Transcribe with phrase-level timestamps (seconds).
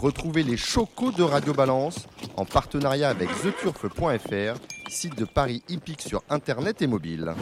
[0.00, 2.06] Retrouvez les chocos de Radio Balance
[2.36, 7.34] en partenariat avec theturf.fr, site de Paris hippique sur internet et mobile.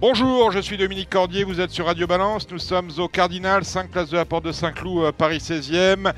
[0.00, 3.88] Bonjour, je suis Dominique Cordier, vous êtes sur Radio Balance, nous sommes au Cardinal, 5
[3.88, 6.12] places de la Porte de Saint-Cloud, euh, Paris 16e.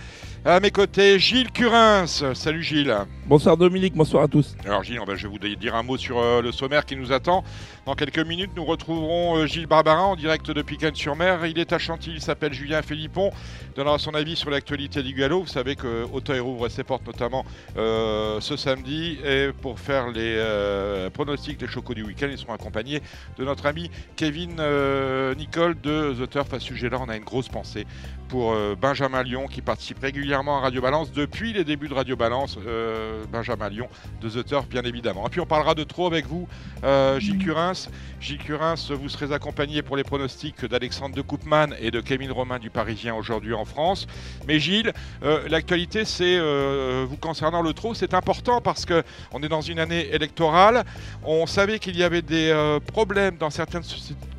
[0.46, 2.06] À mes côtés, Gilles Curins.
[2.34, 2.94] Salut Gilles.
[3.26, 4.54] Bonsoir Dominique, bonsoir à tous.
[4.66, 7.42] Alors Gilles, je vais vous dire un mot sur euh, le sommaire qui nous attend.
[7.86, 11.46] Dans quelques minutes, nous retrouverons euh, Gilles Barbarin en direct de Cannes-sur-Mer.
[11.46, 13.30] Il est à Chantilly, il s'appelle Julien Philippon.
[13.74, 15.44] Donnera son avis sur l'actualité du galop.
[15.44, 17.46] Vous savez que Auteuil rouvre ses portes notamment
[17.78, 19.16] euh, ce samedi.
[19.24, 23.00] Et pour faire les pronostics des chocos du week-end, ils seront accompagnés
[23.38, 24.60] de notre ami Kevin
[25.38, 26.52] Nicole de The Turf.
[26.52, 27.86] À ce sujet-là, on a une grosse pensée
[28.28, 32.58] pour Benjamin Lyon qui participe régulièrement à Radio Balance depuis les débuts de Radio Balance.
[33.30, 33.88] Benjamin Lyon
[34.20, 35.26] de The Turf, bien évidemment.
[35.26, 36.48] Et puis on parlera de trop avec vous,
[36.82, 37.88] euh, Gilles Curins.
[38.20, 42.58] Gilles Curins, vous serez accompagné pour les pronostics d'Alexandre de Koopman et de Camille Romain
[42.58, 44.06] du Parisien aujourd'hui en France.
[44.48, 49.42] Mais Gilles, euh, l'actualité, c'est euh, vous concernant le trot, c'est important parce que on
[49.42, 50.84] est dans une année électorale.
[51.22, 53.84] On savait qu'il y avait des problèmes dans certaines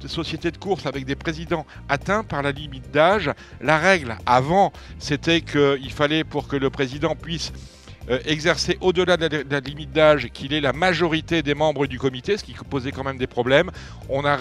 [0.08, 3.31] sociétés de course avec des présidents atteints par la limite d'âge.
[3.61, 7.52] La règle avant, c'était qu'il fallait pour que le président puisse
[8.09, 12.38] euh, exercer au-delà de, la limite d'âge qu'il est la majorité des membres du comité,
[12.38, 13.72] ce qui posait quand même des problèmes.
[14.09, 14.38] On a,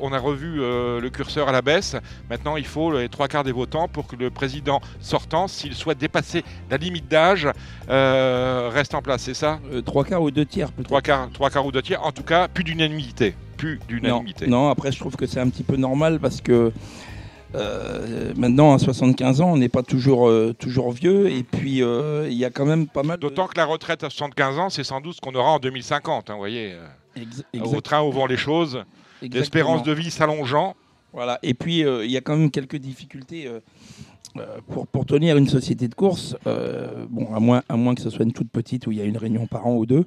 [0.00, 1.96] on a revu euh, le curseur à la baisse.
[2.30, 5.98] Maintenant, il faut les trois quarts des votants pour que le président sortant, s'il souhaite
[5.98, 7.48] dépasser la limite d'âge,
[7.90, 9.22] euh, reste en place.
[9.22, 9.60] C'est ça?
[9.84, 12.04] Trois quarts ou deux tiers peut-être trois quarts, trois quarts ou deux tiers.
[12.04, 13.34] En tout cas, plus d'unanimité.
[13.56, 14.46] Plus d'unanimité.
[14.46, 16.72] Non, non, après, je trouve que c'est un petit peu normal parce que
[17.54, 21.30] euh, maintenant, à 75 ans, on n'est pas toujours, euh, toujours vieux.
[21.30, 23.18] Et puis, euh, il y a quand même pas mal.
[23.18, 26.30] D'autant que la retraite à 75 ans, c'est sans doute ce qu'on aura en 2050.
[26.30, 26.74] Hein, vous voyez,
[27.60, 28.84] au train où vont les choses,
[29.20, 30.76] l'espérance de vie s'allongeant.
[31.12, 31.38] Voilà.
[31.42, 33.50] Et puis, il y a quand même quelques difficultés
[34.68, 38.10] pour, pour, tenir une société de course, euh, bon, à moins, à moins que ce
[38.10, 40.04] soit une toute petite où il y a une réunion par an ou deux,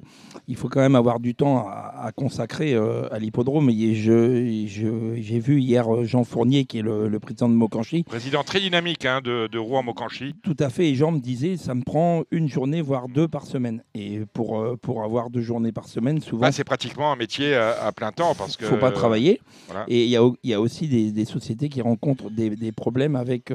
[0.48, 3.70] il faut quand même avoir du temps à, consacrer euh, à l'hippodrome.
[3.70, 8.02] Et j'ai je, vu hier Jean Fournier, qui est le, président de Mokanchi.
[8.04, 10.34] Président très dynamique hein, de, de Rouen-Mokanchi.
[10.42, 10.88] Tout à fait.
[10.88, 13.82] Et Jean me disait, ça me prend une journée, voire deux par semaine.
[13.94, 16.46] Et pour, pour avoir deux journées par semaine, souvent.
[16.46, 18.64] Ah, c'est pratiquement un métier à, plein temps parce que.
[18.64, 19.40] Il ne faut pas travailler.
[19.88, 23.16] Et il y a, y a, aussi des, des, sociétés qui rencontrent des, des problèmes
[23.16, 23.52] avec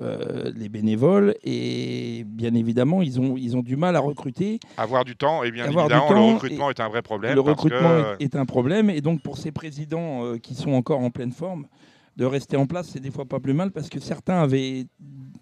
[0.00, 4.60] euh, les bénévoles et bien évidemment ils ont, ils ont du mal à recruter.
[4.76, 7.34] Avoir du temps et bien évidemment le recrutement est un vrai problème.
[7.34, 11.10] Le recrutement est, un problème et donc pour ces présidents euh, qui sont encore en
[11.10, 11.66] pleine forme,
[12.16, 14.86] de rester en place c'est des fois pas plus mal parce que certains avaient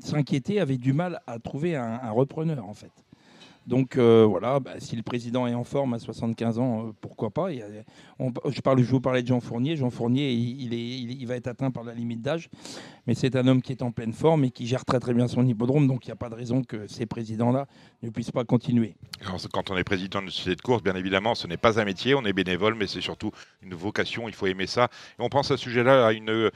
[0.01, 2.93] s'inquiété, avaient du mal à trouver un, un repreneur en fait.
[3.69, 7.29] Donc euh, voilà, bah, si le président est en forme à 75 ans, euh, pourquoi
[7.29, 7.49] pas?
[7.53, 9.77] Je, vous parlais de Jean Fournier.
[9.77, 12.49] Jean Fournier, il, est, il, va être atteint par la limite d'âge,
[13.07, 15.29] mais c'est un homme qui est en pleine forme et qui gère très très bien
[15.29, 17.67] son hippodrome, donc il n'y a pas de raison que ces présidents-là
[18.03, 18.95] ne puissent pas continuer.
[19.53, 22.15] quand on est président d'une société de course, bien évidemment, ce n'est pas un métier,
[22.15, 24.89] on est bénévole, mais c'est surtout une vocation, il faut aimer ça.
[25.19, 26.51] On pense à ce sujet-là à une,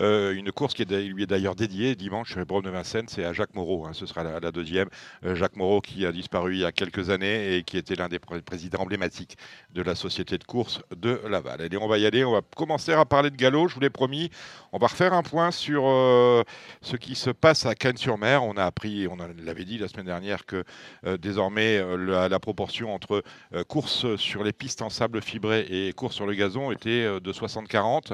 [0.00, 3.54] euh, course qui lui est d'ailleurs dédiée dimanche chez Brome de Vincennes, c'est à Jacques
[3.54, 3.92] Moreau, hein.
[3.92, 4.88] ce sera la deuxième.
[5.22, 8.18] Jacques Moreau qui a disparu il y a quelques années et qui était l'un des
[8.18, 9.36] présidents emblématiques
[9.72, 11.60] de la société de course de Laval.
[11.60, 13.90] Allez, on va y aller, on va commencer à parler de galop, je vous l'ai
[13.90, 14.30] promis.
[14.72, 16.42] On va refaire un point sur euh,
[16.80, 18.42] ce qui se passe à Cannes-sur-Mer.
[18.42, 20.64] On a appris, on l'avait dit la semaine dernière, que
[21.06, 23.22] euh, désormais euh, la, proportion entre
[23.66, 28.12] course sur les pistes en sable fibré et course sur le gazon était de 60-40.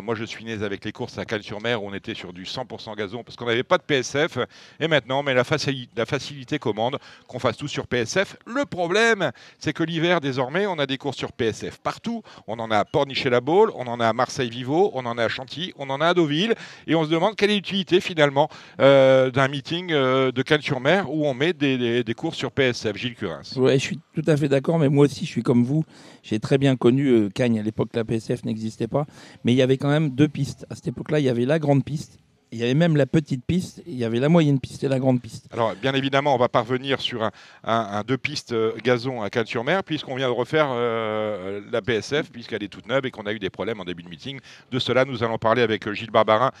[0.00, 2.96] moi, je suis né avec les courses à Cannes-sur-Mer où on était sur du 100%
[2.96, 4.38] gazon parce qu'on n'avait pas de PSF.
[4.80, 8.36] Et maintenant, mais la facilité commande qu'on fasse tout sur PSF.
[8.46, 12.22] Le problème, c'est que l'hiver, désormais, on a des courses sur PSF partout.
[12.46, 15.72] On en a à Pornichet-la-Baule, on en a à Marseille-Vivo, on en a à Chantilly,
[15.76, 16.54] on en a à Deauville.
[16.86, 18.48] Et on se demande quelle est l'utilité, finalement,
[18.80, 22.96] euh, d'un meeting euh, de Cannes-sur-Mer où on met des, courses sur PSF.
[22.96, 23.42] Gilles Curins.
[23.56, 25.84] Oui, je suis tout à fait d'accord, mais moi aussi, je suis comme vous.
[26.22, 27.58] J'ai très bien connu euh, Cagnes.
[27.58, 29.06] À l'époque, la PSF n'existait pas.
[29.44, 30.66] Mais il y avait quand même deux pistes.
[30.70, 32.18] À cette époque-là, il y avait la grande piste
[32.52, 34.98] il y avait même la petite piste, il y avait la moyenne piste et la
[34.98, 35.48] grande piste.
[35.52, 37.30] Alors, bien évidemment, on va parvenir sur
[37.64, 42.62] un, deux pistes euh, gazon à Cannes-sur-Mer, puisqu'on vient de refaire euh, la PSF, puisqu'elle
[42.62, 44.38] est toute neuve et qu'on a eu des problèmes en début de meeting.
[44.70, 46.52] De cela, nous allons parler avec euh, Gilles Barbarin,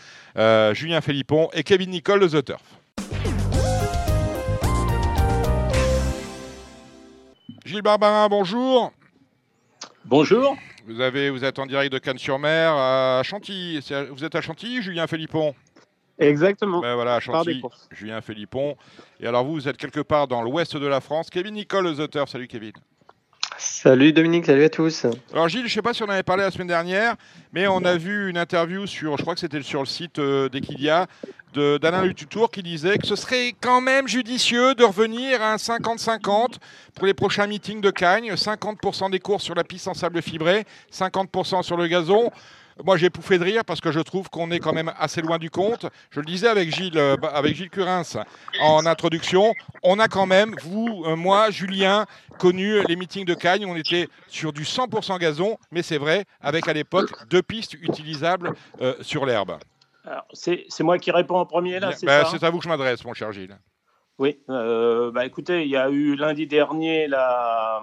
[0.72, 2.62] Julien Philippon et Kevin Nicole de The Turf.
[7.66, 8.92] Gilles Barbarin, bonjour.
[10.06, 10.56] Bonjour.
[10.86, 13.80] Vous, avez, vous êtes en direct de Cannes-sur-Mer à Chantilly.
[14.10, 15.54] Vous êtes à Chantilly, Julien Philippon?
[16.22, 16.80] Exactement.
[16.80, 18.76] Ben voilà, Chantilly, Julien Philippon.
[19.20, 21.30] Et alors vous, vous êtes quelque part dans l'ouest de la France.
[21.30, 22.30] Kevin Nicole, The Turf.
[22.30, 22.72] Salut Kevin.
[23.58, 25.06] Salut Dominique, salut à tous.
[25.32, 27.16] Alors Gilles, je ne sais pas si on en avait parlé la semaine dernière,
[27.52, 30.48] mais on a vu une interview sur, je crois que c'était sur le site euh,
[30.48, 31.06] d'Equidia,
[31.54, 36.54] d'Alain Lututour qui disait que ce serait quand même judicieux de revenir à un 50-50
[36.94, 40.64] pour les prochains meetings de Cagnes, 50% des courses sur la piste en sable fibré,
[40.92, 42.30] 50% sur le gazon.
[42.84, 45.38] Moi, j'ai pouffé de rire parce que je trouve qu'on est quand même assez loin
[45.38, 45.86] du compte.
[46.10, 48.24] Je le disais avec Gilles, euh, avec Gilles Curins
[48.60, 49.52] en introduction.
[49.82, 52.06] On a quand même, vous, euh, moi, Julien,
[52.38, 53.66] connu les meetings de Cagnes.
[53.66, 58.52] On était sur du 100% gazon, mais c'est vrai, avec à l'époque deux pistes utilisables
[58.80, 59.58] euh, sur l'herbe.
[60.32, 63.04] C'est moi qui réponds en premier là, c'est bah, C'est à vous que je m'adresse,
[63.04, 63.56] mon cher Gilles.
[64.22, 67.82] Oui, bah, écoutez, il y a eu lundi dernier la,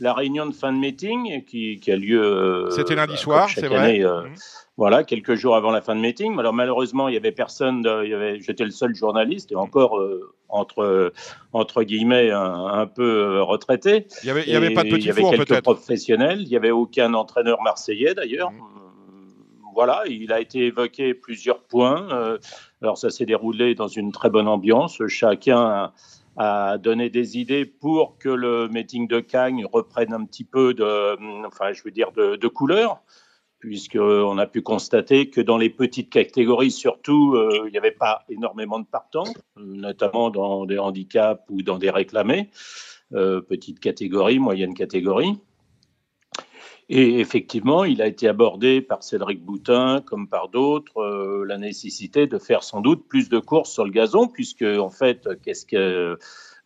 [0.00, 2.22] la réunion de fin de meeting qui, a lieu.
[2.22, 4.02] Euh, C'était lundi soir, c'est vrai.
[4.02, 4.34] Euh, mmh.
[4.76, 6.38] Voilà, quelques jours avant la fin de meeting.
[6.38, 7.86] Alors malheureusement, il y avait personne.
[8.02, 11.12] il y avait, j'étais le seul journaliste et encore euh, entre
[11.52, 14.06] entre guillemets un, peu retraité.
[14.22, 16.40] Il y avait, y avait pas de petits Il y avait quelques professionnels.
[16.40, 18.50] Il y avait aucun entraîneur marseillais d'ailleurs.
[18.50, 18.62] Mmh.
[19.74, 22.38] Voilà, il a été évoqué plusieurs points.
[22.84, 25.00] Alors ça s'est déroulé dans une très bonne ambiance.
[25.08, 25.94] Chacun a,
[26.36, 31.46] à donner des idées pour que le meeting de Cagnes reprenne un petit peu de,
[31.46, 33.00] enfin, je veux dire, de, de couleur,
[33.58, 38.24] puisqu'on a pu constater que dans les petites catégories, surtout, euh, il n'y avait pas
[38.28, 42.50] énormément de partants, notamment dans des handicaps ou dans des réclamés,
[43.12, 45.38] euh, petites catégories, moyennes catégories.
[46.88, 52.26] Et effectivement, il a été abordé par Cédric Boutin, comme par d'autres, euh, la nécessité
[52.26, 56.18] de faire sans doute plus de courses sur le gazon, puisque en fait, qu'est-ce que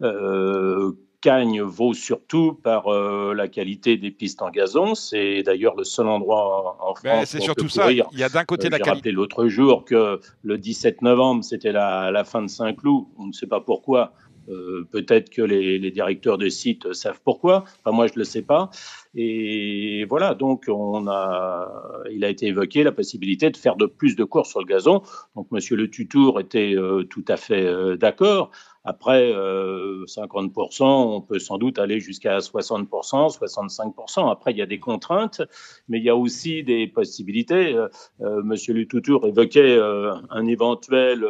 [0.03, 4.95] euh, Cagnes vaut surtout par euh, la qualité des pistes en gazon.
[4.95, 7.31] C'est d'ailleurs le seul endroit en, ben, France.
[7.31, 7.91] c'est surtout ça.
[7.91, 9.11] Il y a d'un côté la qualité.
[9.11, 13.07] L'autre jour que le 17 novembre, c'était la, la, fin de Saint-Cloud.
[13.19, 14.13] On ne sait pas pourquoi.
[14.49, 17.65] Euh, peut-être que les, directeurs de sites savent pourquoi.
[17.81, 18.71] Enfin, moi, je ne le sais pas.
[19.21, 21.73] Et voilà, donc on a,
[22.09, 25.03] il a été évoqué la possibilité de faire de plus de courses sur le gazon.
[25.35, 28.53] Donc, Monsieur Le Tutour était euh, tout à fait euh, d'accord.
[28.85, 34.31] Après, 50%, on peut sans doute aller jusqu'à 60%, 65%.
[34.31, 35.43] Après, il y a des contraintes,
[35.89, 37.77] mais il y a aussi des possibilités.
[38.19, 41.27] Monsieur Le Tutour évoquait un éventuel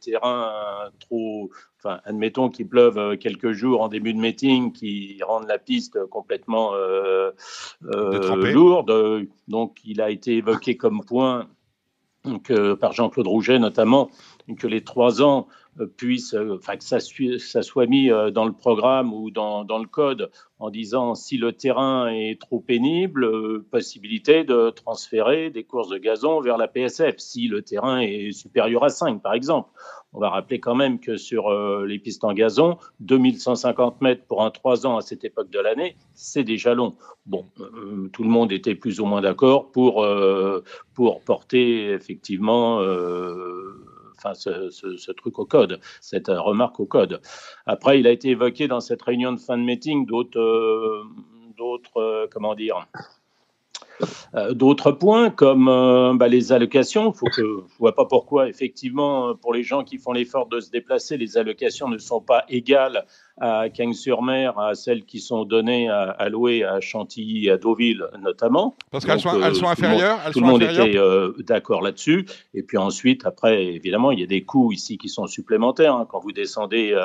[0.00, 0.50] terrain
[1.00, 5.58] trop enfin, admettons qu'il pleuve euh, quelques jours en début de meeting qui rendent la
[5.58, 7.30] piste complètement euh,
[7.84, 9.26] euh, lourde.
[9.46, 11.48] Donc, il a été évoqué comme point
[12.24, 14.10] donc, par Jean-Claude Rouget notamment
[14.56, 15.48] que les trois ans
[15.96, 20.70] puissent, enfin que ça, soit mis dans le programme ou dans, dans, le code en
[20.70, 26.56] disant si le terrain est trop pénible, possibilité de transférer des courses de gazon vers
[26.56, 29.70] la PSF si le terrain est supérieur à 5 par exemple.
[30.14, 34.42] On va rappeler quand même que sur euh, les pistes en gazon, 2150 mètres pour
[34.42, 36.96] un 3 ans à cette époque de l'année, c'est déjà long.
[37.26, 40.64] Bon, euh, tout le monde était plus ou moins d'accord pour, euh,
[40.94, 42.80] pour porter effectivement
[44.18, 47.20] enfin, ce, truc au code, cette remarque au code.
[47.66, 51.04] Après, il a été évoqué dans cette réunion de fin de meeting d'autres,
[51.56, 52.86] d'autres comment dire,
[54.34, 58.48] euh, d'autres points comme euh, bah, les allocations, faut que, je ne vois pas pourquoi,
[58.48, 62.44] effectivement, pour les gens qui font l'effort de se déplacer, les allocations ne sont pas
[62.48, 63.06] égales
[63.40, 68.74] à Cagnes-sur-Mer, à celles qui sont données à, allouées à Chantilly, à Deauville notamment.
[68.90, 72.26] Parce qu'elles sont, elles sont euh, inférieures Tout le monde, était d'accord là-dessus.
[72.54, 75.94] Et puis ensuite, après, évidemment, il y a des coûts ici qui sont supplémentaires.
[75.94, 76.06] Hein.
[76.10, 76.96] Quand vous descendez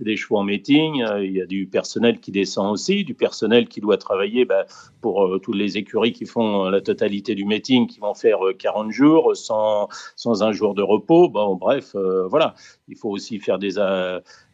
[0.00, 3.80] des chevaux en meeting, il y a du personnel qui descend aussi, du personnel qui
[3.80, 4.66] doit travailler bah,
[5.00, 9.36] pour toutes les écuries qui font la totalité du meeting, qui vont faire 40 jours
[9.36, 11.28] sans, sans un jour de repos.
[11.28, 11.94] Bon, bref,
[12.28, 12.54] voilà.
[12.88, 13.74] Il faut aussi faire des,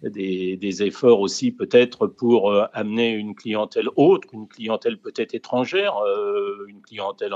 [0.02, 5.96] des, des efforts aussi peut-être pour euh, amener une clientèle autre, une clientèle peut-être étrangère,
[5.98, 7.32] euh, une clientèle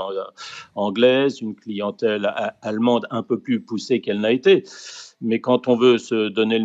[0.75, 4.63] anglaise, une clientèle allemande un peu plus poussée qu'elle n'a été.
[5.19, 6.59] Mais quand on veut se donner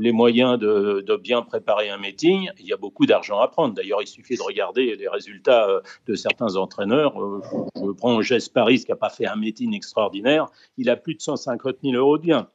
[0.00, 3.74] les moyens de, bien préparer un meeting, il y a beaucoup d'argent à prendre.
[3.74, 7.14] D'ailleurs, il suffit de regarder les résultats euh, de certains entraîneurs.
[7.76, 10.48] Je prends Jess Paris qui n'a pas fait un meeting extraordinaire.
[10.76, 12.48] Il a plus de 150 000 euros de biens.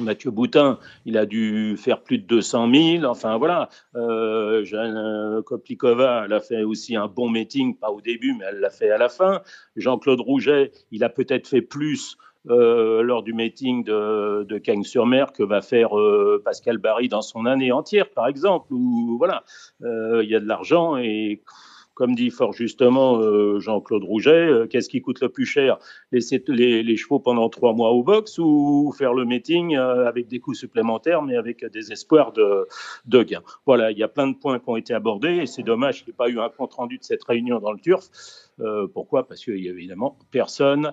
[0.00, 3.04] Mathieu Boutin, il a dû faire plus de 200 000.
[3.04, 8.00] Enfin voilà, euh, Jeanne euh, Koplikova, elle a fait aussi un bon meeting, pas au
[8.00, 9.42] début, mais elle l'a fait à la fin.
[9.76, 12.16] Jean-Claude Rouget, il a peut-être fait plus
[12.48, 17.46] euh, lors du meeting de, de Cagnes-sur-Mer que va faire euh, Pascal Barry dans son
[17.46, 18.72] année entière, par exemple.
[18.72, 19.42] Où voilà,
[19.82, 21.42] il y a de l'argent et
[21.98, 25.78] comme dit fort justement euh, Jean-Claude Rouget, euh, qu'est-ce qui coûte le plus cher
[26.12, 30.54] Laisser les, chevaux pendant trois mois au box ou faire le meeting avec des coûts
[30.54, 32.68] supplémentaires, mais avec des espoirs de,
[33.06, 35.64] de gains Voilà, il y a plein de points qui ont été abordés et c'est
[35.64, 38.06] dommage qu'il n'y ait pas eu un compte rendu de cette réunion dans le turf.
[38.94, 39.26] pourquoi?
[39.26, 40.92] Parce qu'il n'y a évidemment personne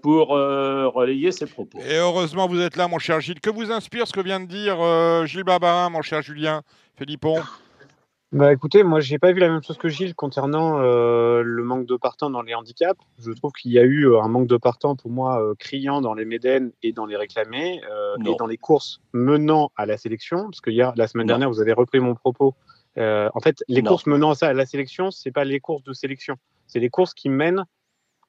[0.00, 1.78] pour relayer ces propos.
[1.86, 3.40] Et heureusement, vous êtes là, mon cher Gilles.
[3.40, 4.76] Que vous inspire ce que vient de dire
[5.26, 6.62] Gilles Barbarin, mon cher Julien
[6.96, 7.36] Philippon?
[8.32, 11.86] Bah écoutez, moi j'ai pas vu la même chose que Gilles concernant euh, le manque
[11.86, 13.00] de partants dans les handicaps.
[13.18, 16.00] Je trouve qu'il y a eu euh, un manque de partants pour moi euh, criant
[16.00, 17.80] dans les Médènes et dans les réclamés
[18.24, 20.44] et dans les courses menant à la sélection.
[20.44, 22.54] Parce que hier, la semaine dernière, vous avez repris mon propos.
[22.96, 25.92] en fait, les courses menant à, ça, à la sélection, c'est pas les courses de
[25.92, 26.36] sélection,
[26.68, 27.64] c'est les courses qui mènent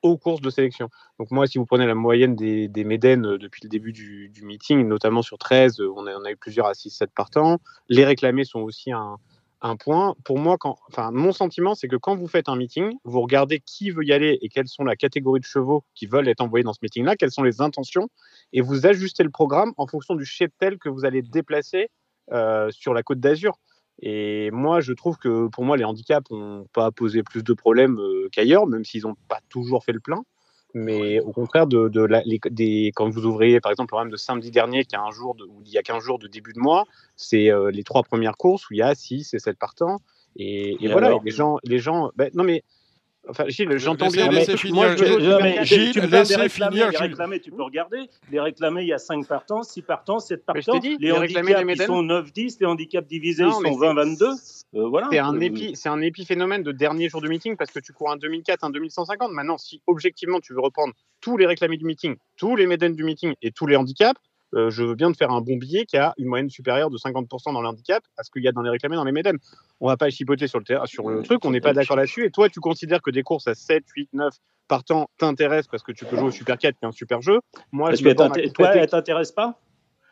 [0.02, 0.90] aux courses de sélection.
[1.20, 4.88] Donc moi, si vous prenez la moyenne des, des depuis le début du, du, meeting,
[4.88, 7.60] notamment sur 13, on a, on a eu plusieurs à 6-7 partants.
[7.88, 9.18] Les réclamés sont aussi un
[9.62, 10.16] un point.
[10.24, 10.78] Pour moi, quand,
[11.12, 14.40] mon sentiment, c'est que quand vous faites un meeting, vous regardez qui veut y aller
[14.42, 17.32] et quelles sont la catégorie de chevaux qui veulent être envoyés dans ce meeting-là, quelles
[17.32, 18.10] sont les intentions,
[18.54, 21.90] et vous ajustez le programme en fonction du cheptel que vous allez déplacer
[22.32, 23.58] euh, sur la côte d'Azur.
[24.02, 28.00] Et moi, je trouve que pour moi, les handicaps n'ont pas posé plus de problèmes
[28.00, 30.24] euh, qu'ailleurs, même s'ils n'ont pas toujours fait le plein.
[30.74, 31.90] Mais au contraire, de,
[32.50, 35.36] des, quand vous ouvrez par exemple le programme de samedi dernier, qui a un jour
[35.36, 36.86] de, où il y a 15 jours de début de mois,
[37.16, 40.00] c'est euh, les trois premières courses où il y a 6 et 7 partants.
[40.38, 42.64] Et, voilà, les gens, les gens ben, non mais
[43.28, 44.30] Enfin, Gilles, j'entends bien.
[44.30, 44.98] Laissez finir.
[44.98, 46.90] Gilles, laissez finir.
[46.90, 48.10] Les réclamés, tu peux regarder.
[48.32, 50.80] Les réclamés, il y a 5 partants, 6 partants, 7 partants.
[50.82, 52.58] les, les handicaps, ils sont 9-10.
[52.60, 54.62] Les handicaps divisés, ils sont 20-22.
[54.74, 55.08] Euh, voilà.
[55.12, 58.18] C'est un, épi, un épiphénomène de dernier jour de meeting parce que tu cours un
[58.18, 59.32] 2004, un 2150.
[59.32, 63.04] Maintenant, si objectivement tu veux reprendre tous les réclamés du meeting, tous les médaines du
[63.04, 64.20] meeting et tous les handicaps,
[64.54, 66.98] euh, je veux bien te faire un bon billet qui a une moyenne supérieure de
[66.98, 69.38] 50% dans l'handicap à ce qu'il y a dans les réclamés dans les médaines.
[69.80, 72.26] On va pas chipoter sur le, sur le truc, on n'est pas d'accord là-dessus.
[72.26, 74.34] Et toi, tu considères que des courses à 7, 8, 9
[74.68, 77.40] partant t'intéressent parce que tu peux jouer au Super 4 qui est un super jeu.
[77.72, 79.60] Moi, je que toi, elle t'intéresse pas?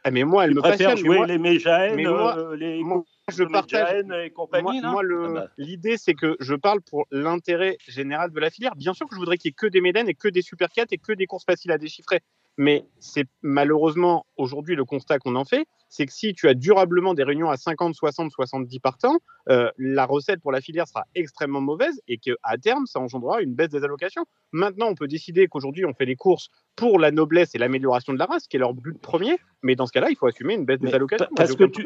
[0.03, 2.81] Ah, mais moi, elle me préfère jouer les Méjaènes, les
[3.29, 4.05] je partage.
[4.25, 5.47] Et compagnie, moi, ah bah.
[5.57, 8.75] l'idée, c'est que je parle pour l'intérêt général de la filière.
[8.75, 10.69] Bien sûr que je voudrais qu'il n'y ait que des Médaines et que des Super
[10.69, 12.21] 4 et que des courses faciles à déchiffrer.
[12.59, 17.13] Mais c'est malheureusement aujourd'hui le constat qu'on en fait, c'est que si tu as durablement
[17.13, 19.17] des réunions à 50, 60, 70 partants,
[19.49, 23.53] euh, la recette pour la filière sera extrêmement mauvaise et qu'à terme, ça engendrera une
[23.53, 24.25] baisse des allocations.
[24.51, 28.19] Maintenant, on peut décider qu'aujourd'hui, on fait les courses pour la noblesse et l'amélioration de
[28.19, 30.65] la race, qui est leur but premier, mais dans ce cas-là, il faut assumer une
[30.65, 31.27] baisse des allocations.
[31.35, 31.85] Parce que, tu,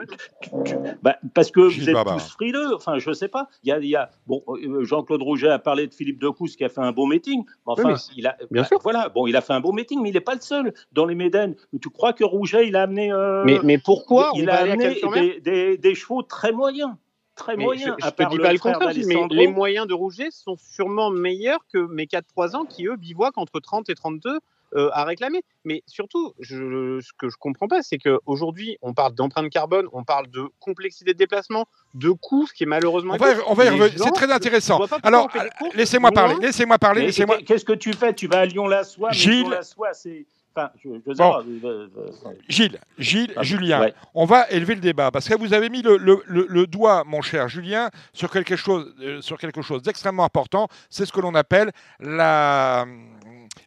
[1.01, 3.47] bah, parce que vous êtes tous frileux, enfin, je ne sais pas.
[3.63, 6.63] Il y a, y a bon, euh, Jean-Claude Rouget a parlé de Philippe Decous qui
[6.63, 7.43] a fait un beau meeting.
[7.65, 8.79] Enfin, il a, bien bah, sûr.
[8.83, 11.05] Voilà, bon, il a fait un beau meeting, mais il n'est pas le seul dans
[11.05, 11.55] les Médènes.
[11.81, 13.11] Tu crois que Rouget, il a amené.
[13.11, 15.39] Euh, mais, mais pourquoi Il a amené
[15.77, 16.91] des, chevaux très moyens
[17.35, 17.95] très moyens.
[17.99, 21.65] Je, ne te dis pas le contraire, mais les moyens de Rouget sont sûrement meilleurs
[21.73, 24.39] que mes 4-3 ans qui, eux, bivouaquent entre 30 et 32
[24.75, 25.43] euh, à réclamer.
[25.65, 30.03] Mais surtout, je, ce que je comprends pas, c'est qu'aujourd'hui, on parle d'empreinte carbone, on
[30.03, 33.13] parle de complexité de déplacement, de coûts, ce qui est malheureusement.
[33.13, 33.91] On va, y revenir.
[33.97, 34.79] C'est très intéressant.
[35.03, 35.29] Alors,
[35.75, 36.35] laissez-moi parler.
[36.41, 37.01] Laissez-moi parler.
[37.03, 37.37] Laissez-moi.
[37.45, 38.13] Qu'est-ce que tu fais?
[38.13, 39.11] Tu vas à Lyon-la-Soie.
[42.47, 47.03] Gilles, Gilles, Julien, on va élever le débat parce que vous avez mis le, doigt,
[47.05, 50.67] mon cher Julien, sur quelque chose, euh, sur quelque chose d'extrêmement important.
[50.89, 52.85] C'est ce que l'on appelle la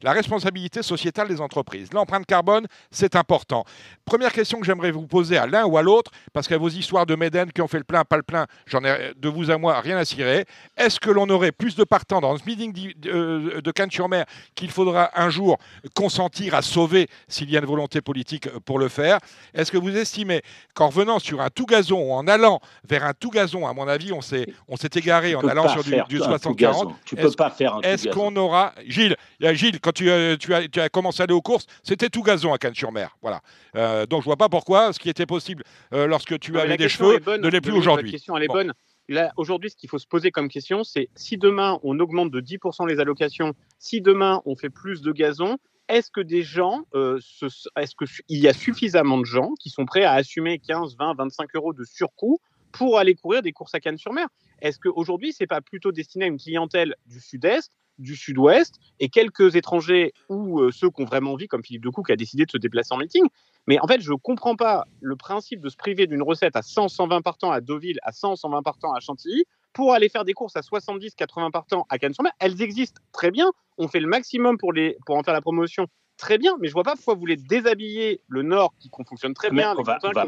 [0.02, 1.92] la responsabilité sociétale des entreprises.
[1.92, 3.64] L'empreinte carbone, c'est important.
[4.04, 7.06] Première question que j'aimerais vous poser à l'un ou à l'autre, parce qu'à vos histoires
[7.06, 9.58] de Médène qui ont fait le plein, pas le plein, j'en ai de vous à
[9.58, 10.44] moi rien à cirer.
[10.76, 14.24] Est-ce que l'on aurait plus de partants dans ce meeting euh, de Cannes-sur-Mer
[14.54, 15.58] qu'il faudra un jour
[15.94, 19.18] consentir à sauver s'il y a une volonté politique pour le faire?
[19.54, 20.42] Est-ce que vous estimez
[20.74, 23.88] qu'en revenant sur un tout gazon ou en allant vers un tout gazon, à mon
[23.88, 27.50] avis, on s'est, on s'est égaré en allant sur du, du 60-40 Tu peux pas
[27.50, 28.72] faire un Est-ce qu'on aura.
[28.86, 32.08] Gilles, Gilles quand tu, euh, tu, as, tu, as, commencé à aller aux courses, c'était
[32.08, 33.16] tout gazon à Cannes-sur-Mer.
[33.22, 33.40] Voilà.
[33.76, 35.62] Euh, donc je vois pas pourquoi ce qui était possible
[35.92, 38.10] euh, lorsque tu avais des cheveux ne l'est plus aujourd'hui.
[38.10, 38.72] La question elle est bonne.
[39.08, 42.40] Là, aujourd'hui, ce qu'il faut se poser comme question, c'est si demain on augmente de
[42.40, 45.56] 10% les allocations, si demain on fait plus de gazon,
[45.88, 50.14] est-ce que des gens, est-ce qu'il y a suffisamment de gens qui sont prêts à
[50.14, 52.40] assumer 15, 20, 25 euros de surcoût
[52.72, 54.26] pour aller courir des courses à Cannes-sur-Mer?
[54.60, 59.08] Est-ce qu'aujourd'hui, ce n'est pas plutôt destiné à une clientèle du Sud-Est du sud-ouest et
[59.08, 62.44] quelques étrangers ou euh, ceux qui ont vraiment envie, comme Philippe Decou qui a décidé
[62.44, 63.24] de se déplacer en meeting.
[63.66, 66.62] Mais en fait, je ne comprends pas le principe de se priver d'une recette à
[66.62, 70.32] 100, 120 partants à Deauville, à 100, 120 partants à Chantilly, pour aller faire des
[70.32, 72.32] courses à 70, 80 partants à Cannes-sur-Mer.
[72.38, 73.52] Elles existent très bien.
[73.78, 75.86] On fait le maximum pour, les, pour en faire la promotion.
[76.16, 79.50] Très bien, mais je vois pas pourquoi vous voulez déshabiller le Nord qui fonctionne très
[79.50, 80.26] bien, les va, va.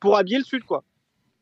[0.00, 0.82] pour habiller le Sud, quoi.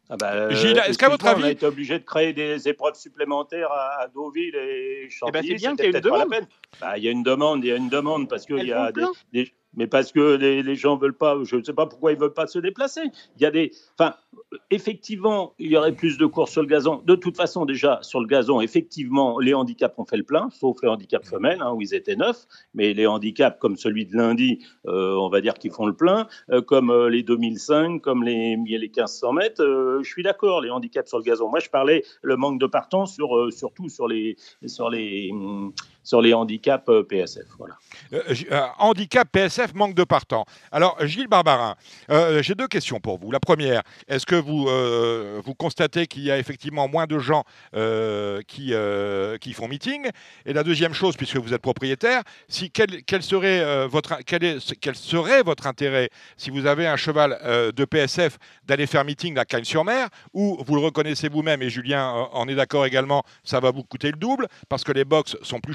[0.08, 1.42] Ah bah, Gilles, est-ce qu'à votre avis.
[1.42, 5.38] On a été obligé de créer des épreuves supplémentaires à, Deauville et Chantilly.
[5.38, 6.46] Eh ben, c'est bien qu'il y ait une demande.
[6.80, 8.92] Bah, il y a une demande, il y a une demande parce qu'il y a
[9.32, 12.18] des, mais parce que les, les gens veulent pas, je ne sais pas pourquoi ils
[12.18, 13.02] veulent pas se déplacer.
[13.36, 14.14] Il y a des, enfin,
[14.70, 17.02] effectivement, il y aurait plus de courses sur le gazon.
[17.04, 20.78] De toute façon, déjà sur le gazon, effectivement, les handicaps ont fait le plein, sauf
[20.82, 24.64] les handicaps femelles hein, où ils étaient neufs, mais les handicaps comme celui de lundi,
[24.86, 28.56] euh, on va dire qu'ils font le plein, euh, comme euh, les 2005, comme les,
[28.56, 30.00] les 1500 mètres.
[30.02, 31.48] je suis d'accord, les handicaps sur le gazon.
[31.48, 35.72] Moi, je parlais le manque de partants sur, surtout sur les, sur les hum,
[36.06, 37.46] sur les handicaps euh, PSF.
[37.58, 37.74] Voilà.
[38.12, 38.22] Euh,
[38.52, 40.46] euh, handicap PSF, manque de partants.
[40.70, 41.74] Alors, Gilles Barbarin,
[42.40, 43.32] j'ai deux questions pour vous.
[43.32, 44.68] La première, est-ce que vous,
[45.42, 47.42] vous constatez qu'il y a effectivement moins de gens
[48.46, 48.72] qui,
[49.40, 50.08] qui font meeting?
[50.44, 54.94] Et la deuxième chose, puisque vous êtes propriétaire, si, quel, serait, votre, quel, est, quel
[54.94, 60.08] serait votre intérêt si vous avez un cheval de PSF d'aller faire meeting à Cagnes-sur-Mer,
[60.32, 64.12] ou vous le reconnaissez vous-même, et Julien en est d'accord également, ça va vous coûter
[64.12, 65.74] le double, parce que les box sont plus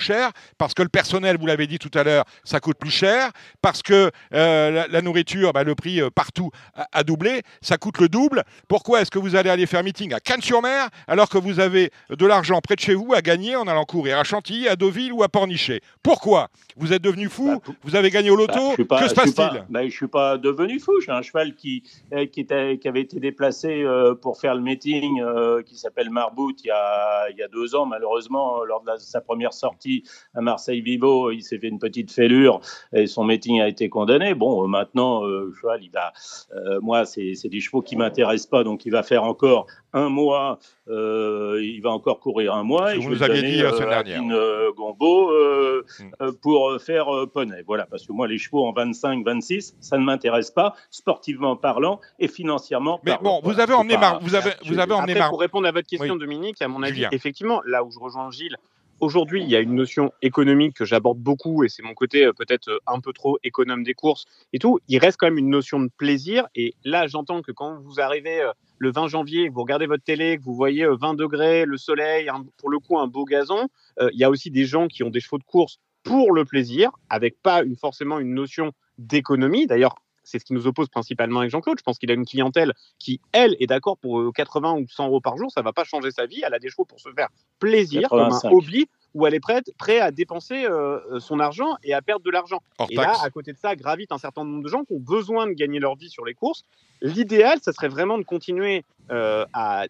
[0.58, 3.82] parce que le personnel, vous l'avez dit tout à l'heure, ça coûte plus cher, parce
[3.82, 6.52] que euh, la, nourriture, bah, le prix euh, partout
[6.92, 8.44] a, doublé, ça coûte le double.
[8.68, 12.26] Pourquoi est-ce que vous allez aller faire meeting à Cannes-sur-Mer alors que vous avez de
[12.26, 15.24] l'argent près de chez vous à gagner en allant courir à Chantilly, à Deauville ou
[15.24, 15.82] à Pornichet?
[16.04, 16.50] Pourquoi?
[16.78, 19.66] Vous êtes devenu fou bah, Vous avez gagné au loto bah, Que se passe-t-il?
[19.74, 21.00] Je ne suis pas devenu fou.
[21.02, 23.86] J'ai un cheval qui, euh, qui, était, qui, avait été déplacé
[24.22, 25.22] pour faire le meeting
[25.66, 29.22] qui s'appelle Marbout il y, a, il y a deux ans, malheureusement, lors de sa
[29.22, 32.62] première sortie à Marseille-Vivo, il s'est fait une petite fêlure
[32.94, 34.34] et son meeting a été condamné.
[34.34, 36.14] Bon, euh, maintenant, euh, cheval, il va,
[36.56, 40.60] euh, moi, c'est des chevaux qui m'intéressent pas, donc il va faire encore un mois,
[40.88, 42.96] il va encore courir un mois.
[42.96, 44.22] et je vous aviez dit la semaine dernière.
[44.22, 46.32] Une Gombo mm.
[46.42, 47.64] pour faire poney.
[47.68, 52.00] Voilà, parce que moi, les chevaux en 25, 26, ça ne m'intéresse pas, sportivement parlant
[52.20, 54.20] et financièrement Mais bon, vous avez emmené Mar...
[54.22, 55.30] vous avez, vous avez emmené Mar...
[55.30, 58.58] Pour répondre à votre question, Dominique, à mon avis, effectivement, là où je rejoins Gilles,
[59.02, 62.34] Aujourd'hui, il y a une notion économique que j'aborde beaucoup et c'est mon côté euh,
[62.34, 64.80] peut-être euh, un peu trop économe des courses et tout.
[64.88, 66.48] Il reste quand même une notion de plaisir.
[66.54, 70.38] Et là, j'entends que quand vous arrivez euh, le 20 janvier, vous regardez votre télé,
[70.38, 73.68] que vous voyez 20 degrés, le soleil, pour le coup un beau gazon,
[74.00, 76.90] il y a aussi des gens qui ont des chevaux de course pour le plaisir,
[77.10, 79.68] avec pas forcément une notion d'économie.
[79.68, 81.78] D'ailleurs, c'est ce qui nous oppose principalement avec Jean-Claude.
[81.80, 85.22] Je pense qu'il a une clientèle qui, elle, est d'accord pour 80 ou 100 euros
[85.22, 85.52] par jour.
[85.52, 86.42] Ça ne va pas changer sa vie.
[86.46, 87.30] Elle a des chevaux pour se faire
[87.60, 91.94] plaisir, comme un hobby, où elle est prête, prêt à dépenser euh, son argent et
[91.94, 92.62] à perdre de l'argent.
[92.90, 95.48] Et là, à côté de ça, gravite un certain nombre de gens qui ont besoin
[95.48, 96.64] de gagner leur vie sur les courses.
[97.02, 99.88] L'idéal, ça serait vraiment de continuer euh, à,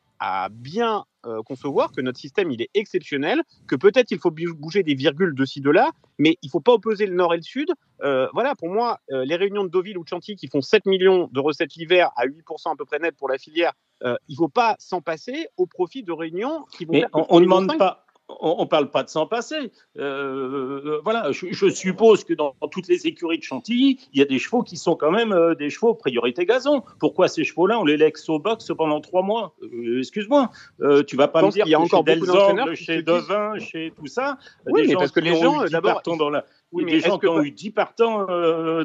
[0.49, 4.95] bien euh, concevoir que notre système, il est exceptionnel, que peut-être il faut bouger des
[4.95, 7.43] virgules de ci, de là, mais il ne faut pas opposer le nord et le
[7.43, 7.69] sud.
[7.99, 11.39] voilà, pour moi, les réunions de Deauville ou de Chantilly qui font 7 millions de
[11.39, 14.75] recettes l'hiver à 8% à peu près net pour la filière, il ne faut pas
[14.79, 16.93] s'en passer au profit de réunions qui vont...
[16.93, 18.05] Mais on ne demande pas
[18.39, 19.71] on ne parle pas de s'en passer.
[19.97, 24.39] Euh, voilà, je, suppose que dans, toutes les écuries de Chantilly, il y a des
[24.39, 26.83] chevaux qui sont quand même euh, des chevaux priorité gazon.
[26.99, 29.53] Pourquoi ces chevaux-là, on les laisse au box pendant trois mois?
[29.63, 30.49] Euh, Excuse-moi,
[31.07, 34.07] tu vas pas me dire qu'il y a encore chez Delzorbe, chez Devin, chez tout
[34.07, 36.45] ça, oui, mais parce que les gens, d'abord, dans la...
[36.71, 38.25] Oui, des gens qui ont eu 10 partants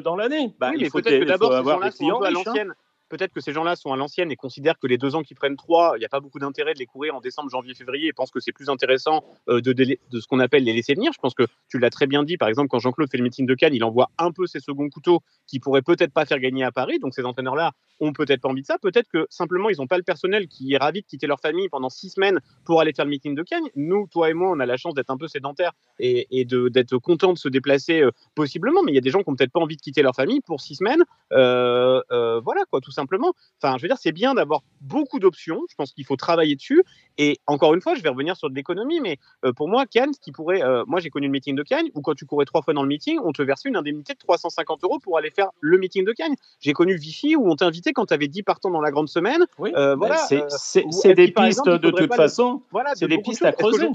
[0.01, 0.53] dans l'année.
[0.59, 2.73] Bah, oui, mais peut-être que d'abord, ces gens-là sont à l'ancienne
[3.09, 5.55] peut-être que ces gens-là sont à l'ancienne et considèrent que les deux ans qui prennent
[5.55, 8.13] trois, il n'y a pas beaucoup d'intérêt de les courir en décembre, janvier, février et
[8.13, 9.73] pensent que c'est plus intéressant euh, de,
[10.19, 11.11] ce qu'on appelle les laisser venir.
[11.13, 12.37] Je pense que tu l'as très bien dit.
[12.37, 14.89] Par exemple, quand Jean-Claude fait le meeting de Cannes, il envoie un peu ses seconds
[14.89, 16.99] couteaux qui pourraient peut-être pas faire gagner à Paris.
[16.99, 18.77] Donc ces entraîneurs-là ont peut-être pas envie de ça.
[18.77, 21.69] Peut-être que simplement ils n'ont pas le personnel qui est ravi de quitter leur famille
[21.69, 23.67] pendant six semaines pour aller faire le meeting de Cannes.
[23.75, 26.97] Nous, toi et moi, on a la chance d'être un peu sédentaires et, et d'être
[26.97, 28.83] contents de se déplacer euh, possiblement.
[28.83, 30.41] Mais il y a des gens qui n'ont peut-être pas envie de quitter leur famille
[30.41, 31.03] pour six semaines.
[31.31, 32.01] Euh,
[32.43, 33.33] voilà quoi, simplement.
[33.61, 35.61] Enfin, je veux dire, c'est bien d'avoir beaucoup d'options.
[35.69, 36.83] Je pense qu'il faut travailler dessus.
[37.17, 40.13] Et encore une fois, je vais revenir sur de l'économie, mais euh, pour moi, Cannes,
[40.21, 40.61] qui pourrait.
[40.61, 42.83] Euh, moi, j'ai connu le meeting de Cannes où quand tu courais trois fois dans
[42.83, 46.05] le meeting, on te versait une indemnité de 350 euros pour aller faire le meeting
[46.05, 46.35] de Cannes.
[46.59, 49.45] J'ai connu Vichy où on t'invitait quand tu avais 10 partants dans la grande semaine.
[49.57, 50.17] Oui, euh, voilà.
[50.17, 52.61] C'est des pistes de toute façon.
[52.71, 53.87] Voilà, c'est des pistes à creuser.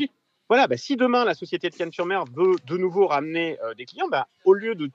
[0.49, 4.27] Voilà, bah, si demain la société de Cannes-sur-Mer veut de nouveau ramener des clients, bah,
[4.45, 4.91] au lieu de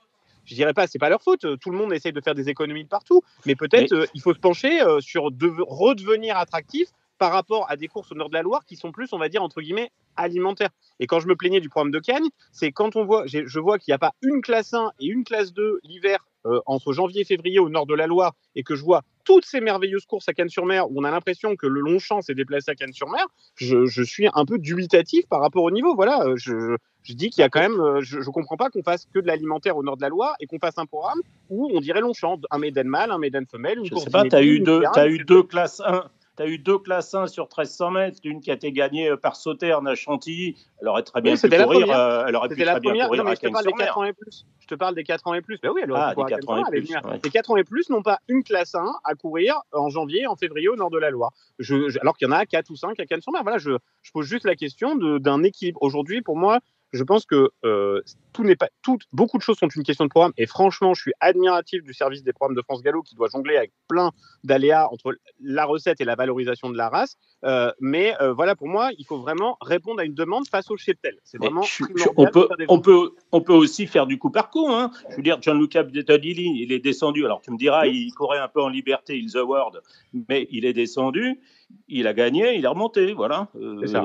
[0.48, 1.46] je dirais pas, c'est pas leur faute.
[1.60, 4.34] Tout le monde essaye de faire des économies de partout, mais peut-être euh, il faut
[4.34, 8.34] se pencher euh, sur de redevenir attractif par rapport à des courses au nord de
[8.34, 10.70] la Loire qui sont plus, on va dire, entre guillemets, alimentaires.
[11.00, 13.78] Et quand je me plaignais du programme de Cagnes, c'est quand on voit, je vois
[13.78, 17.22] qu'il n'y a pas une classe 1 et une classe 2 l'hiver euh, entre janvier
[17.22, 20.28] et février au nord de la Loire et que je vois toutes ces merveilleuses courses
[20.28, 24.28] à Cannes-sur-Mer où on a l'impression que le Longchamp s'est déplacé à Cannes-sur-Mer, je, suis
[24.32, 25.94] un peu dubitatif par rapport au niveau.
[25.94, 26.76] Voilà, euh, je,
[27.12, 29.26] dis qu'il y a quand même, euh, je, ne comprends pas qu'on fasse que de
[29.26, 31.20] l'alimentaire au nord de la Loire et qu'on fasse un programme
[31.50, 34.36] où on dirait Longchamp, un Méden mâle, un Méden femelle, une je sais pas, tu
[34.36, 36.04] as eu deux, as eu deux classes 1
[36.38, 39.36] tu as eu deux classes 1 sur 1300 mètres, une qui a été gagnée par
[39.36, 40.56] Sauterne à Chantilly.
[40.80, 41.66] Elle aurait très bien Oui, pu courir.
[41.66, 41.98] première.
[41.98, 43.64] euh, elle aurait pu C'était très la bien courir Non, mais à je te parle
[43.64, 43.98] des 4 Cagnes-sur-Mer.
[43.98, 44.46] ans et plus.
[44.60, 45.58] Je te parle des 4 ans et plus.
[45.60, 47.20] Ben oui, elle aurait Ah, pu des à 4 ans et plus, ouais.
[47.24, 50.36] Les 4 ans et plus n'ont pas une classe 1 à courir en janvier, en
[50.36, 51.32] février au nord de la Loire.
[51.58, 53.42] Je, je- alors qu'il y en a 4 ou 5 à Cannes-sur-Mer.
[53.42, 53.72] Voilà, je,
[54.02, 55.78] je pose juste la question d'un équilibre.
[55.82, 56.60] Aujourd'hui, pour moi,
[56.92, 58.00] je pense que euh,
[58.32, 60.32] tout n'est pas tout, beaucoup de choses sont une question de programme.
[60.38, 63.56] Et franchement, je suis admiratif du service des programmes de France Gallo qui doit jongler
[63.56, 64.10] avec plein
[64.44, 67.16] d'aléas entre la recette et la valorisation de la race.
[67.44, 70.76] Euh, mais euh, voilà, pour moi, il faut vraiment répondre à une demande face au
[70.76, 71.18] cheptel.
[71.24, 74.30] C'est vraiment je- je- primordial on, peut, on, peut, on peut aussi faire du coup
[74.30, 74.68] par coup.
[74.70, 74.90] Hein.
[75.10, 77.24] Je veux dire, Gianluca Bettadilli, il est descendu.
[77.24, 79.80] Alors tu me diras, il courait un peu en liberté, il the world,
[80.28, 81.38] mais il est descendu,
[81.88, 83.12] il a gagné, il est remonté.
[83.12, 83.48] Voilà.
[83.56, 84.02] Euh, ça.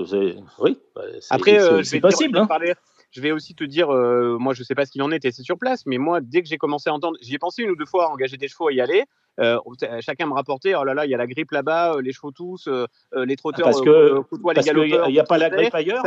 [0.59, 2.29] Oui, bah, Après, c'est- euh, dire- possible.
[2.33, 2.47] je vais hein.
[2.47, 2.73] parler-
[3.11, 5.43] je vais aussi te dire, euh, moi, je sais pas ce qu'il en est, c'est
[5.43, 7.75] sur place, mais moi, dès que j'ai commencé à entendre, j'y ai pensé une ou
[7.75, 9.03] deux fois à engager des chevaux à y aller.
[9.39, 9.57] euh,
[10.01, 12.69] chacun me rapportait, oh là là, il y a la grippe là-bas, les chevaux tous,
[13.15, 13.87] les trotteurs Parce que-
[14.53, 14.67] les Parce
[15.11, 16.03] n'y a, pas la grippe ailleurs.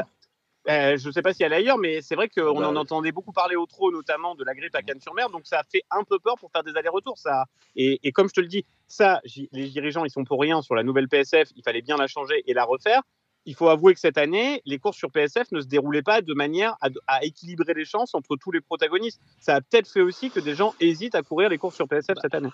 [0.68, 2.76] Euh, je ne sais pas s'il y a ailleurs, mais c'est vrai qu'on bah, en
[2.76, 5.82] entendait beaucoup parler au trot, notamment de la grippe à Cannes-sur-Mer, donc ça a fait
[5.90, 7.18] un peu peur pour faire des allers-retours.
[7.18, 7.44] Ça.
[7.76, 9.20] Et, et comme je te le dis, ça,
[9.52, 12.42] les dirigeants, ils sont pour rien sur la nouvelle PSF, il fallait bien la changer
[12.46, 13.02] et la refaire.
[13.48, 16.34] Il faut avouer que cette année, les courses sur PSF ne se déroulaient pas de
[16.34, 19.20] manière à, à équilibrer les chances entre tous les protagonistes.
[19.38, 22.18] Ça a peut-être fait aussi que des gens hésitent à courir les courses sur PSF
[22.20, 22.50] cette année.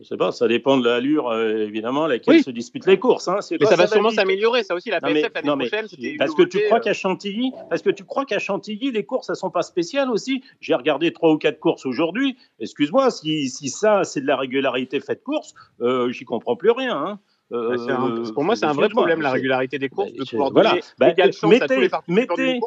[0.00, 2.42] Je sais pas, ça dépend de l'allure, euh, évidemment, laquelle Oui.
[2.42, 3.28] se disputent les courses.
[3.28, 3.38] Hein.
[3.50, 4.62] Mais quoi, ça va sûrement s'améliorer.
[4.64, 5.86] Ça aussi, la PSF l'année prochaine,
[6.18, 9.28] Parce que tu crois euh, qu'à Chantilly, parce que tu crois qu'à Chantilly, les courses,
[9.28, 10.42] elles sont pas spéciales aussi.
[10.60, 12.36] J'ai regardé trois ou quatre courses aujourd'hui.
[12.60, 16.96] Excuse-moi, si, si ça, c'est de la régularité faite course, euh, j'y comprends plus rien.
[16.96, 17.18] hein.
[17.52, 20.28] Euh, Bah, un- pour moi, c'est un vrai problème, la régularité des courses, bah, de
[20.30, 20.70] pouvoir voilà.
[20.70, 22.60] donner Bah, égale chance à tous mettez- les participants mettez-.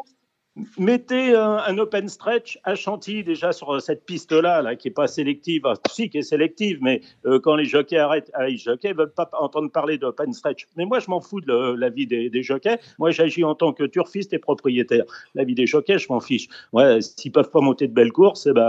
[0.77, 5.07] Mettez un, un open stretch à Chantilly déjà sur cette piste-là, là, qui est pas
[5.07, 8.93] sélective, Ah, si qui est sélective, mais euh, quand les jockeys arrêtent, ah, les jockeys
[8.93, 10.67] veulent pas entendre parler d'open stretch.
[10.75, 12.77] Mais moi, je m'en fous de le- l'avis des, des jockeys.
[12.97, 15.03] Moi, j'agis en tant que turfiste et propriétaire.
[15.35, 16.47] L'avis des jockeys, je m'en fiche.
[16.73, 18.67] Ouais, s'ils peuvent pas monter de belles courses, eh ben,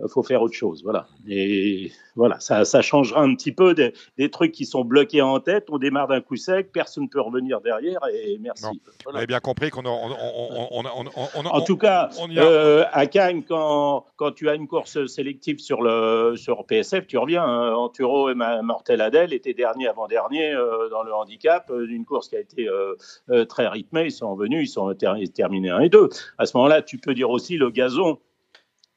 [0.00, 0.82] euh, faut faire autre chose.
[0.82, 1.06] Voilà.
[1.28, 5.38] Et voilà, ça, ça changera un petit peu des, des trucs qui sont bloqués en
[5.40, 5.66] tête.
[5.70, 8.62] On démarre d'un coup sec, personne ne peut revenir derrière, et merci.
[8.64, 8.78] Voilà.
[9.10, 11.76] Vous avez bien compris qu'on a- on, on- on- on- on- on- on- En tout
[11.76, 15.82] cas, on y a- euh, à Cannes, quand, quand tu as une course sélective sur,
[15.82, 17.44] le, sur PSF, tu reviens.
[17.44, 22.28] Hein, Anturo et Mortel Adèle étaient derniers avant-dernier euh, dans le handicap euh, d'une course
[22.28, 22.94] qui a été euh,
[23.30, 24.04] euh, très rythmée.
[24.06, 26.08] Ils sont venus, ils sont ter- terminés 1 et 2.
[26.38, 28.18] À ce moment-là, tu peux dire aussi le gazon.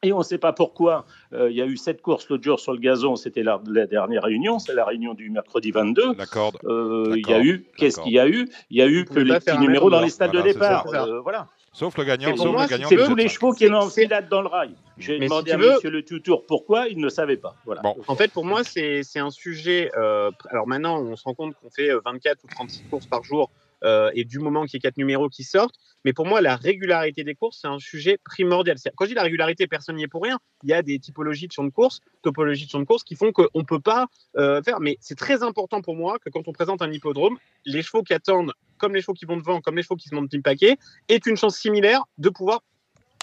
[0.02, 1.04] Et on ne sait pas pourquoi.
[1.34, 3.18] euh, Il y a eu sept courses l'autre jour sur le gazon.
[3.18, 4.58] C'était la, la dernière réunion.
[4.58, 6.14] C'est la réunion du mercredi 22.
[6.18, 6.56] la corde.
[6.64, 8.04] Euh, il y a D'accord, eu, qu'est-ce d'accord.
[8.06, 8.48] qu'il y a eu?
[8.70, 10.88] Il y a eu que les petits numéros dans les stades Voilà, de départ.
[10.94, 11.48] Euh, voilà.
[11.72, 13.66] Sauf le gagnant, sauf moi, le gagnant tu de veux, C'est tous les chevaux qui
[13.68, 14.72] ont c'est- enfilade dans le rail.
[14.98, 17.56] J'ai si demandé à veux- Monsieur Le Tutour pourquoi, il ne savait pas.
[17.66, 17.82] Voilà.
[17.82, 17.96] Bon.
[18.08, 19.92] En fait, pour moi, c'est c'est un sujet.
[19.98, 23.24] euh, alors maintenant, on se rend compte qu'on fait euh, 24 ou 36 courses par
[23.24, 23.50] jour
[23.86, 25.76] euh, et du moment qu'il y ait quatre numéros qui sortent.
[26.04, 28.78] Mais pour moi, la régularité des courses, c'est un sujet primordial.
[28.78, 30.38] C'est- Quand je dis la régularité, personne n'y est pour rien.
[30.64, 33.16] Il y a des typologies de champs de course, topologies de champs de course qui
[33.16, 34.80] font qu'on ne peut pas euh, faire.
[34.82, 38.14] Mais c'est très important pour moi que quand on présente un hippodrome, les chevaux qui
[38.14, 40.78] attendent, comme les chevaux qui vont devant, comme les chevaux qui se montent une paquet,
[41.10, 42.62] aient une chance similaire de pouvoir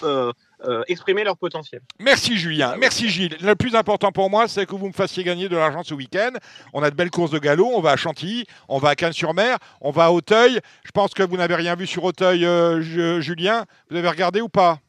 [0.03, 0.31] euh,
[0.67, 1.81] euh, exprimer leur potentiel.
[1.99, 3.37] Merci Julien, merci Gilles.
[3.41, 6.33] Le plus important pour moi, c'est que vous me fassiez gagner de l'argent ce week-end.
[6.75, 9.57] On a de belles courses de galop, on va à Chantilly, on va à Cannes-sur-Mer,
[9.81, 10.61] on va à Auteuil.
[10.85, 13.65] Je pense que vous n'avez rien vu sur Auteuil, euh, Ju- Julien.
[13.91, 14.81] Vous avez regardé ou pas?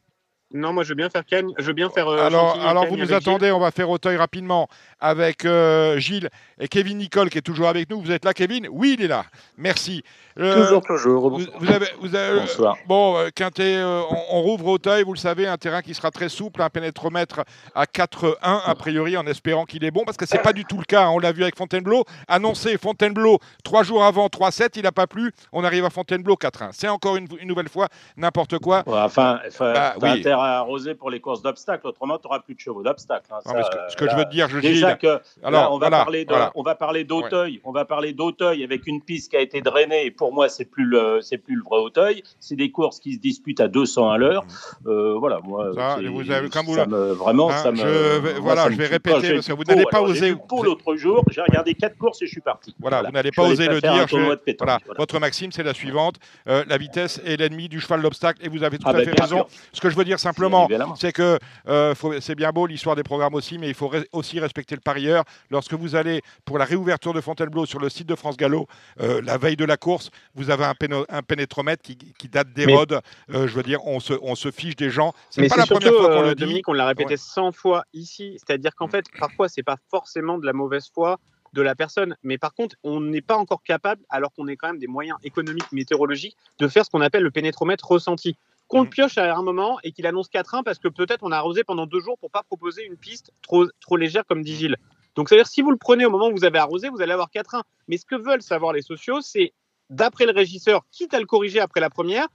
[0.54, 2.08] Non, moi je veux bien faire Cannes, je veux bien faire.
[2.08, 3.14] euh, Alors, alors vous nous Gilles.
[3.14, 4.66] attendez, on va faire Auteuil rapidement
[4.98, 8.00] avec euh, Gilles et Kevin Nicole qui est toujours avec nous.
[8.00, 8.66] Vous êtes là, Kevin?
[8.70, 9.24] Oui, il est là.
[9.58, 10.02] Merci.
[10.38, 11.30] Euh, Toujours, toujours.
[11.30, 12.76] Vous, vous avez, vous avez- Bonsoir.
[12.86, 16.28] Bon, Quintet, euh, on, on rouvre Auteuil, vous le savez, un terrain qui sera très
[16.28, 17.40] souple, un pénétromètre
[17.74, 20.78] à 4-1 a priori, en espérant qu'il est bon, parce que c'est pas du tout
[20.78, 21.02] le cas.
[21.06, 21.10] hein.
[21.10, 25.32] On l'a vu avec Fontainebleau, annoncé Fontainebleau trois jours avant 3-7, il n'a pas plu.
[25.52, 26.70] On arrive à Fontainebleau 4-1.
[26.72, 28.84] C'est encore une, une nouvelle fois n'importe quoi.
[28.86, 30.22] Ouais, enfin, enfin Bah, t'as oui.
[30.44, 33.26] À arroser pour les courses d'obstacles, autrement tu n'auras plus de chevaux d'obstacles.
[33.32, 33.38] hein.
[33.54, 35.20] Mais ce que, ce que là, je veux te dire, je Déjà Gilles, que là,
[35.44, 36.52] Alors, on, va voilà, parler de, voilà.
[36.54, 40.06] on va parler d'Auteuil, on va parler d'Auteuil avec une piste qui a été drainée.
[40.06, 42.22] Et pour moi, c'est plus le, c'est plus le vrai Auteuil.
[42.40, 44.44] C'est des courses qui se disputent à 200 à l'heure.
[44.86, 47.70] Euh, voilà, moi, Ça, c'est- vous avez- comme vous ça le- me, vraiment, Hein, ça
[47.72, 47.76] me.
[47.76, 49.34] je vais- moi, voilà, ça je vais répéter pas.
[49.34, 51.24] Parce que vous n'allez pas alors, oser- l'autre jour.
[51.30, 52.74] J'ai regardé quatre courses et je suis parti.
[52.80, 54.78] Voilà, vous n'allez pas oser le faire dire.
[54.96, 56.16] Votre maxime, c'est la suivante.
[56.48, 58.38] Euh, la vitesse est l'ennemi du cheval d'obstacle.
[58.44, 59.46] Et vous avez tout Ah à ben, fait raison.
[59.72, 61.38] Ce que je veux dire simplement, c'est que
[61.68, 64.80] euh, c'est bien beau l'histoire des programmes aussi, mais il faut re- aussi respecter le
[64.80, 65.24] parieur.
[65.50, 68.66] Lorsque vous allez pour la réouverture de Fontainebleau sur le site de France Gallo,
[69.00, 70.74] euh, la veille de la course, vous avez un,
[71.22, 73.00] pénétromètre qui, qui date d'Hérode.
[73.34, 75.12] Euh, je veux dire, on se, on se fiche des gens.
[75.30, 76.42] C'est pas la première fois qu'on euh, le dit.
[76.42, 77.16] Dominique, on l'a répété Ouais.
[77.16, 78.36] 100 fois ici.
[78.38, 81.18] C'est-à-dire qu'en fait, parfois, c'est pas forcément de la mauvaise foi
[81.54, 82.14] de la personne.
[82.22, 85.16] Mais par contre, on n'est pas encore capable, alors qu'on est quand même des moyens
[85.24, 88.36] économiques, météorologiques, de faire ce qu'on appelle le pénétromètre ressenti.
[88.68, 88.90] Qu'on le Mhm.
[88.90, 91.86] pioche à un moment et qu'il annonce 4-1 parce que peut-être on a arrosé pendant
[91.86, 94.76] deux jours pour pas proposer une piste trop, trop légère comme dit Gilles.
[95.14, 97.30] Donc, c'est-à-dire, si vous le prenez au moment où vous avez arrosé, vous allez avoir
[97.30, 97.62] 4-1.
[97.88, 99.52] Mais ce que veulent savoir les sociaux, c'est,
[99.90, 102.28] d'après le régisseur, quitte à le corriger après la première,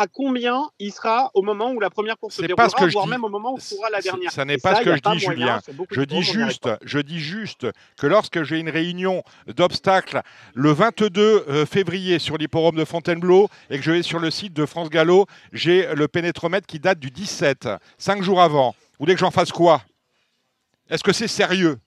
[0.00, 2.88] à combien il sera au moment où la première course se pas déroulera, ce que
[2.88, 3.10] je voire dis.
[3.10, 4.30] même au moment où sera la dernière.
[4.30, 5.60] ça n'est pas ce que je dis, Julien.
[5.90, 10.22] Je dis juste, je dis juste que lorsque j'ai une réunion d'obstacles
[10.54, 14.52] le 22 euh, février sur l'hipporome de Fontainebleau et que je vais sur le site
[14.52, 18.70] de France Gallo, j'ai le pénétromètre qui date du 17, cinq jours avant.
[18.92, 19.82] Vous voulez que j'en fasse quoi?
[20.90, 21.78] Est-ce que c'est sérieux?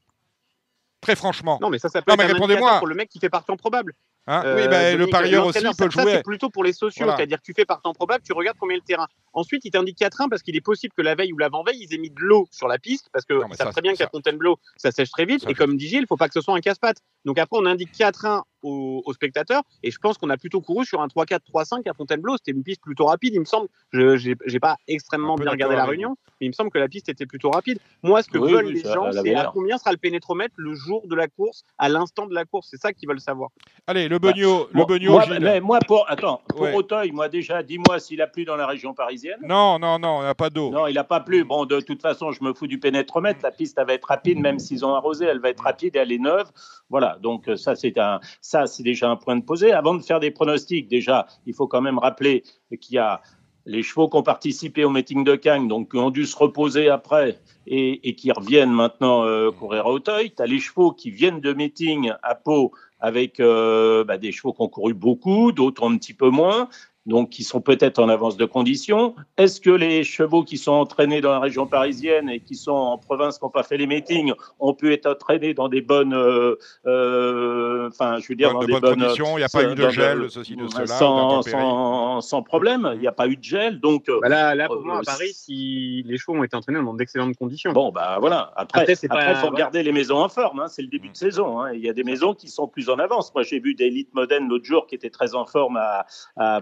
[1.01, 1.57] Très franchement.
[1.61, 2.59] Non, mais ça, ça peut Non, être mais un répondez-moi.
[2.59, 3.93] indicateur pour le mec qui fait partant probable.
[4.27, 6.11] Hein Euh, oui, ben, le parieur aussi peut ça, jouer.
[6.13, 7.17] c'est plutôt pour les sociaux, Voilà.
[7.17, 9.07] c'est-à-dire que tu fais partant probable, tu regardes combien est le terrain.
[9.33, 11.97] Ensuite, il t'indique 4-1 parce qu'il est possible que la veille ou l'avant-veille, ils aient
[11.97, 14.57] mis de l'eau sur la piste parce que Non, ça ça, très bien qu'à Fontainebleau,
[14.77, 15.41] ça sèche très vite.
[15.43, 16.99] Ça, et comme dit Gilles, il faut pas que ce soit un casse-pattes.
[17.25, 20.85] Donc après, on indique 4-1 aux, aux spectateurs et je pense qu'on a plutôt couru
[20.85, 22.35] sur un 3-4, 3-5 à Fontainebleau.
[22.37, 23.67] C'était une piste plutôt rapide, il me semble.
[23.91, 27.09] Je j'ai pas extrêmement bien regardé la réunion, mais il me semble que la piste
[27.09, 27.79] était plutôt rapide.
[28.03, 30.53] Moi, ce que Oui, veulent oui, les ça- gens, c'est à combien sera le pénétromètre
[30.57, 32.67] le jour de la course, à l'instant de la course?
[32.71, 33.49] C'est ça qu'ils veulent savoir.
[33.87, 35.39] Allez, le beugno, le Moi- beugno, moi, Gilles.
[35.41, 36.73] mais moi, pour, attends, pour Ouais.
[36.73, 39.39] Auteuil, moi déjà, dis-moi s'il a plu dans la région parisienne.
[39.43, 40.69] Non, non, non, il n'y a pas d'eau.
[40.71, 41.43] Non, il n'a pas plu.
[41.43, 43.39] Bon, de toute façon, je me fous du pénétromètre.
[43.43, 45.99] La piste, elle va être rapide, même s'ils ont arrosé, elle va être rapide et
[45.99, 46.49] elle est neuve.
[46.89, 48.19] Voilà, donc euh, ça, c'est un,
[48.51, 49.71] ça, c'est déjà un point de poser.
[49.71, 52.43] Avant de faire des pronostics, déjà, il faut quand même rappeler
[52.81, 53.21] qu'il y a
[53.65, 56.89] les chevaux qui ont participé au meeting de Cagnes, donc qui ont dû se reposer
[56.89, 60.33] après et, qui reviennent maintenant euh, courir à Auteuil.
[60.35, 64.51] Tu as les chevaux qui viennent de meeting à Pau avec euh, bah, des chevaux
[64.51, 66.67] qui ont couru beaucoup, d'autres un petit peu moins
[67.05, 69.15] donc qui sont peut-être en avance de condition.
[69.37, 72.97] Est-ce que les chevaux qui sont entraînés dans la région parisienne et qui sont en
[72.97, 76.55] province, qui n'ont pas fait les meetings, ont pu être entraînés dans des bonnes, euh,
[76.85, 79.63] euh, enfin, je veux dire, dans de des bonnes bonnes conditions, il n'y a pas
[79.63, 81.61] eu de gel, ceci, de cela, sans, d'intempéries.
[81.61, 82.91] sans, sans problème.
[82.95, 84.07] Il n'y a pas eu de gel, donc.
[84.09, 86.81] euh, Bah là, là, pour Euh, moi, à Paris, si les chevaux ont été entraînés
[86.83, 87.71] dans d'excellentes conditions.
[87.73, 88.51] Bon, bah voilà.
[88.55, 89.49] Après, Après, pas- faut voilà.
[89.49, 90.59] regarder les maisons en forme.
[90.59, 90.67] hein.
[90.67, 91.61] C'est le début de saison.
[91.61, 91.71] hein.
[91.73, 93.33] Il y a des maisons qui sont plus en avance.
[93.33, 96.61] Moi, j'ai vu des Elite Modène l'autre jour qui étaient très en forme à, à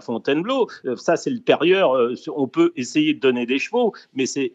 [0.86, 1.94] Euh, Ça, c'est le périeur.
[1.96, 4.54] euh, On peut essayer de donner des chevaux, mais c'est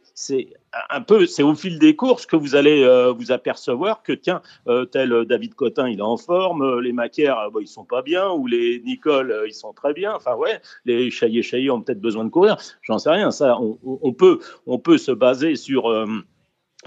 [0.90, 4.42] un peu, c'est au fil des courses que vous allez euh, vous apercevoir que tiens,
[4.92, 8.30] tel David Cotin, il est en forme, les Macaires, euh, bah, ils sont pas bien,
[8.32, 10.14] ou les Nicole, ils sont très bien.
[10.16, 12.58] Enfin ouais, les Chaillé Chaillé ont peut-être besoin de courir.
[12.82, 13.32] J'en sais rien.
[13.32, 15.90] Ça, on peut, on peut se baser sur.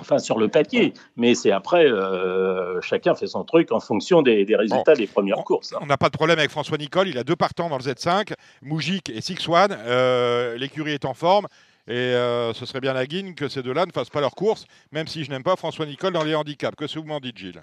[0.00, 4.44] Enfin, sur le papier, mais c'est après, euh, chacun fait son truc en fonction des,
[4.44, 5.72] des résultats des premières on- courses.
[5.72, 5.78] hein.
[5.82, 7.08] On n'a pas de problème avec François Nicole.
[7.08, 8.32] Il a deux partants dans le Z5,
[8.62, 9.76] Moujik et Six One.
[9.76, 11.46] Euh, L'écurie est en forme.
[11.88, 14.66] Et euh, ce serait bien la guine que ces deux-là ne fassent pas leur course,
[14.92, 16.76] même si je n'aime pas François Nicole dans les handicaps.
[16.76, 17.62] Que ce que vous m'en dites, Gilles?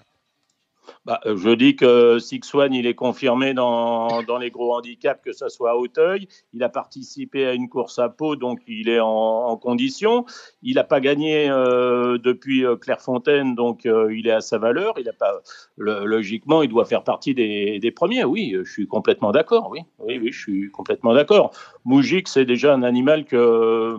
[1.04, 5.32] Bah, euh, je dis que Six One, il est confirmé dans, les gros handicaps, que
[5.32, 6.28] ce soit à Auteuil.
[6.52, 10.24] Il a participé à une course à Pau, donc il est en, condition.
[10.62, 14.94] Il n'a pas gagné euh, depuis euh, Clairefontaine, donc il est à sa valeur.
[14.98, 15.40] Il a pas,
[15.76, 18.24] logiquement, il doit faire partie des, premiers.
[18.24, 19.68] Oui, je suis complètement d'accord.
[19.70, 21.52] Oui, oui, oui, je suis complètement d'accord.
[21.84, 23.96] Moujik, c'est déjà un animal que,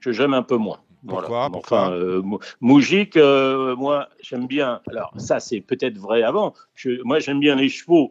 [0.00, 0.78] que j'aime un peu moins.
[1.06, 1.90] Pourquoi Enfin, Pourquoi?
[1.90, 4.80] euh, Mou- Moujik, euh, moi, j'aime bien.
[4.88, 6.54] Alors, ça, c'est peut-être vrai avant.
[6.74, 8.10] Je- moi, j'aime bien les chevaux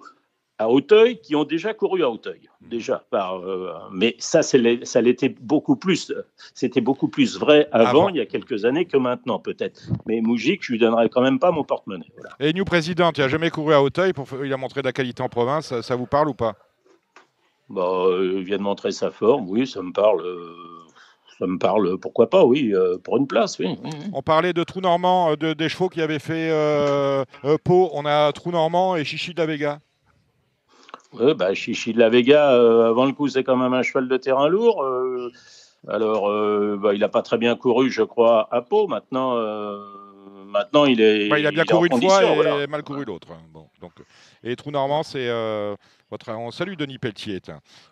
[0.60, 2.50] à Auteuil qui ont déjà couru à Auteuil.
[2.62, 6.14] Déjà, par, euh, mais ça, ça l'était beaucoup plus.
[6.54, 8.10] C'était beaucoup plus vrai avant, Avant.
[8.10, 9.82] il y a quelques années que maintenant, peut-être.
[10.06, 12.06] Mais Moujik, je lui donnerais quand même pas mon porte-monnaie.
[12.16, 12.36] Voilà.
[12.40, 14.14] Et New Président, il n'a jamais couru à Auteuil.
[14.14, 14.28] Pour...
[14.46, 15.68] Il a montré de la qualité en province.
[15.68, 16.54] Ça, ça vous parle ou pas?
[17.70, 19.50] Bah, il vient de montrer sa forme.
[19.50, 20.24] Oui, ça me parle.
[21.44, 21.98] Ça me parle.
[21.98, 23.60] Pourquoi pas Oui, euh, pour une place.
[23.60, 23.78] Oui.
[24.14, 27.90] On parlait de Trou Normand, euh, de, des chevaux qui avaient fait euh, euh, Pau.
[27.94, 29.80] On a Trou Normand et Chichi de la Vega.
[31.20, 34.08] Ouais, bah, Chichi de la Vega, euh, avant le coup, c'est quand même un cheval
[34.08, 34.84] de terrain lourd.
[34.84, 35.30] euh,
[35.90, 38.88] alors, euh, bah, il n'a pas très bien couru, je crois, à Pau.
[38.88, 39.80] Maintenant, euh,
[40.54, 41.28] maintenant il est.
[41.28, 42.68] Bah, il a bien en couru une fois et voilà.
[42.68, 43.28] mal couru l'autre.
[43.32, 43.42] hein.
[43.52, 43.92] Bon, donc,
[44.44, 45.76] et Trou Normand, c'est euh,
[46.10, 46.32] votre.
[46.32, 47.42] On salue Denis Pelletier,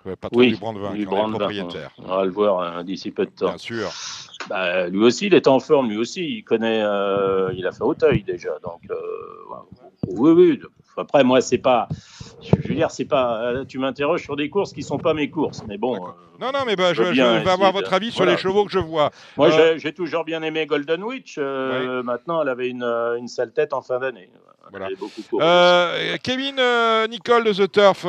[0.05, 1.91] euh, patron Oui, du Brandevin, qui en est le Brandevin, propriétaire.
[1.97, 3.47] On va le voir hein, d'ici peu de temps.
[3.47, 3.89] Bien sûr.
[4.47, 5.89] Bah, lui aussi, il est en forme.
[5.89, 6.81] Lui aussi, il connaît.
[6.83, 8.51] euh, il a fait Auteuil déjà.
[8.63, 8.95] Donc, euh,
[10.07, 10.59] oui, oui.
[10.97, 11.87] Après, moi, c'est pas.
[12.41, 13.41] Je veux dire, c'est pas.
[13.43, 15.63] euh, Tu m'interroges sur des courses qui sont pas mes courses.
[15.67, 15.95] Mais bon.
[15.95, 16.09] Euh,
[16.39, 18.33] Non, non, mais bah, je, vais avoir de- votre avis sur voilà.
[18.33, 19.11] les chevaux que je vois.
[19.37, 21.35] Moi, Euh, j'ai- toujours bien aimé Golden Witch.
[21.37, 24.29] euh, Maintenant, elle avait une, une sale tête en fin d'année.
[24.69, 24.87] Voilà.
[26.23, 26.55] Kevin
[27.09, 28.05] Nicole de The Turf,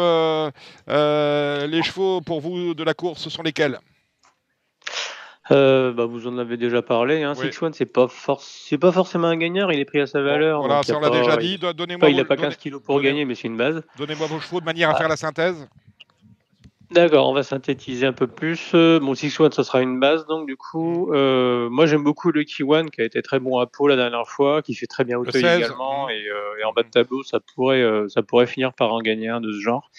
[0.87, 3.79] les chevaux pour vous de la course, ce sont lesquels?
[5.53, 7.23] Euh, bah, vous en avez déjà parlé.
[7.23, 7.35] Hein.
[7.39, 7.51] Oui.
[7.73, 9.69] C'est pas, for- c'est pas forcément un gagnant.
[9.71, 10.61] Il est pris à sa valeur.
[10.61, 11.59] Voilà, donc ça on l'a déjà dit.
[11.59, 13.83] Do- Donnez-moi il n'a pas donnez- 15 kilos pour gagner, mais c'est une base.
[13.99, 14.99] Donnez-moi vos chevaux de manière à Ah.
[14.99, 15.69] faire la synthèse.
[16.91, 18.73] D'accord, on va synthétiser un peu plus.
[18.75, 22.31] Euh, Bon, Six One, ça sera une base, donc du coup, euh, moi j'aime beaucoup
[22.31, 25.05] le One qui a été très bon à Pau la dernière fois, qui fait très
[25.05, 26.11] bien au Le teuil 16, également, mhm.
[26.11, 29.29] et, euh, et en bas de tableau, ça pourrait, ça pourrait finir par en gagner
[29.31, 29.91] un de ce genre.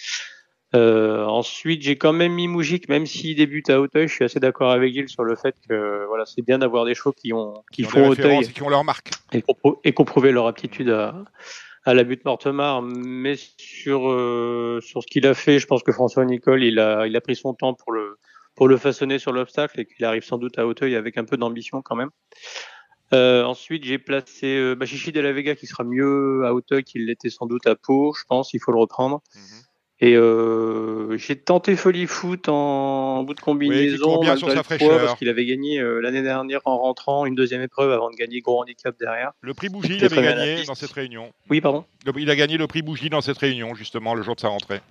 [0.74, 4.40] Euh, ensuite, j'ai quand même mis Moujik, même s'il débute à Hauteuil, je suis assez
[4.40, 7.54] d'accord avec Gilles sur le fait que voilà, c'est bien d'avoir des chevaux qui ont,
[7.72, 9.10] qui Qui ont font références et qui ont leur marque.
[9.32, 9.44] et
[9.84, 11.14] et ont prouvé leur aptitude à,
[11.84, 12.82] à la butte Mortemar.
[12.82, 17.06] Mais sur, euh, sur ce qu'il a fait, je pense que François Nicole, il a,
[17.06, 18.18] il a pris son temps pour le,
[18.56, 21.36] pour le façonner sur l'obstacle et qu'il arrive sans doute à Hauteuil avec un peu
[21.36, 22.10] d'ambition quand même.
[23.12, 26.82] Euh, ensuite, j'ai placé euh, bah, Chichi de la Vega qui sera mieux à Hauteuil
[26.82, 29.22] qu'il l'était sans doute à Pau, je pense, il faut le reprendre.
[29.36, 29.42] Mhm.
[30.06, 35.00] Et euh, j'ai tenté Folie Foot en bout de combinaison, bien sur sa fraîcheur.
[35.00, 38.40] parce qu'il avait gagné euh, l'année dernière en rentrant une deuxième épreuve avant de gagner
[38.40, 39.32] gros handicap derrière.
[39.40, 41.32] Le prix Bougie, il avait gagné dans cette réunion.
[41.48, 41.86] Oui, pardon.
[42.04, 44.48] Le- Il a gagné le prix Bougie dans cette réunion, justement, le jour de sa
[44.48, 44.82] rentrée.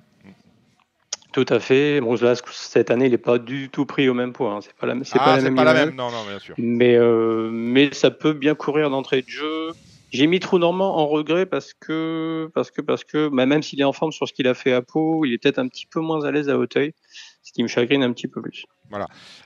[1.32, 2.02] Tout à fait.
[2.02, 4.54] Bon, là, cette année, il n'est pas du tout pris au même poids.
[4.54, 4.60] hein.
[4.62, 5.56] C'est pas la, c'est Ah, pas la c'est même.
[5.56, 6.56] pas la même, non, non, bien sûr.
[6.58, 9.71] Mais, euh, mais ça peut bien courir d'entrée de jeu.
[10.13, 13.82] J'ai mis Trou Normand en regret parce que, parce que, parce que, bah, même s'il
[13.82, 15.88] est en forme sur ce qu'il a fait à Pau, il est peut-être un petit
[15.88, 16.93] peu moins à l'aise à Hauteuil,
[17.41, 18.65] ce qui me chagrine un petit peu plus.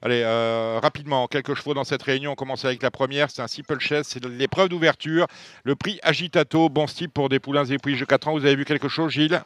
[0.02, 2.32] Allez, euh, rapidement, quelques chevaux dans cette réunion.
[2.34, 3.30] On commence avec la première.
[3.30, 4.08] C'est un Simple Chess.
[4.10, 5.28] C'est l'épreuve d'ouverture.
[5.64, 6.68] Le prix Agitato.
[6.68, 8.34] Bon style pour des poulains et de 4 ans.
[8.34, 9.42] Vous avez vu quelque chose, Gilles?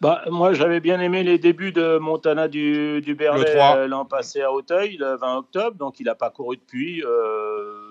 [0.00, 3.76] Bah, moi, j'avais bien aimé les débuts de Montana du, du Berlay Le 3.
[3.76, 5.76] euh, l'an passé à Auteuil, le 20 octobre.
[5.76, 7.04] Donc, il n'a pas couru depuis.
[7.04, 7.87] Euh,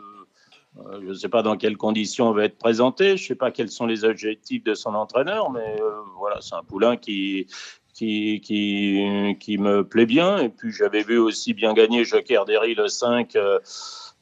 [1.01, 3.17] je ne sais pas dans quelles conditions il va être présenté.
[3.17, 5.51] Je ne sais pas quels sont les objectifs de son entraîneur.
[5.51, 7.47] Mais euh, voilà, c'est un poulain qui,
[7.93, 10.37] qui, qui, me plaît bien.
[10.39, 13.35] Et puis, j'avais vu aussi bien gagner Joker Derry le 5.
[13.35, 13.59] euh,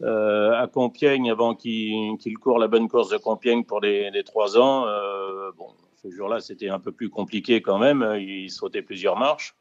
[0.01, 4.57] euh, à Compiègne avant qu'il court la bonne course de Compiègne pour les, les trois
[4.57, 4.85] ans.
[4.87, 5.67] Euh, bon,
[6.03, 8.05] ce jour-là, c'était un peu plus compliqué quand même.
[8.19, 9.55] Il sautait plusieurs marches.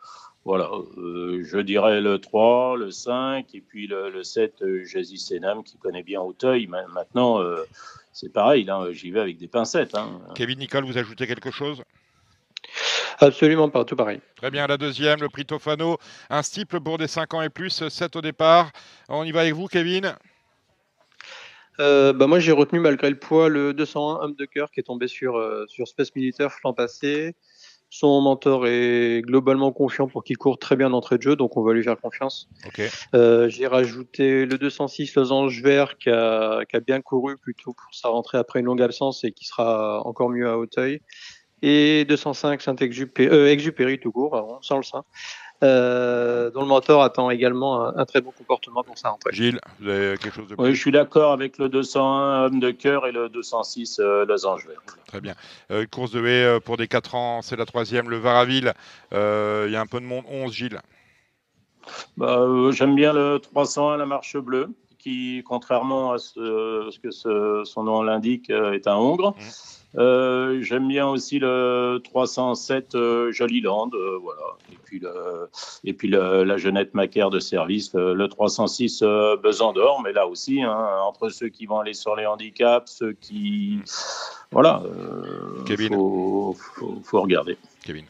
[0.44, 5.16] Voilà, euh, je dirais le 3, le 5 et puis le, le 7, euh, Jazzy
[5.16, 6.66] Senam qui connaît bien Auteuil.
[6.66, 7.64] Ma- Maintenant, euh,
[8.12, 9.94] c'est pareil, là, j'y vais avec des pincettes.
[9.94, 10.20] Hein.
[10.34, 11.82] Kevin Nicole, vous ajoutez quelque chose?
[13.20, 14.20] Absolument pas, tout pareil.
[14.36, 15.96] Très bien, la deuxième, le prix Tofano.
[16.28, 18.70] Un stiple pour des 5 ans et plus, 7 au départ.
[19.08, 20.14] On y va avec vous, Kevin?
[21.80, 24.84] Euh, bah moi, j'ai retenu malgré le poids le 201 homme de cœur qui est
[24.84, 27.34] tombé sur, euh, sur Space Militaire l'an passé.
[27.96, 31.62] Son mentor est globalement confiant pour qu'il court très bien d'entrée de jeu, donc on
[31.62, 32.48] va lui faire confiance.
[32.66, 32.82] Ok.
[33.14, 37.94] Euh, j'ai rajouté le 206 Losange Vert qui a, qui a bien couru plutôt pour
[37.94, 41.02] sa rentrée après une longue absence et qui sera encore mieux à Hauteuil.
[41.62, 45.04] Et 205 Saint-Exupéry, euh, Exupéry tout court, pardon, sans le sein,
[45.64, 49.32] euh, dont le mentor attend également un, un très bon comportement pour sa rentrée.
[49.32, 52.60] Gilles, vous avez quelque chose de plus Oui, je suis d'accord avec le 201 homme
[52.60, 54.80] de cœur et le 206 euh, losange vert.
[55.06, 55.34] Très bien.
[55.70, 58.72] Euh, une course de haie euh, pour des 4 ans, c'est la troisième, le Varaville.
[59.12, 60.80] Euh, Il y a un peu de monde, 11, Gilles.
[62.16, 67.10] Bah, euh, J'aime bien le 301, la marche bleue, qui, contrairement à ce, ce que
[67.10, 69.34] ce- son nom l'indique, euh, est un Hongre.
[69.36, 69.44] Mhm.
[69.96, 74.42] Euh, J'aime bien aussi le 307 euh, Joliland, euh, voilà.
[74.72, 75.48] Et puis, le,
[75.84, 80.12] et puis le- la jeunette macaire de service, le, le 306 euh, Besan d'Or, mais
[80.12, 80.76] là aussi, hein,
[81.06, 83.78] entre ceux qui vont aller sur les handicaps, ceux qui.
[84.50, 84.82] Voilà.
[84.84, 85.94] euh, Kevin.
[85.94, 87.56] faut, faut, faut regarder.
[87.84, 88.04] Kevin.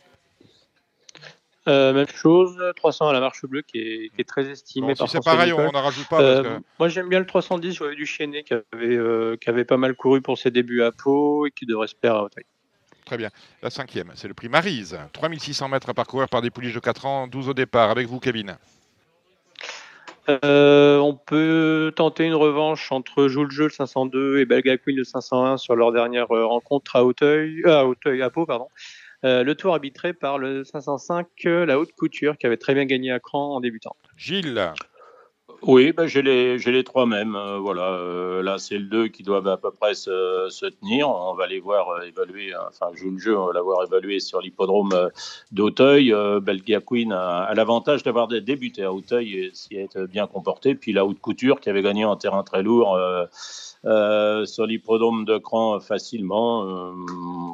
[1.66, 5.06] Euh, même chose, 300 à la marche bleue qui est, qui est très estimé Bon,
[5.06, 6.20] si c'est pareil, on n'en rajoute pas.
[6.20, 9.64] Euh, parce que- Moi j'aime bien le 310, j'avais du Chénet qui avait, qui avait
[9.64, 12.44] pas mal couru pour ses débuts à Pau et qui devrait se perdre à Hauteuil.
[13.06, 13.30] Très bien.
[13.62, 14.98] La cinquième, c'est le prix Marise.
[15.12, 17.90] 3600 mètres à parcourir par des pouliches de 4 ans, 12 au départ.
[17.90, 18.56] Avec vous, Kevin.
[20.30, 25.04] Euh, on peut tenter une revanche entre Jules Jeu le 502 et Belga Queen le
[25.04, 28.68] 501 sur leur dernière rencontre à Hauteuil, euh, à Hauteuil, à Pau, pardon.
[29.24, 32.84] Euh, le tour arbitré par le 505, euh, la haute couture, qui avait très bien
[32.84, 33.96] gagné à Cran en débutant.
[34.16, 34.72] Gilles.
[35.62, 37.36] Oui, ben j'ai les, j'ai les trois mêmes.
[37.36, 41.08] euh, voilà, euh, là c'est le 2 qui doivent à peu près se, se tenir.
[41.08, 44.40] On va les voir euh, évaluer, enfin joue le jeu, on va l'avoir évalué sur
[44.42, 45.08] l'hippodrome
[45.52, 46.12] d'Auteuil.
[46.12, 50.26] Euh, Belgia Queen a, a l'avantage d'avoir dé- débuté à Auteuil et s'y être bien
[50.26, 50.74] comporté.
[50.74, 52.98] Puis la haute couture qui avait gagné en terrain très lourd
[53.84, 56.64] euh, euh, sur l'hippodrome de Cran euh, facilement.
[56.64, 56.92] Euh,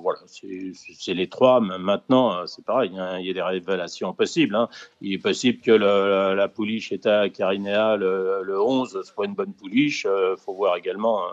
[0.03, 1.61] voilà, c'est les trois.
[1.61, 4.55] Maintenant, euh, c'est pareil, hein, il y a des révélations possibles.
[4.55, 4.69] hein.
[5.01, 5.79] Il est possible que le-
[6.11, 10.07] la, la pouliche est à Carinéa le, le 11 soit une bonne pouliche.
[10.11, 11.31] Il faut voir également euh,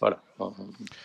[0.00, 0.20] Voilà.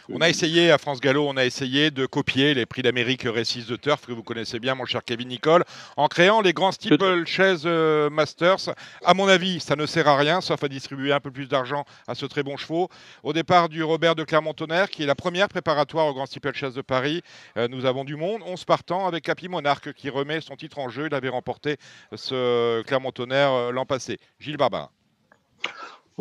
[0.09, 3.63] On a essayé à France Gallo, on a essayé de copier les prix d'Amérique Récits
[3.63, 5.63] de Turf que vous connaissez bien, mon cher Kevin Nicole,
[5.95, 8.75] en créant les grands steeple chaises euh, Masters.
[9.05, 11.85] À mon avis, ça ne sert à rien, sauf à distribuer un peu plus d'argent
[12.07, 12.89] à ce très bon chevaux.
[13.23, 16.73] Au départ du Robert de Clermont-Tonnerre, qui est la première préparatoire au Grand Steeple Chase
[16.73, 17.21] de Paris,
[17.55, 18.41] euh, nous avons du monde.
[18.45, 21.07] 11 partants avec Capi Monarque qui remet son titre en jeu.
[21.07, 21.77] Il avait remporté
[22.13, 24.19] ce Clermont-Tonnerre euh, l'an passé.
[24.39, 24.89] Gilles Barbarin.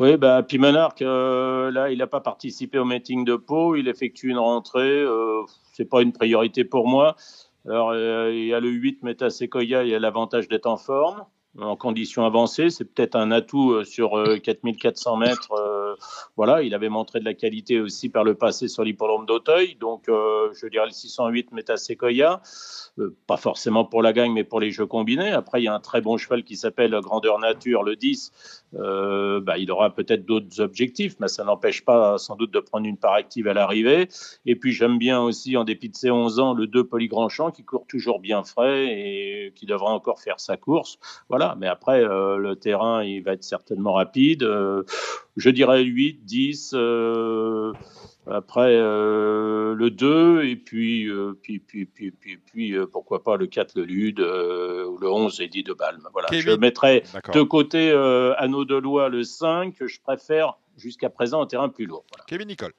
[0.01, 3.77] Oui, bah, Pimonarque, euh, là, il n'a pas participé au meeting de Pau.
[3.77, 4.81] Il effectue une rentrée.
[4.81, 5.43] Euh,
[5.75, 7.17] Ce n'est pas une priorité pour moi.
[7.67, 11.27] Alors, euh, il y a le 8 Metasequoia, il y a l'avantage d'être en forme,
[11.59, 12.71] en conditions avancées.
[12.71, 15.97] C'est peut-être un atout sur 4400 mètres.
[16.37, 19.77] voilà, il avait montré de la qualité aussi par le passé sur l'hippodrome d'Auteuil.
[19.77, 22.41] Donc, je dirais le 608 Metasequoia.
[22.99, 25.31] Euh, pas forcément pour la gagne, mais pour les jeux combinés.
[25.31, 28.33] Après, il y a un très bon cheval qui s'appelle Grandeur Nature, le 10.
[28.75, 32.87] Euh, bah, il aura peut-être d'autres objectifs, mais ça n'empêche pas sans doute de prendre
[32.87, 34.09] une part active à l'arrivée.
[34.47, 37.65] Et puis, j'aime bien aussi, en dépit de ses 11 ans, le 2 Polygrandchamp qui
[37.65, 40.99] court toujours bien frais et qui devra encore faire sa course.
[41.29, 44.43] Voilà, mais après, euh, le terrain, il va être certainement rapide.
[45.37, 46.75] je dirais 8, 10.
[48.27, 53.37] Après euh, le 2, et puis, euh, puis, puis, puis, puis, puis euh, pourquoi pas
[53.37, 56.07] le 4, le Lude, ou le 11, Eddie de Balme.
[56.13, 56.29] Voilà.
[56.31, 57.03] Je mettrais
[57.35, 57.91] de côté
[58.39, 62.05] Anneau de Loi le 5, que je préfère jusqu'à présent un terrain plus lourd.
[62.27, 62.73] Kevin Nicole.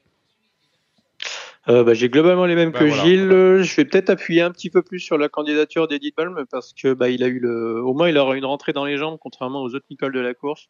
[1.68, 3.30] Bah, J'ai globalement les mêmes bah, que Gilles.
[3.64, 6.94] Je vais peut-être appuyer un petit peu plus sur la candidature d'Edith Balme parce que
[6.94, 9.62] bah, il a eu le, au moins il aura une rentrée dans les jambes contrairement
[9.62, 10.70] aux autres Nicole de la course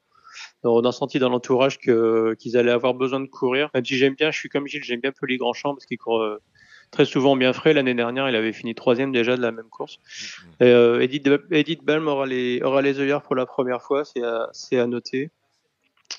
[0.64, 3.70] on a senti dans l'entourage qu'ils allaient avoir besoin de courir.
[3.74, 6.22] Même si j'aime bien, je suis comme Gilles, j'aime bien Pelé Grandchamp parce qu'il court
[6.22, 6.42] euh,
[6.92, 7.74] très souvent bien frais.
[7.74, 9.98] L'année dernière, il avait fini troisième déjà de la même course.
[9.98, 10.66] Mm-hmm.
[10.66, 14.50] Et, euh, Edith, Balm aura les, aura les œillères pour la première fois, c'est à,
[14.74, 15.32] à, noter.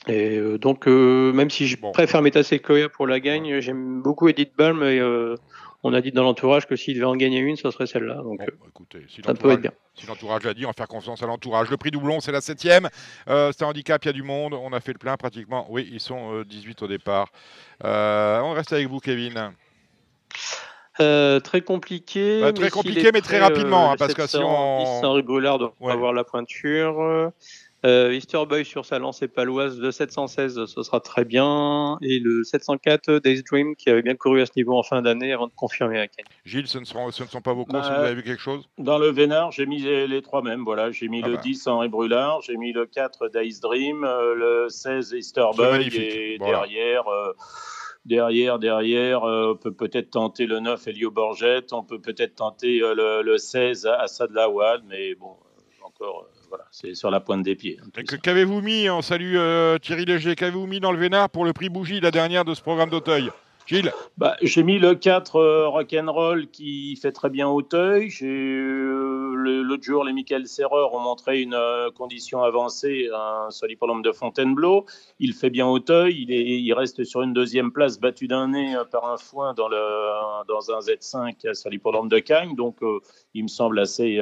[0.09, 4.83] Et euh, donc, même si je préfère Metasequoia pour la gagne, j'aime beaucoup Edith Balm
[4.83, 5.01] et
[5.85, 8.17] on a dit dans l'entourage que s'il devait en gagner une, ce serait celle-là.
[8.23, 9.73] Donc, bah, écoutez, si ça peut être bien.
[9.95, 11.71] Si l'entourage l'a dit, on va faire confiance à l'entourage.
[11.71, 12.89] Le prix doublon, c'est la septième.
[13.29, 14.55] Euh, c'est un handicap, il y a du monde.
[14.55, 15.67] On a fait le plein pratiquement.
[15.71, 17.29] Oui, ils sont 18 euh, au départ.
[17.85, 19.53] Euh, on reste avec vous, Kevin.
[20.97, 22.41] très compliqué.
[22.41, 23.93] Bah, très compliqué, mais très rapidement.
[23.93, 25.01] Hein, parce que si on.
[25.01, 27.33] Saint-Rue Brûlard doit avoir la pointure.
[27.85, 31.99] Euh, Easter Boy sur sa lancée paloise, de 716, ce sera très bien.
[32.01, 35.33] Et le 704 Days Dream qui avait bien couru à ce niveau en fin d'année
[35.33, 36.25] avant de confirmer à Ken.
[36.45, 38.41] Gilles, ce ne, sont, ce ne sont pas vos courses, bah, vous avez vu quelque
[38.41, 38.69] chose?
[38.79, 40.63] Dans le Vénard, j'ai mis les, trois mêmes.
[40.65, 41.73] Voilà, j'ai mis ah le 10 bah.
[41.73, 47.09] Henri Brulard, j'ai mis le 4 Days Dream, euh, le 16 Easter Boy et derrière.
[47.09, 47.33] Euh,
[48.05, 53.23] derrière, derrière, on peut peut-être tenter le 9 Elio Borgette, on peut peut-être tenter le,
[53.23, 55.37] le, 16 Assad Lawal, mais bon,
[55.85, 57.81] encore voilà, c'est sur la pointe des pieds.
[57.83, 61.55] Hein, qu'avez-vous mis, on salue euh, Thierry Léger, qu'avez-vous mis dans le Vénard pour le
[61.55, 63.31] prix Bougie, la dernière de ce programme d'Auteuil?
[63.67, 63.93] Gilles?
[64.19, 68.11] Bah, J'ai mis le 4 euh, Rock'n'Roll qui fait très bien Auteuil.
[68.21, 74.03] Euh, L'autre jour, les Michael Serrer ont montré une euh, condition avancée un sur l'hippodrome
[74.03, 74.85] de Fontainebleau.
[75.21, 76.23] Il fait bien Auteuil.
[76.23, 79.69] Il, est, il reste sur une deuxième place, battu d'un nez par un foin dans,
[79.69, 82.55] le, dans un Z5 sur l'hippodrome de Cagnes.
[82.55, 82.81] Donc,
[83.35, 84.19] il me semble assez,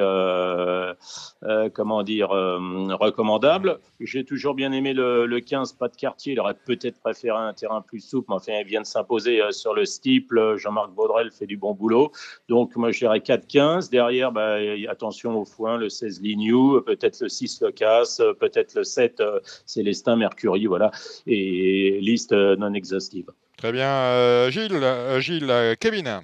[1.73, 3.79] comment dire, recommandable.
[3.99, 6.33] J'ai toujours bien aimé le, le 15 pas de quartier.
[6.33, 9.51] Il aurait peut-être préféré un terrain plus souple, mais enfin, il vient de s'imposer euh,
[9.51, 10.57] sur le steeple.
[10.57, 12.11] Jean-Marc Baudrel fait du bon boulot.
[12.49, 13.89] Donc, moi, je dirais 4-15.
[13.89, 14.57] Derrière, bah,
[14.89, 19.39] attention au foin, le 16 Lignou, peut-être le 6 Le Casse, peut-être le 7 euh,
[19.65, 20.91] Célestin Mercury, voilà.
[21.27, 23.29] Et liste euh, non exhaustive.
[23.57, 24.49] Très bien.
[24.49, 24.81] Gilles,
[25.19, 26.21] Gilles, Kevin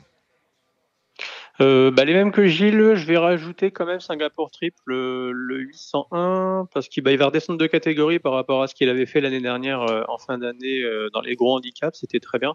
[1.59, 5.57] euh, bah, les mêmes que Gilles, je vais rajouter quand même Singapour Triple, le, le
[5.57, 9.07] 801, parce qu'il bah, il va redescendre de catégorie par rapport à ce qu'il avait
[9.07, 12.53] fait l'année dernière euh, en fin d'année euh, dans les gros handicaps, c'était très bien.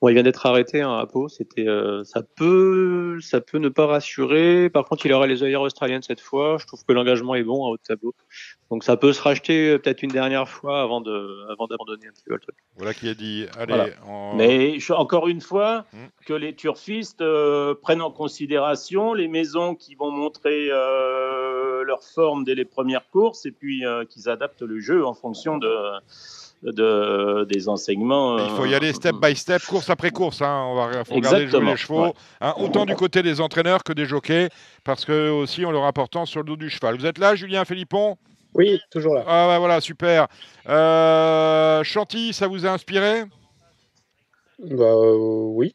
[0.00, 1.66] Bon, il vient d'être arrêté hein, à Pau, c'était,
[2.04, 4.70] ça peut, ça peut ne pas rassurer.
[4.70, 6.56] Par contre, il aura les œillères australiennes cette fois.
[6.58, 8.14] Je trouve que l'engagement est bon à haut tableau,
[8.70, 12.24] donc ça peut se racheter peut-être une dernière fois avant de, avant d'abandonner un petit
[12.24, 12.56] peu le truc.
[12.76, 13.46] Voilà qui a dit.
[13.58, 13.92] Allez.
[14.36, 16.06] Mais encore une fois, hmm.
[16.26, 17.22] que les turfistes
[17.82, 23.46] prennent en considération les maisons qui vont montrer euh, leur forme dès les premières courses
[23.46, 25.72] et puis euh, qu'ils adaptent le jeu en fonction de,
[26.62, 28.38] de, des enseignements.
[28.38, 30.42] Il faut y aller step by step, course après course.
[30.42, 30.64] Hein.
[30.68, 34.06] On va faut regarder jouer les chevaux, hein, autant du côté des entraîneurs que des
[34.06, 34.48] jockeys,
[34.84, 36.96] parce que aussi on leur apportant sur le dos du cheval.
[36.96, 38.16] Vous êtes là, Julien Philippon?
[38.54, 39.24] Oui, toujours là.
[39.26, 40.26] Ah bah voilà, super.
[40.68, 43.24] Euh, Chantilly, ça vous a inspiré?
[44.58, 45.74] Bah oui.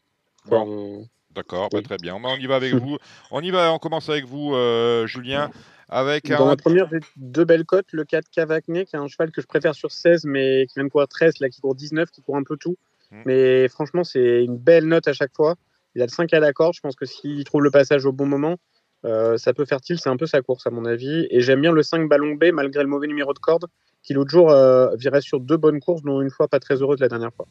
[1.36, 2.16] D'accord, bah, très bien.
[2.16, 2.98] On y va avec vous.
[3.32, 5.50] On y va, on commence avec vous, euh, Julien.
[5.90, 7.92] Avec Dans la première, j'ai deux belles cotes.
[7.92, 10.86] Le 4 Cavacné, qui est un cheval que je préfère sur 16, mais qui vient
[10.86, 12.78] de courir 13, là, qui court 19, qui court un peu tout.
[13.12, 13.22] Mm.
[13.26, 15.56] Mais franchement, c'est une belle note à chaque fois.
[15.96, 16.74] Il a le 5 à la corde.
[16.74, 18.58] Je pense que s'il trouve le passage au bon moment,
[19.06, 20.00] euh, ça peut faire tilt.
[20.00, 21.28] C'est un peu sa course, à mon avis.
[21.30, 23.66] Et j'aime bien le 5 ballon B, malgré le mauvais numéro de corde,
[24.02, 27.00] qui l'autre jour euh, virait sur deux bonnes courses, dont une fois pas très heureuse
[27.00, 27.48] la dernière fois.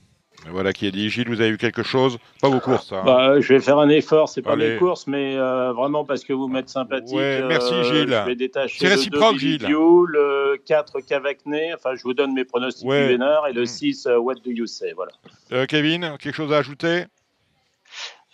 [0.51, 1.09] Voilà qui est dit.
[1.09, 2.19] Gilles, vous avez eu quelque chose?
[2.41, 2.93] Pas vos courses.
[2.93, 3.03] Hein.
[3.05, 4.29] Bah, je vais faire un effort.
[4.29, 7.15] C'est pas mes courses, mais euh, vraiment parce que vous m'êtes sympathique.
[7.17, 8.09] merci Gilles.
[8.11, 9.67] je vais détacher C'est réciproque, Gilles.
[9.69, 11.73] le 4 Cavacné.
[11.75, 14.11] Enfin, je vous donne mes pronostics du Vénard et le 6 mm.
[14.19, 14.95] What Do You Say.
[14.95, 15.67] Voilà.
[15.67, 17.05] Kevin, quelque chose à ajouter?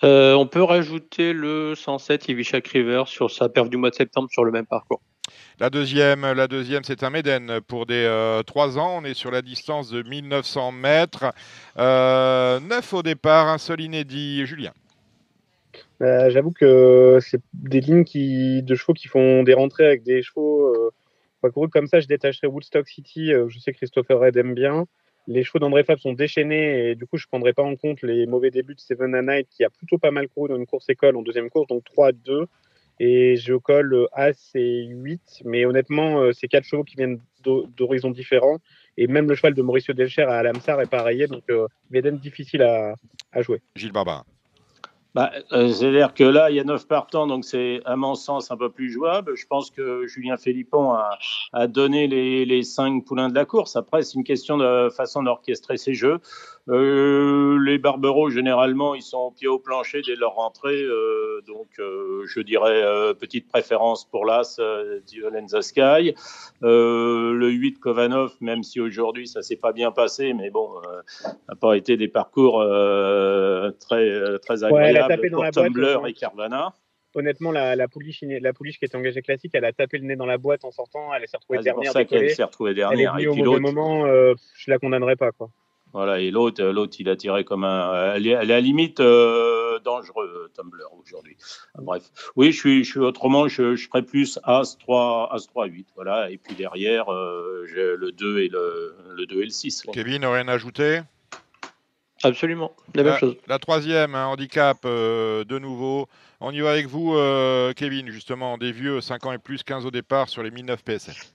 [0.04, 4.28] Euh, on peut rajouter le 107 Ivishak River sur sa perf du mois de septembre
[4.30, 5.00] sur le même parcours.
[5.60, 9.00] La deuxième, la deuxième c'est un Méden pour des euh, 3 ans.
[9.00, 11.32] On est sur la distance de 1900 mètres.
[11.76, 14.46] Euh, 9 au départ, un seul inédit.
[14.46, 14.72] Julien.
[16.00, 20.22] Euh, j'avoue que c'est des lignes qui, de chevaux qui font des rentrées avec des
[20.22, 20.92] chevaux
[21.42, 21.98] euh, comme ça.
[21.98, 23.32] Je détacherai Woodstock City.
[23.48, 24.86] je sais que Christopher Red aime bien
[25.28, 28.02] les chevaux d'André Fab sont déchaînés et du coup, je ne prendrai pas en compte
[28.02, 30.66] les mauvais débuts de Seven a Night qui a plutôt pas mal couru dans une
[30.66, 32.46] course école en deuxième course, donc 3 2.
[33.00, 35.42] Et je colle As et 8.
[35.44, 37.20] Mais honnêtement, euh, c'est quatre chevaux qui viennent
[37.76, 38.58] d'horizons différents.
[38.96, 41.26] Et même le cheval de Mauricio Delcher à Alamsar est pareil.
[41.28, 42.94] Donc, euh, difficile à,
[43.42, 43.60] jouer.
[43.76, 44.24] Gilles Barbara.
[45.14, 48.50] Bah, euh, C'est-à-dire que là, il y a 9 partants, donc c'est à mon sens
[48.50, 49.36] un peu plus jouable.
[49.36, 50.94] Je pense que Julien Philippon
[51.52, 53.76] a, donné les, les 5 poulains de la course.
[53.76, 56.18] Après, c'est une question de façon d'orchestrer ses jeux.
[56.68, 60.82] Euh, les Barbereaux, généralement, ils sont au pied au plancher dès leur rentrée.
[60.82, 62.82] Euh, donc, je dirais
[63.14, 64.60] petite préférence pour l'As
[65.10, 66.14] Violenza Sky.
[66.60, 70.68] le 8 Kovanov, même si aujourd'hui ça s'est pas bien passé, mais bon,
[71.48, 72.62] n'a pas été des parcours
[73.80, 74.97] très agréables
[75.30, 76.74] pour Tumblr et Carvana
[77.14, 80.16] honnêtement, la, la, pouliche, la pouliche qui était engagée classique, elle a tapé le nez
[80.16, 81.92] dans la boîte en sortant, elle s'est retrouvée ah, dernière.
[81.92, 83.14] C'est pour ça qu'elle s'est retrouvée dernière.
[83.16, 85.32] Elle est venue au mauvais moment, euh, je la condamnerai pas.
[85.32, 85.50] Quoi.
[85.92, 88.14] Voilà, et l'autre, l'autre, il a tiré comme un.
[88.14, 91.36] Elle est, à la limite euh, dangereux, Tumblr, aujourd'hui.
[91.76, 92.02] Bref.
[92.36, 95.88] Oui, je suis, je suis autrement, je, je ferais plus As 3, As 3, 8.
[95.94, 96.30] Voilà.
[96.30, 99.84] Et puis derrière, euh, j'ai le 2 et le, le 2 et le 6.
[99.92, 101.00] Kevin, rien à ajouter?
[102.28, 103.36] Absolument, la, même chose.
[103.46, 106.08] La troisième, un handicap euh, de nouveau.
[106.40, 107.14] On y va avec vous,
[107.74, 111.32] Kevin, justement, des vieux, 5 ans et plus, 15 au départ sur les 1009 PSF.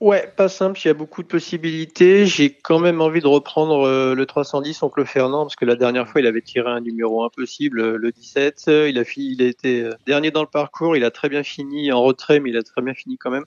[0.00, 2.24] Ouais, pas simple, il y a beaucoup de possibilités.
[2.24, 6.08] J'ai quand même envie de reprendre euh, le 310 Oncle Fernand, parce que la dernière
[6.08, 8.64] fois, il avait tiré un numéro impossible, euh, le 17.
[8.88, 11.42] Il a, fini, il a été euh, dernier dans le parcours, il a très bien
[11.42, 13.44] fini en retrait, mais il a très bien fini quand même.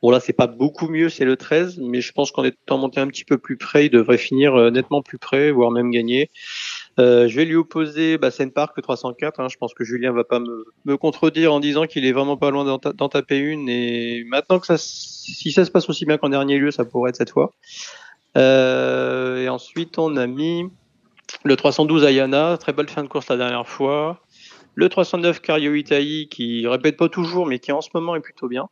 [0.00, 3.00] Bon là, c'est pas beaucoup mieux, c'est le 13, mais je pense qu'en étant monté
[3.00, 6.30] un petit peu plus près, il devrait finir nettement plus près, voire même gagner.
[6.98, 9.40] Euh, je vais lui opposer bah, Park le 304.
[9.40, 9.48] Hein.
[9.48, 12.50] Je pense que Julien va pas me, me contredire en disant qu'il est vraiment pas
[12.50, 13.68] loin d'en, taper une.
[13.68, 17.10] Et maintenant que ça, si ça se passe aussi bien qu'en dernier lieu, ça pourrait
[17.10, 17.52] être cette fois.
[18.36, 20.64] Euh, et ensuite, on a mis
[21.44, 24.20] le 312 Ayana, très belle fin de course la dernière fois.
[24.74, 28.48] Le 309 Cario Itaï, qui répète pas toujours, mais qui en ce moment est plutôt
[28.48, 28.68] bien.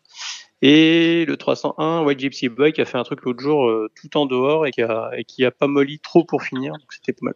[0.63, 4.17] Et le 301 White Gypsy Boy qui a fait un truc l'autre jour euh, tout
[4.17, 6.73] en dehors et qui a, et qui a pas molli trop pour finir.
[6.73, 7.35] Donc c'était pas mal.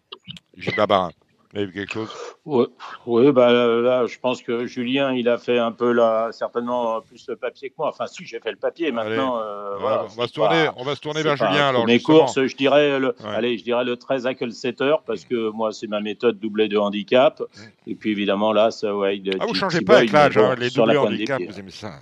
[0.57, 2.09] J'ai pas Vous avez vu quelque chose?
[2.47, 2.67] Oui,
[3.07, 7.27] ouais, bah, là, je pense que Julien, il a fait un peu là, certainement plus
[7.29, 7.89] le papier que moi.
[7.89, 8.91] Enfin, si, j'ai fait le papier.
[8.91, 11.69] Maintenant, euh, voilà, on, va se tourner, on va se tourner vers Julien.
[11.69, 15.51] Alors, mes courses, je dirais, le, allez, je dirais le 13 à setter parce que
[15.51, 17.43] moi, c'est ma méthode doublée de handicap.
[17.87, 20.97] Et puis, évidemment, là, ça, ouais, ah, vous changez pas avec l'âge, hein, les doublés
[20.97, 21.93] handicap, vous aimez ça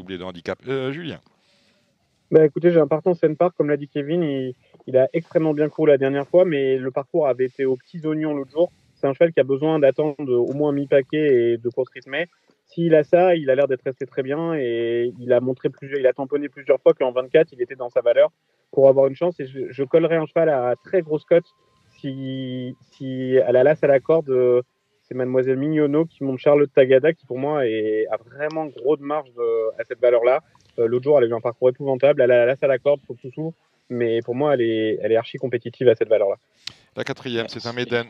[0.00, 0.58] doublé de handicap.
[0.66, 1.20] Euh, Julien
[2.30, 4.22] bah, écoutez, j'ai un partant Seine Park, comme l'a dit Kevin,
[4.86, 8.06] il, a extrêmement bien couru la dernière fois, mais le parcours avait été aux petits
[8.06, 8.70] oignons l'autre jour.
[8.94, 12.28] C'est un cheval qui a besoin d'attendre au moins mi-paquet et de course rythmée.
[12.66, 15.98] S'il a ça, il a l'air d'être resté très bien et il a montré plusieurs,
[15.98, 18.30] il a tamponné plusieurs fois qu'en 24, il était dans sa valeur
[18.70, 19.40] pour avoir une chance.
[19.40, 21.46] Et je, collerai un cheval à très grosse cote
[21.98, 24.30] si, si à la lasse à la corde,
[25.10, 29.02] c'est Mademoiselle Mignonneau qui monte Charlotte Tagada, qui pour moi est, a vraiment gros de
[29.02, 29.28] marge
[29.78, 30.40] à cette valeur-là.
[30.78, 32.22] Euh, l'autre jour, elle a eu un parcours épouvantable.
[32.22, 33.52] Elle a la à la corde, faut tout sous.
[33.88, 36.36] Mais pour moi, elle est, elle est archi compétitive à cette valeur-là.
[36.96, 38.06] La quatrième, c'est un Méden.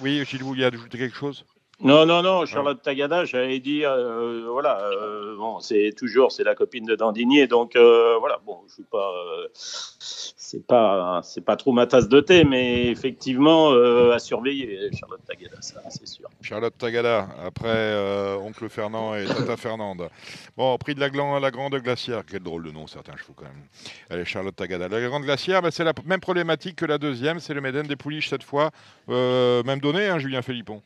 [0.00, 1.44] Oui, Gilles, vous vouliez ajouter quelque chose
[1.80, 6.54] non, non, non, Charlotte Tagada, j'avais dit, euh, voilà, euh, bon, c'est toujours, c'est la
[6.54, 9.12] copine de Dandinier, donc euh, voilà, bon, je suis pas,
[9.60, 15.56] c'est pas, c'est pas trop ma tasse de thé, mais effectivement, à surveiller, Charlotte Tagada,
[15.60, 16.28] ça, c'est sûr.
[16.40, 17.96] Charlotte Tagada, après
[18.36, 20.08] Oncle Fernand et Tata Fernande.
[20.56, 21.08] Bon, prix de la,
[21.40, 23.66] la Grande Glacière, quel drôle de nom, certains chevaux quand même.
[24.10, 24.88] Allez, Charlotte Tagada.
[24.88, 27.96] La Grande Glacière, bah, c'est la même problématique que la deuxième, c'est le Méden des
[27.96, 28.70] Pouliches cette fois,
[29.08, 30.80] même donné, hein, Julien Philippon.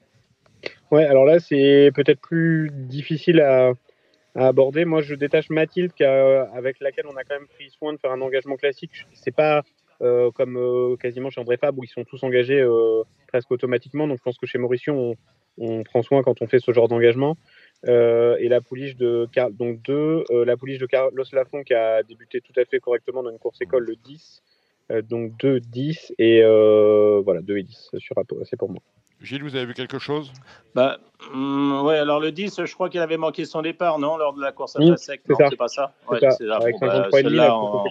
[0.91, 3.73] Ouais, alors là, c'est peut-être plus difficile à,
[4.35, 4.85] aborder.
[4.85, 8.21] Moi, je détache Mathilde, avec laquelle on a quand même pris soin de faire un
[8.21, 9.07] engagement classique.
[9.13, 9.63] C'est pas
[9.99, 12.65] comme quasiment chez André Fabre, où ils sont tous engagés
[13.27, 14.07] presque automatiquement.
[14.07, 15.17] Donc je pense que chez Mauricio,
[15.59, 17.37] on, prend soin quand on fait ce genre d'engagement.
[17.85, 22.65] et la pouliche de donc deux, la de Carlos Lafont qui a débuté tout à
[22.65, 24.43] fait correctement dans une course école le 10,
[25.09, 26.43] donc 2, 10 et
[27.25, 28.81] voilà 2 et 10 sur c'est pour moi.
[29.21, 30.31] Gilles, vous avez vu quelque chose?
[30.75, 30.99] Bah,
[31.35, 34.41] mm, Ouais, alors le 10, je crois qu'il avait manqué son départ, non Lors de
[34.41, 36.61] la course à oui, sec, non, c'est pas ça ouais, bah,
[37.57, 37.85] on,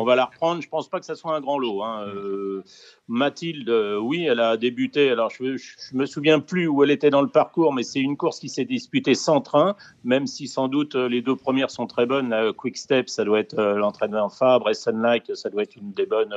[0.00, 0.60] on, va la reprendre.
[0.60, 1.82] Je pense pas que ça soit un grand lot.
[1.82, 2.06] Hein.
[2.08, 2.64] Euh,
[3.06, 5.10] Mathilde, euh, oui, elle a débuté.
[5.10, 8.16] Alors, je, je, me souviens plus où elle était dans le parcours, mais c'est une
[8.16, 11.86] course qui s'est disputée sans train, même si sans doute euh, les deux premières sont
[11.86, 12.34] très bonnes.
[12.56, 16.34] Quick Step, ça doit être l'entraînement Fabre, et Sunlight, ça doit être une des bonnes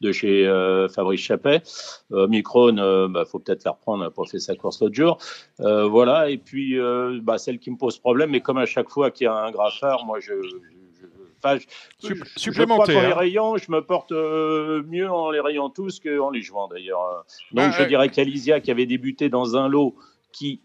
[0.00, 0.46] de chez
[0.94, 1.62] Fabrice Chappet.
[2.10, 5.18] Micron, il bah, faut peut-être la reprendre pour faire sa course l'autre jour.
[5.60, 8.88] Euh, voilà, et puis euh, bah, celle qui me pose problème, mais comme à chaque
[8.88, 10.32] fois qu'il y a un graffeur, moi je.
[10.42, 13.08] je, supplémentaire.
[13.08, 17.24] les rayons, je me porte euh, mieux en les rayant tous qu'en les jouant d'ailleurs.
[17.52, 19.96] Donc bah, je dirais qu'Alizia qui avait débuté dans un lot
[20.32, 20.60] qui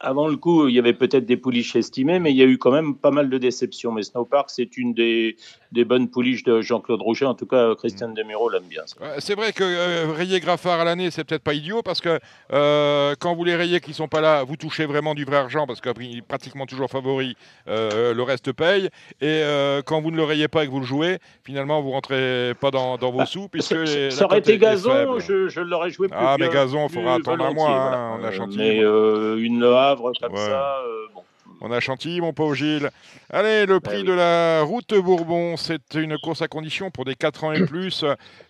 [0.00, 2.56] avant le coup, il y avait peut-être des pouliches estimées, mais il y a eu
[2.56, 3.90] quand même pas mal de déceptions.
[3.90, 5.36] Mais Snowpark, c'est une des,
[5.72, 7.24] des, bonnes pouliches de Jean-Claude Rouget.
[7.24, 8.82] En tout cas, Christian Demiro l'aime bien.
[9.18, 12.20] C'est vrai que euh, rayer Graffard à l'année, c'est peut-être pas idiot parce que
[12.52, 15.66] euh, quand vous les rayez qui sont pas là, vous touchez vraiment du vrai argent
[15.66, 17.36] parce qu'il est pratiquement toujours favori,
[17.66, 18.90] euh, le reste paye.
[19.20, 19.42] Et
[19.84, 22.70] quand vous ne le rayez pas et que vous le jouez, finalement, vous rentrez pas
[22.70, 23.48] dans, dans vos bah, sous.
[23.48, 26.16] Puisque ça aurait été gazon, je, je l'aurais joué plus.
[26.18, 27.70] Ah, mais gazon, il faudra attendre un mois.
[27.70, 28.58] Hein, on a chantier.
[28.58, 29.64] Mais une
[29.96, 30.80] comme ça.
[30.84, 31.20] Euh,
[31.60, 32.90] on a Chantilly, mon pauvre Gilles.
[33.30, 37.14] Allez, le bah prix de la route Bourbon, c'est une course à condition pour des
[37.14, 38.04] 4 ans et plus,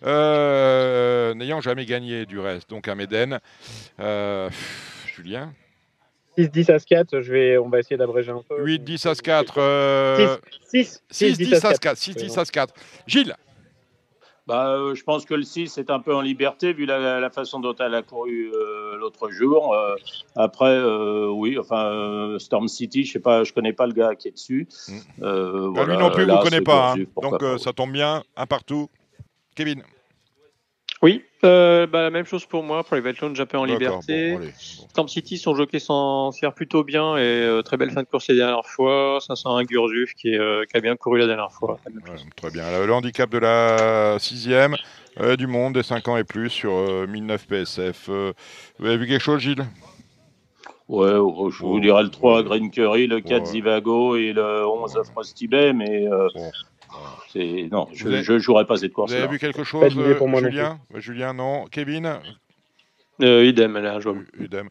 [0.05, 2.69] euh, n'ayant jamais gagné du reste.
[2.69, 3.39] Donc à Méden.
[3.99, 4.49] Euh,
[5.07, 5.51] Julien?
[6.37, 8.63] 6-10 à 4, je vais, on va essayer d'abréger un peu.
[8.63, 10.39] 8-10 à 4.
[10.69, 11.01] 6,
[11.37, 11.97] 10 à 4.
[11.97, 12.73] 6-10 à 4.
[13.07, 13.35] Gilles?
[14.49, 17.59] Bah, euh, je pense que le 6 est un peu en liberté vu la, façon
[17.59, 19.75] dont elle a couru euh, l'autre jour.
[19.75, 19.95] Euh,
[20.35, 20.83] après,
[21.29, 24.67] oui, enfin, Storm City, je sais pas, je connais pas le gars qui est dessus.
[24.87, 25.73] Mm.
[25.73, 26.95] Bah, lui non plus, vous ne connaissez pas.
[26.97, 27.03] Hein.
[27.21, 28.89] Donc ça tombe bien, un partout.
[29.53, 29.83] Kevin
[31.01, 32.83] oui, euh, bah, la même chose pour moi.
[32.83, 34.37] Private un peu en liberté.
[34.95, 38.27] Bon, City, son jockey s'en sert plutôt bien et euh, très belle fin de course
[38.27, 39.19] la dernière fois.
[39.25, 41.79] Ça sent un Gurzuf qui, euh, qui, a bien couru la dernière fois.
[42.35, 42.85] très bien.
[42.85, 44.75] Le handicap de la sixième
[45.37, 46.71] du monde des 5 ans et plus sur
[47.07, 48.09] 1009 PSF.
[48.09, 49.65] vous avez vu quelque chose, Gilles?
[50.89, 55.47] Ouais, je vous dirais le 3 Green Curry, le 4 Zivago et le 11 Frosty
[55.47, 56.07] Bay, mais
[57.71, 59.11] non, je ne jouerai pas cette course.
[59.11, 61.65] Vous avez vu quelque chose, pour moi Julien Julien, non.
[61.71, 62.19] Kevin
[63.21, 64.25] euh, idem, elle est injouable.
[64.39, 64.69] Idem.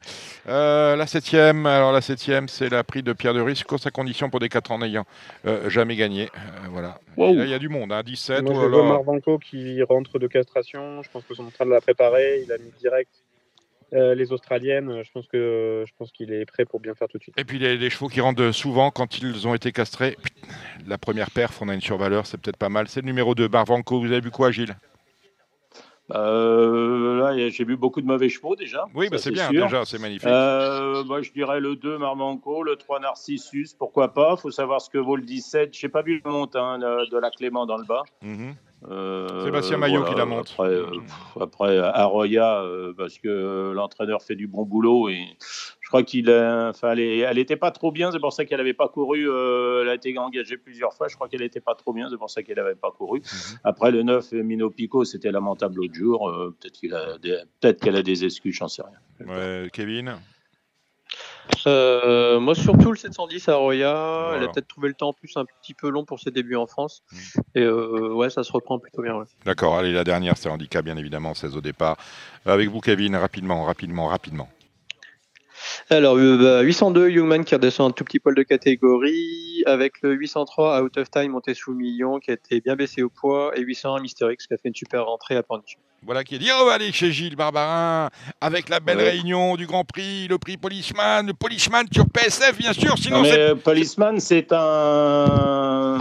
[0.48, 3.90] Euh, la septième, alors la septième, c'est la prix de Pierre de Risque, course à
[3.90, 5.04] condition pour des 4 ans n'ayant
[5.46, 6.30] euh, jamais gagné.
[6.70, 6.98] voilà.
[7.18, 8.42] il y a du monde, hein, 17.
[8.42, 11.02] Moi, je vois Marvanco qui rentre de castration.
[11.02, 12.42] Je pense que sont en train de la préparer.
[12.44, 13.10] Il a mis direct
[13.92, 17.18] euh, les Australiennes, je pense que je pense qu'il est prêt pour bien faire tout
[17.18, 17.34] de suite.
[17.38, 20.16] Et puis les, les chevaux qui rentrent souvent quand ils ont été castrés.
[20.86, 22.88] La première perf, on a une survaleur, c'est peut-être pas mal.
[22.88, 24.00] C'est le numéro 2, Barvanco.
[24.00, 24.76] Vous avez vu quoi, Gilles?
[26.14, 28.86] Euh, là, j'ai vu beaucoup de mauvais chevaux déjà.
[28.94, 30.26] Oui, bah c'est bien, déjà, c'est magnifique.
[30.26, 34.34] Euh, moi, je dirais le 2, Marvanco, le 3, Narcissus, pourquoi pas?
[34.38, 35.76] Il faut savoir ce que vaut le 17.
[35.76, 38.04] Je n'ai pas vu le monte hein, de la Clément dans le bas.
[38.22, 38.54] Mhm.
[38.86, 40.50] Euh, Sébastien Maillot qui la monte.
[40.52, 40.86] Après, euh,
[41.40, 45.24] après Arroya, euh, parce que l'entraîneur fait du bon boulot et
[45.80, 48.88] je crois qu'il enfin, elle n'était pas trop bien, c'est pour ça qu'elle n'avait pas
[48.88, 49.22] couru.
[49.82, 52.30] elle a été engagée plusieurs fois, je crois qu'elle n'était pas trop bien, c'est pour
[52.30, 53.20] ça qu'elle n'avait pas couru.
[53.20, 53.58] Mhm.
[53.64, 56.32] Après le 9, Mino Pico, c'était lamentable l'autre jour.
[56.60, 59.68] peut-être qu'elle a, des, peut qu'elle a des excuses, j'en sais rien.
[59.72, 60.18] Kevin?
[61.66, 64.32] Euh, moi, surtout le 710 à Roya.
[64.34, 66.56] Elle a peut-être trouvé le temps en plus un petit peu long pour ses débuts
[66.56, 67.02] en France.
[67.10, 67.40] Mm.
[67.56, 69.24] Et euh, ouais, ça se reprend plutôt bien.
[69.44, 69.76] D'accord.
[69.76, 71.96] Allez, la dernière, c'est handicap, bien évidemment, 16 au départ.
[72.46, 74.48] Avec vous, Kevin, rapidement, rapidement, rapidement.
[75.90, 80.12] Alors, 802, euh, bah, Youngman qui redescend un tout petit poil de catégorie, avec le
[80.12, 83.60] 803 Out of Time monté sous million qui a été bien baissé au poids, et
[83.62, 85.78] 801 Mysterix qui a fait une super rentrée à Pornic.
[86.04, 88.10] Voilà qui a dit, on va aller chez Gilles Barbarin,
[88.40, 92.72] avec la belle réunion du Grand Prix, le prix Policeman, le Policeman sur PSF, bien
[92.72, 93.56] sûr, sinon c'est...
[93.56, 95.98] Policeman, c'est un...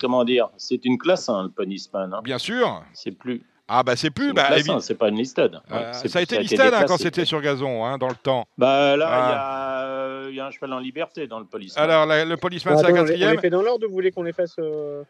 [0.00, 2.12] Comment dire C'est une classe, hein, le Policeman.
[2.14, 2.20] Hein.
[2.24, 2.82] Bien sûr.
[2.92, 3.42] C'est plus...
[3.70, 5.60] Ah bah c'est plus, bah, hein, c'est pas une listed.
[5.70, 8.46] Euh, ça a été listed hein, quand c'était sur gazon, hein, dans le temps.
[8.56, 10.28] Bah là, ah.
[10.30, 11.84] il y, a un cheval en liberté dans le policeman.
[11.84, 13.28] Alors le policeman, c'est la quatrième.
[13.28, 15.02] On les fait dans l'ordre ou vous voulez qu'on les fasse euh...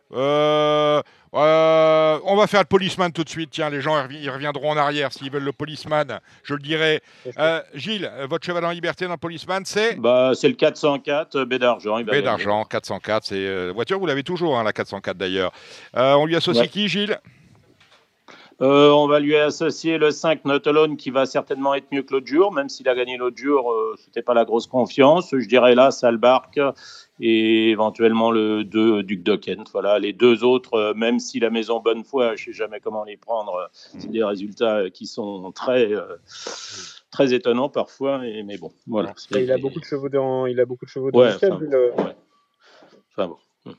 [1.35, 3.51] Euh, On va faire le policeman tout de suite.
[3.53, 6.19] Tiens, les gens ils reviendront en arrière s'ils veulent le policeman.
[6.43, 7.01] Je le dirai.
[7.39, 11.55] Euh, Gilles, votre cheval en liberté dans le policeman, c'est Bah c'est le 404 B
[11.55, 12.01] d'argent.
[12.03, 13.27] B d'argent, 404.
[13.27, 15.53] C'est voiture, vous l'avez toujours, hein, la 404 d'ailleurs.
[15.95, 17.19] on lui associe qui, Gilles?
[18.61, 22.13] Euh, on va lui associer le 5 Not Alone qui va certainement être mieux que
[22.13, 25.29] l'autre jour, même s'il a gagné l'autre jour, euh, c'était pas la grosse confiance.
[25.31, 26.59] Je dirais là, Salbark
[27.21, 29.71] et éventuellement le 2 Duc Dockent.
[29.73, 33.17] Voilà, les deux autres, euh, même si la maison Bonnefoy, je sais jamais comment les
[33.17, 35.93] prendre, c'est des résultats qui sont très
[37.13, 39.15] très étonnants parfois, mais bon, voilà.
[39.31, 41.93] Il a beaucoup de chevaux dans, il a beaucoup de chevaux ouais, enfin, le...
[41.97, 42.17] ouais.
[43.13, 43.37] enfin, bon.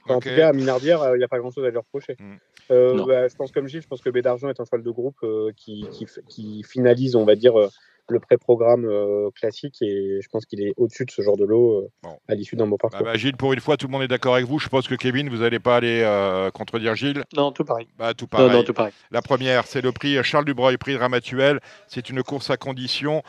[0.07, 2.15] En tout cas, à Minardière, il n'y a pas grand chose à lui reprocher.
[2.19, 2.36] Mm.
[2.71, 4.91] Euh, bah, je pense comme Gilles, je pense que B d'Argent est un cheval de
[4.91, 7.67] groupe euh, qui, qui, qui, finalise, on va dire, euh,
[8.09, 8.89] le pré-programme
[9.36, 11.88] classique et je pense qu'il est au-dessus de ce genre de lot
[12.27, 13.01] à l'issue d'un beau parcours.
[13.01, 14.57] Bah, bah, Gilles, pour une fois, tout le monde est d'accord avec vous.
[14.57, 17.23] Je pense que Kevin, vous n'allez pas aller contredire Gilles.
[17.36, 17.88] Non, tout pareil.
[17.99, 18.47] Bah, tout pareil.
[18.47, 18.93] Non, non, tout pareil.
[19.11, 21.59] La première, c'est le prix Charles Dubreuil, prix Dramatuel.
[21.88, 23.21] C'est une course à condition.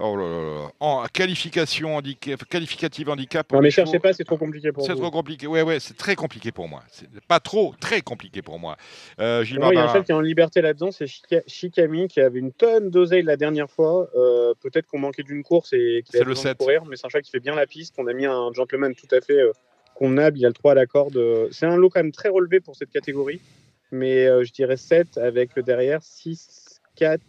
[0.00, 3.52] Oh là là En qualification handicap, qualificative handicap.
[3.52, 4.88] Non mais cherchez pas, c'est trop compliqué pour vous.
[4.88, 5.46] C'est trop compliqué.
[5.46, 6.82] Ouais ouais, c'est très compliqué pour moi.
[6.90, 8.76] C'est pas trop, très compliqué pour moi.
[9.20, 11.06] Euh, il y a un cheval qui est en liberté là-dedans, c'est
[11.46, 14.08] Chikami qui avait une tonne d'oseille la dernière fois.
[14.14, 16.58] Euh, peut-être qu'on manquait d'une course et qu'il a le 7.
[16.58, 17.94] courir, mais c'est un cheval qui fait bien la piste.
[17.98, 19.52] On a mis un gentleman tout à fait euh,
[19.94, 20.38] convenable.
[20.38, 21.20] Il a le 3 à la corde.
[21.50, 23.40] C'est un lot quand même très relevé pour cette catégorie,
[23.90, 27.20] mais je dirais 7 avec derrière 6, 4,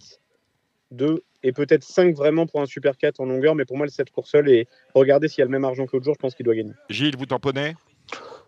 [0.91, 3.91] 2 et peut-être 5 vraiment pour un Super 4 en longueur, mais pour moi, le
[3.91, 4.49] 7 court seul.
[4.49, 6.55] Et regardez s'il y a le même argent que l'autre jour, je pense qu'il doit
[6.55, 6.73] gagner.
[6.89, 7.75] Gilles, vous tamponnez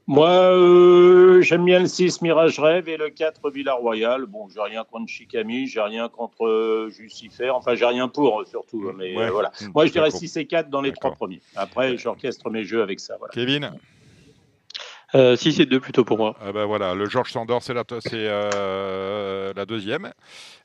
[0.07, 4.25] Moi, euh, j'aime bien le 6 Mirage Rêve et le 4 Villa Royale.
[4.25, 8.91] Bon, j'ai rien contre Chicami, j'ai rien contre euh, Jucifer, enfin, j'ai rien pour surtout.
[8.97, 9.51] Mais euh, voilà.
[9.73, 11.41] Moi, je dirais 6 et 4 dans les trois premiers.
[11.55, 13.15] Après, j'orchestre mes jeux avec ça.
[13.17, 13.33] Voilà.
[13.33, 13.71] Kevin?
[15.15, 16.35] Euh, 6 et 2 plutôt pour moi.
[16.41, 17.83] Ah ben voilà, le Georges Sandor, c'est la,
[18.13, 20.11] euh, la deuxième.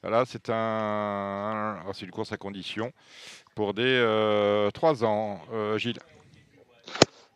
[0.03, 2.93] Là, c'est un, oh, c'est une course à condition
[3.55, 5.41] pour des euh, 3 ans.
[5.53, 5.99] Euh, Gilles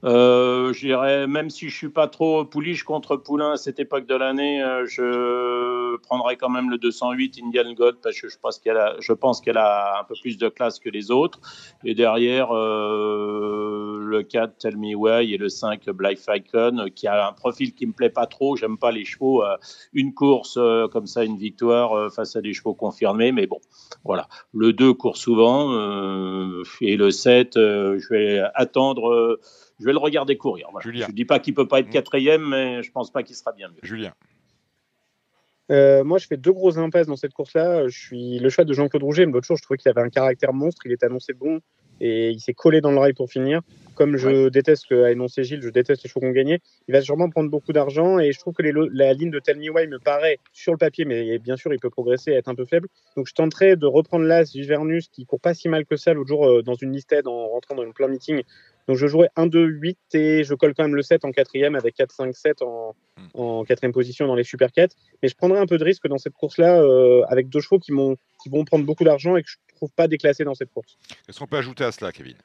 [0.03, 4.15] euh, je même si je suis pas trop pouliche contre Poulain à cette époque de
[4.15, 5.03] l'année, euh, je
[6.01, 9.41] prendrais quand même le 208 Indian God parce que je pense qu'elle a, je pense
[9.41, 11.41] qu'elle a un peu plus de classe que les autres.
[11.85, 17.29] Et derrière, euh, le 4 Tell Me Why et le 5 Black Falcon qui a
[17.29, 18.57] un profil qui me plaît pas trop.
[18.57, 19.45] J'aime pas les chevaux.
[19.45, 19.57] Euh,
[19.93, 23.33] une course euh, comme ça, une victoire face à des chevaux confirmés.
[23.33, 23.61] Mais bon,
[24.05, 24.29] voilà.
[24.53, 25.71] Le 2 court souvent
[26.81, 29.39] et le 7, je vais attendre
[29.81, 30.69] je vais le regarder courir.
[30.81, 31.93] Je ne dis pas qu'il ne peut pas être mmh.
[31.93, 33.81] quatrième, mais je ne pense pas qu'il sera bien mieux.
[33.83, 34.13] Julien.
[35.71, 37.87] Euh, moi, je fais deux grosses impasses dans cette course-là.
[37.89, 39.27] Je suis le choix de Jean-Claude Rouget.
[39.27, 40.83] Mais l'autre jour, je trouvais qu'il avait un caractère monstre.
[40.85, 41.61] Il est annoncé bon
[42.01, 43.61] et il s'est collé dans le rail pour finir.
[43.95, 46.61] Comme je déteste ce qu'a énoncé Gilles, je déteste les chevaux qu'on gagné.
[46.89, 49.71] Il va sûrement prendre beaucoup d'argent et je trouve que la ligne de Tell Me
[49.71, 52.55] Why me paraît sur le papier, mais bien sûr, il peut progresser et être un
[52.55, 52.89] peu faible.
[53.17, 56.29] Donc, je tenterai de reprendre l'As Vivernus qui court pas si mal que ça l'autre
[56.29, 58.43] jour euh, dans une listed en rentrant dans une plein meeting
[58.89, 61.75] donc je jouerai 1, 2, 8 et je colle quand même le 7 en quatrième
[61.75, 62.95] avec 4, 5, 7 en,
[63.35, 64.95] en quatrième position dans les Super 4.
[65.23, 67.93] Mais je prendrai un peu de risque dans cette course-là euh, avec deux chevaux qui,
[68.43, 70.99] qui vont prendre beaucoup d'argent et que je ne trouve pas déclassés dans cette course.
[71.27, 72.37] Qu'est-ce qu'on peut ajouter à cela, Kevin?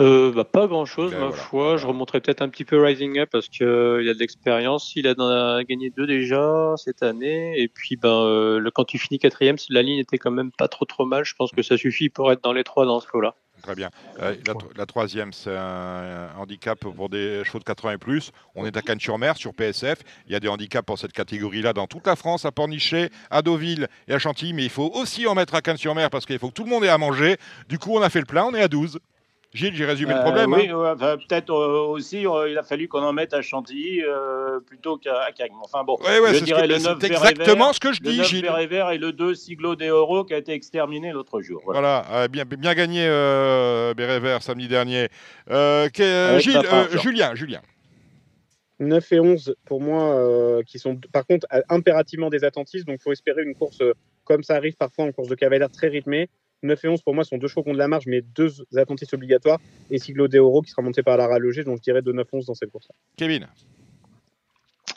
[0.00, 1.76] Euh, bah, pas grand chose, ma foi.
[1.76, 4.96] Je remonterai peut-être un petit peu Rising Up parce qu'il euh, a de l'expérience.
[4.96, 7.60] Il a, gagné deux déjà cette année.
[7.60, 10.68] Et puis, ben, euh, le, quand tu finis quatrième, la ligne était quand même pas
[10.68, 11.24] trop trop mal.
[11.24, 13.34] Je pense que ça suffit pour être dans les trois dans ce lot-là.
[13.62, 13.90] Très bien.
[14.20, 14.34] Euh,
[14.76, 18.32] la, troisième, c'est un, handicap pour des chevaux de 80 et plus.
[18.56, 19.98] On est à Cannes-sur-Mer, sur PSF.
[20.26, 23.40] Il y a des handicaps pour cette catégorie-là dans toute la France, à Pornichet, à
[23.40, 24.52] Deauville et à Chantilly.
[24.52, 26.84] Mais il faut aussi en mettre à Cannes-sur-Mer parce qu'il faut que tout le monde
[26.84, 27.36] ait à manger.
[27.68, 28.98] Du coup, on a fait le plein, on est à 12.
[29.54, 30.52] Gilles, j'ai résumé le euh, problème.
[30.52, 30.96] oui, hein.
[30.96, 34.00] peut-être euh, aussi, il a fallu qu'on en mette à Chantilly
[34.66, 35.52] plutôt qu'à Cagnes.
[35.62, 38.50] Enfin bon, je dirais le 9 exactement ce que je dis, le 9 Gilles.
[38.92, 41.60] et le 2 Siglo de Oro qui a été exterminé l'autre jour.
[41.66, 45.08] Voilà, bien, bien gagné euh, Béret samedi dernier.
[45.48, 46.62] Gilles,
[47.02, 47.60] Julien, Julien.
[48.78, 53.12] 9 et 11 pour moi qui sont par contre impérativement des attentistes donc il faut
[53.12, 53.78] espérer une course
[54.24, 56.28] comme ça arrive parfois en course de cavalière très rythmée
[56.62, 59.14] 9 et 11 pour moi sont deux chevaux contre de la marge, mais deux attentistes
[59.14, 59.58] obligatoires.
[59.90, 62.46] Et Siglo de Oro qui sera monté par Lara Loger, donc je dirais de 9-11
[62.46, 62.88] dans cette course.
[63.16, 63.46] Kevin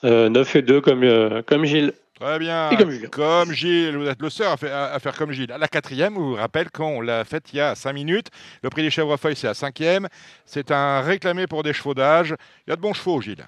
[0.04, 1.94] euh, 9 et 2 comme, euh, comme Gilles.
[2.20, 2.70] Très bien.
[2.78, 5.52] comme, comme Gilles, vous êtes le seul à faire, comme Gilles.
[5.52, 8.28] À la quatrième, vous vous rappelez quand on l'a fait il y a 5 minutes.
[8.64, 10.08] Le prix des chèvrefeuilles, c'est à cinquième.
[10.46, 12.36] C'est un réclamé pour des chevaux d'âge.
[12.66, 13.46] Il y a de bons chevaux, Gilles.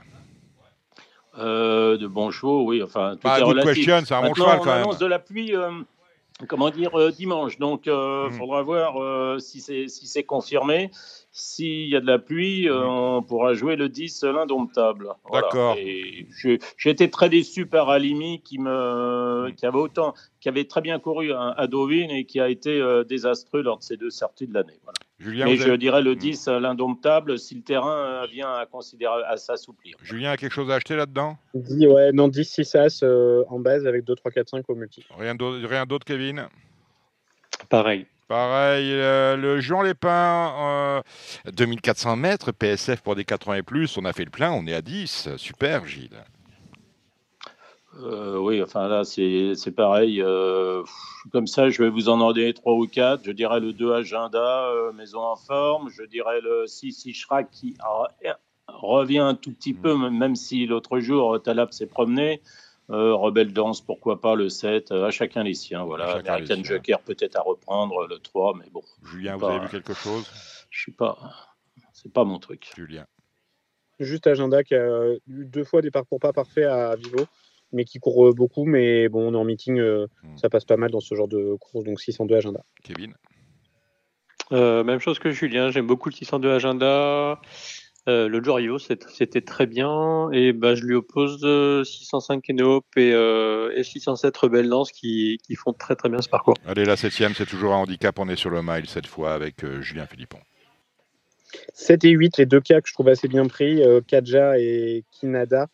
[1.40, 2.82] Euh, de bons chevaux, oui.
[2.82, 4.98] Enfin, tout bah, est question, c'est un bon cheval quand même.
[4.98, 5.72] de la pluie, euh,
[6.46, 7.58] comment dire, euh, dimanche.
[7.58, 8.34] Donc, il euh, mm.
[8.34, 10.92] faudra voir euh, si c'est si confirmé.
[11.32, 12.74] S'il y a de la pluie, mm.
[12.74, 15.10] on pourra jouer le 10 l'indomptable.
[15.32, 15.76] D'accord.
[15.76, 19.56] J'ai été très déçu par Alimi qui, me, mm.
[19.56, 23.62] qui, avait autant, qui avait très bien couru à, Deauville et qui a été désastreux
[23.62, 24.80] lors de ces deux sorties de l'année.
[25.20, 26.58] Julien, Mais je dirais le 10, hmm.
[26.58, 29.98] l'indomptable, si le terrain vient à, considérer, à s'assouplir.
[30.04, 31.38] Julien a quelque chose à acheter là-dedans?
[31.54, 35.06] Ouais, Non, 10, 6 As en base avec 2, 3, 4, 5 au multi.
[35.18, 36.48] Rien d'autre, Kevin?
[37.70, 38.06] Pareil.
[38.28, 41.02] Pareil, euh, le Jean Lépin,
[41.46, 44.68] 2400 mètres, PSF pour des 4 ans et plus, on a fait le plein, on
[44.68, 45.30] est à 10.
[45.38, 46.10] Super, Gilles.
[47.98, 50.22] Euh, oui, enfin là, c'est pareil.
[50.22, 50.84] Euh,
[51.32, 53.24] comme ça, je vais vous en donner 3 ou 4.
[53.24, 55.90] Je dirais le 2 Agenda, Maison en forme.
[55.90, 57.76] Je dirais le 6 Ishrak qui
[58.68, 60.18] revient un tout petit peu, mm.
[60.18, 62.42] même si l'autre jour, Talab s'est promené.
[62.90, 65.84] Euh, Rebelle Danse, pourquoi pas le 7, euh, à chacun les siens.
[65.84, 66.16] Voilà.
[66.18, 68.82] American Joker peut-être à reprendre le 3, mais bon.
[69.04, 70.26] Julien, vous avez vu quelque chose?
[70.70, 71.18] Je suis pas.
[71.92, 72.72] C'est pas mon truc.
[72.76, 73.06] Julien.
[74.00, 77.26] Juste Agenda qui a eu deux fois des parcours pas parfaits à Vivo,
[77.72, 78.66] mais qui court beaucoup.
[78.66, 80.38] Mais bon, on est en meeting, euh, hmm.
[80.38, 82.64] ça passe pas mal dans ce genre de course, donc 602 Agenda.
[82.84, 83.14] Kevin?
[84.52, 87.42] Même chose que Julien, j'aime beaucoup le 602 Agenda.
[88.08, 90.30] Euh, le jour c'était très bien.
[90.32, 91.42] Et bah, je lui oppose
[91.86, 96.30] 605 Keneop et, euh, et 607 Rebelle Lance qui, qui, font très très bien ce
[96.30, 96.54] parcours.
[96.66, 98.18] Allez, la septième, c'est toujours un handicap.
[98.20, 100.40] On est sur le mile cette fois avec euh, Julien Philippon.
[101.74, 105.68] 7 et 8, les deux cas que je trouve assez bien pris, Kaja et Kinada.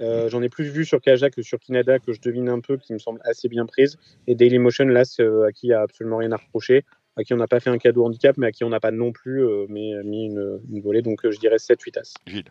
[0.00, 2.94] J'en ai plus vu sur Kaja que sur Kinada, que je devine un peu, qui
[2.94, 3.98] me semble assez bien prise.
[4.26, 6.84] Et Dailymotion, là, à qui il n'y a absolument rien à reprocher
[7.16, 8.90] à qui on n'a pas fait un cadeau handicap, mais à qui on n'a pas
[8.90, 11.02] non plus euh, mis une, volée.
[11.02, 12.14] Donc euh, je dirais 7-8 as.
[12.26, 12.44] Gilles.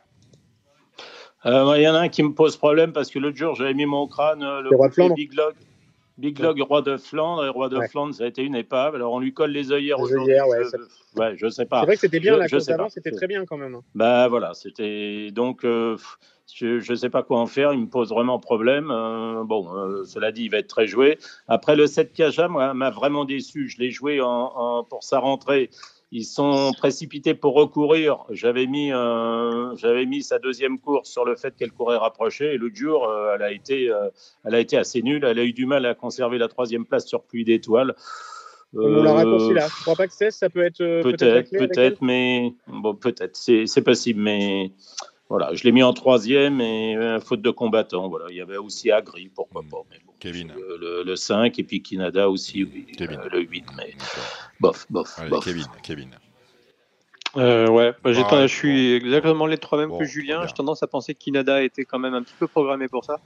[1.46, 3.74] Euh, il y en a un qui me pose problème parce que l'autre jour, j'avais
[3.74, 5.56] mis mon crâne, le Big Log.
[6.20, 8.96] Big Log, roi de Flandre, et roi de Flandre, ça a été une épave.
[8.96, 10.34] Alors on lui colle les œillères aujourd'hui.
[10.34, 11.20] Ouais, je...
[11.20, 11.80] ouais, je sais pas.
[11.80, 13.76] C'est vrai que c'était bien, la course d'avant, c'était très bien quand même.
[13.76, 13.84] Hein.
[13.96, 15.66] Bah voilà, c'était donc
[16.56, 18.92] je ne sais pas quoi en faire, il me pose vraiment problème.
[18.92, 21.18] Euh, bon, euh, cela dit, il va être très joué.
[21.48, 23.70] Après, le 7 Kaja, m'a vraiment déçu.
[23.70, 25.70] Je l'ai joué en, pour sa rentrée.
[26.12, 28.26] Ils sont précipités pour recourir.
[28.32, 32.54] J'avais mis, euh, j'avais mis sa deuxième course sur le fait qu'elle courait rapprochée.
[32.54, 33.94] Et l'autre jour, elle, a été,
[34.44, 35.24] elle a été assez nulle.
[35.24, 37.96] Elle a eu du mal à conserver la troisième place sur pluie d'étoiles.
[38.74, 39.68] On l'a raccourci là.
[39.68, 40.78] Je crois pas que 16, ça peut être.
[40.78, 43.36] Peut-être, peut-être, mais bon, peut-être.
[43.36, 44.72] C'est possible, mais
[45.30, 48.10] voilà, je l'ai mis en troisième et euh, faute de combattant.
[48.10, 49.84] Voilà, il y avait aussi Agri, pourquoi pas.
[49.92, 50.52] Mais bon, Kevin.
[50.58, 53.20] Le, le, 5 et puis Kinada aussi, oui, Kevin.
[53.20, 53.66] Euh, le 8.
[53.78, 53.94] Mais
[54.60, 55.46] bof, bof, Allez, bof.
[55.46, 56.10] Kevin, Kevin.
[57.38, 60.48] Euh, ouais, bah, ah, je suis exactement les trois mêmes que Julien.
[60.48, 63.20] J'ai tendance à penser que Kinada était quand même un petit peu programmé pour ça.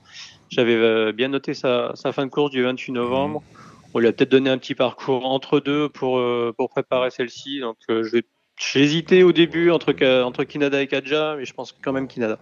[0.50, 3.40] J'avais euh, bien noté sa, sa, fin de course du 28 novembre.
[3.40, 3.70] Mhm.
[3.94, 6.20] On lui a peut-être donné un petit parcours entre deux pour,
[6.58, 7.60] pour préparer celle-ci.
[7.60, 8.24] Donc je vais
[8.56, 9.92] j'ai hésité au début entre,
[10.44, 12.38] Kinada et Kaja, mais je pense quand même Kinada.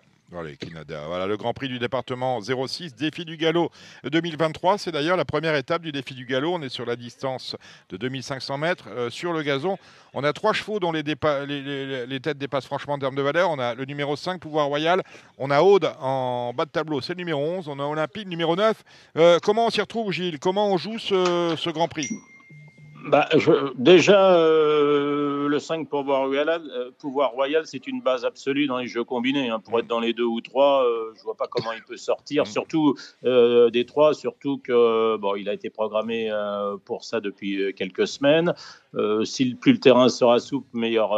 [0.58, 1.06] Kinada.
[1.08, 3.70] Voilà le Grand Prix du département 06, défi du galop
[4.04, 4.78] 2023.
[4.78, 6.54] C'est d'ailleurs la première étape du défi du galop.
[6.54, 7.54] On est sur la distance
[7.90, 9.76] de 2500 mètres euh, sur le gazon.
[10.14, 13.50] On a trois chevaux dont les, les, têtes dépassent franchement en termes de valeur.
[13.50, 15.02] On a le numéro 5, Pouvoir Royal.
[15.36, 17.68] On a Aude en bas de tableau, c'est le numéro 11.
[17.68, 18.82] On a Olympique, numéro 9.
[19.18, 20.38] Euh, comment on s'y retrouve, Gilles?
[20.38, 22.08] Comment on joue ce Grand Prix?
[23.04, 23.28] Bah,
[23.76, 28.86] déjà, euh, le 5 pouvoir royal, euh, pouvoir royal c'est une base absolue dans les
[28.86, 29.48] jeux combinés.
[29.50, 29.60] Hein.
[29.60, 32.44] Pour être dans les deux ou trois, euh, je vois pas comment il peut sortir.
[32.44, 32.46] Mm.
[32.46, 36.30] Surtout des trois, surtout que bon, il a été programmé
[36.84, 38.54] pour ça depuis quelques semaines.
[39.24, 41.12] si plus le terrain sera souple, meilleur,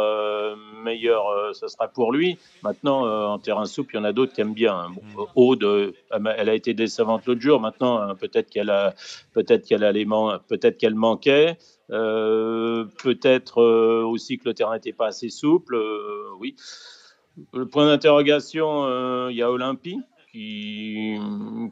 [0.85, 2.37] meilleur ce sera pour lui.
[2.63, 4.75] Maintenant, en terrain souple, il y en a d'autres qui aiment bien.
[4.75, 4.89] Hein.
[4.89, 5.21] Mm.
[5.35, 7.59] Aude, elle a été décevante l'autre jour.
[7.59, 8.93] Maintenant, hein, peut-être qu'elle a,
[9.33, 9.81] peut-être qu'elle
[10.47, 11.57] peut-être qu'elle manquait.
[11.91, 15.75] Euh, peut-être euh, aussi que le terrain n'était pas assez souple.
[15.75, 16.55] Euh, oui.
[17.53, 19.99] Le point d'interrogation, il y a Olympie.
[20.35, 21.17] Qui,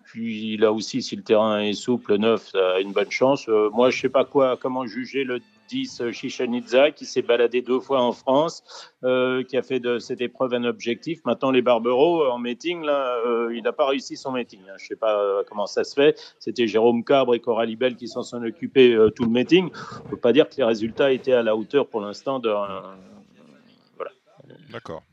[0.05, 3.49] puis là aussi, si le terrain est souple, neuf, ça a une bonne chance.
[3.73, 6.63] moi, je sais pas quoi, comment juger le 10 Chichen
[6.95, 8.63] qui s'est baladé deux fois en France,
[9.03, 11.19] euh, qui a fait de cette épreuve un objectif.
[11.25, 14.61] Maintenant, les Barbereaux, en meeting, là, euh, il n'a pas réussi son meeting.
[14.61, 14.75] Hein.
[14.77, 16.17] Je ne sais pas euh, comment ça se fait.
[16.39, 19.71] C'était Jérôme Cabre et Coralie Bell qui s'en sont occupés tout le meeting.
[19.73, 22.39] On ne peut pas dire que les résultats étaient à la hauteur pour l'instant.
[24.71, 25.03] D'accord.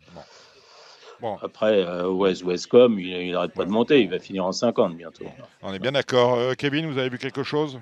[1.20, 1.36] Bon.
[1.42, 4.00] Après, West Westcom, il n'arrête pas de monter.
[4.00, 5.24] Il va finir en 50 bientôt.
[5.62, 6.38] On est bien d'accord.
[6.56, 7.78] Kevin, vous avez vu quelque chose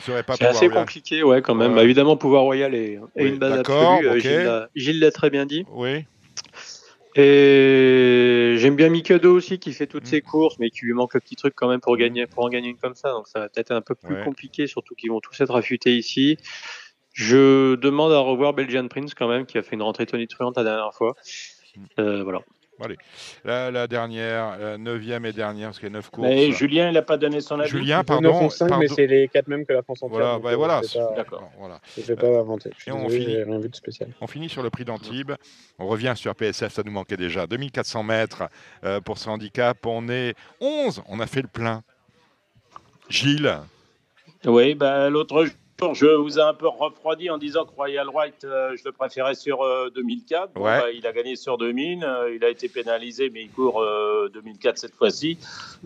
[0.00, 1.74] c'est assez compliqué, ouais, quand même.
[1.74, 4.08] Bah, évidemment, pouvoir royal est, une base absolue.
[4.26, 5.64] Euh, Gilles l'a très bien dit.
[5.70, 6.04] Oui.
[7.16, 10.06] Et j'aime bien Mikado aussi qui fait toutes mm.
[10.06, 11.98] ses courses, mais qui lui manque un petit truc quand même pour mm.
[11.98, 13.12] gagner, pour en gagner une comme ça.
[13.12, 15.96] Donc ça va peut-être être un peu plus compliqué, surtout qu'ils vont tous être affûtés
[15.96, 16.38] ici.
[17.12, 20.64] Je demande à revoir Belgian Prince quand même, qui a fait une rentrée tonitruante la
[20.64, 21.14] dernière fois.
[21.98, 22.40] Euh, voilà.
[22.80, 22.96] Allez,
[23.44, 26.26] la, la dernière, euh, neuvième et dernière, parce qu'il y a neuf courses.
[26.26, 27.70] Mais Julien, il n'a pas donné son avis.
[27.70, 28.32] Julien, pardon.
[28.40, 30.18] 9 ou 5, mais c'est les 4 mêmes que la France entière.
[30.18, 30.80] Voilà, bah euh, voilà.
[31.14, 31.48] D'accord.
[31.56, 31.80] Voilà.
[31.96, 32.70] Je vais pas inventer.
[32.76, 33.32] Je suis Et on désolé, finit.
[33.36, 34.08] j'ai rien vu de spécial.
[34.20, 35.32] On finit sur le prix d'Antibes.
[35.78, 37.46] On revient sur PSF, ça nous manquait déjà.
[37.46, 38.42] 2400 mètres
[38.82, 39.78] euh, pour ce handicap.
[39.86, 41.04] On est 11.
[41.08, 41.84] On a fait le plein.
[43.08, 43.56] Gilles,
[44.46, 45.46] Oui, bah, l'autre
[45.92, 49.34] je vous ai un peu refroidi en disant que Royal White, euh, je le préférais
[49.34, 50.52] sur euh, 2004.
[50.54, 50.78] Bon, Ouais.
[50.80, 54.30] bah, il a gagné sur 2000, euh, il a été pénalisé, mais il court euh,
[54.32, 55.36] 2004 cette fois-ci.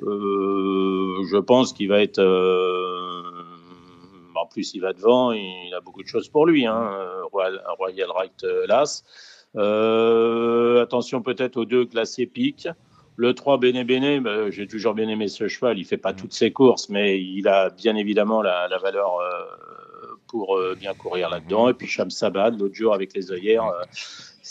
[0.02, 2.20] Euh, je pense qu'il va être.
[2.20, 3.22] euh,
[4.36, 7.60] en plus, il va devant, il a beaucoup de choses pour lui, hein, euh, Royal,
[7.76, 8.08] Royal
[8.44, 9.02] euh, Las.
[9.56, 12.68] Euh, attention peut-être aux deux classés piques.
[13.16, 15.76] Le 3 Béné Béné, bah, j'ai toujours bien aimé ce cheval.
[15.76, 19.42] Il fait pas toutes ses courses, mais il a bien évidemment la, la valeur euh,
[20.28, 21.68] pour euh, bien courir là-dedans.
[21.68, 23.82] Et puis Cham Sabad, l'autre jour avec les œillères, euh,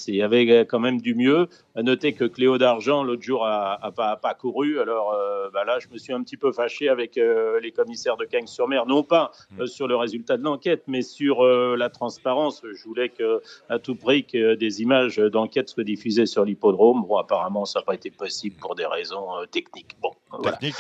[0.08, 1.48] il y avait quand même du mieux.
[1.76, 4.80] À noter que Cléo d'Argent, l'autre jour, a, a pas, couru.
[4.80, 8.18] Alors euh, bah là, je me suis un petit peu fâché avec euh, les commissaires
[8.18, 12.62] de Cagnes-sur-Mer, non pas euh, sur le résultat de l'enquête, mais sur euh, la transparence.
[12.64, 17.06] Je voulais que, à tout prix que des images d'enquête soient diffusées sur l'hippodrome.
[17.08, 19.96] Bon, apparemment, ça n'a pas été possible pour des raisons euh, techniques.
[20.02, 20.58] Bon, voilà.
[20.58, 20.76] technique.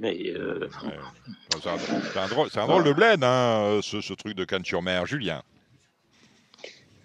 [0.00, 0.68] Mais euh.
[1.60, 5.06] C'est un, drôle, de bled, hein, ce, ce truc de Cannes-sur-Mer.
[5.06, 5.42] Julien.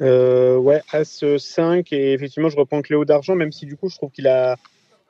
[0.01, 3.95] Euh, ouais, As 5 et effectivement je reprends Cléo d'argent, même si du coup je
[3.95, 4.55] trouve qu'il a,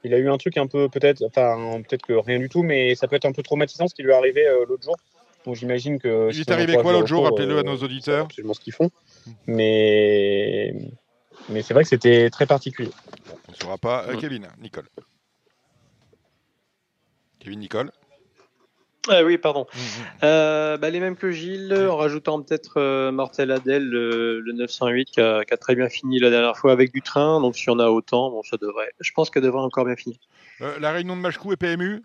[0.04, 2.96] il a eu un truc un peu peut-être, enfin peut-être que rien du tout, mais
[2.96, 4.96] ça peut être un peu traumatisant ce qui lui est arrivé euh, l'autre jour.
[5.46, 6.30] Donc j'imagine que.
[6.30, 8.26] Il si est arrivé quoi l'autre jour Rappelez-le à euh, nos auditeurs.
[8.26, 8.90] Absolument ce qu'ils font,
[9.46, 10.74] mais
[11.50, 12.92] mais c'est vrai que c'était très particulier.
[13.48, 14.06] On ne saura pas.
[14.20, 14.88] Kevin, Nicole.
[17.40, 17.92] Kevin, Nicole.
[19.20, 19.66] Ah oui, pardon.
[19.74, 20.06] Mm, mm.
[20.24, 25.06] Euh, bah, les mêmes que Gilles, en rajoutant peut-être euh, Martel Adèle, le, le 908,
[25.06, 27.40] qui a, qui a très bien fini la dernière fois avec du train.
[27.42, 28.92] Donc, s'il y en a autant, bon, ça devrait.
[29.00, 30.18] Je pense qu'elle devrait encore bien finir.
[30.62, 32.02] Euh, la réunion de Machkou et PMU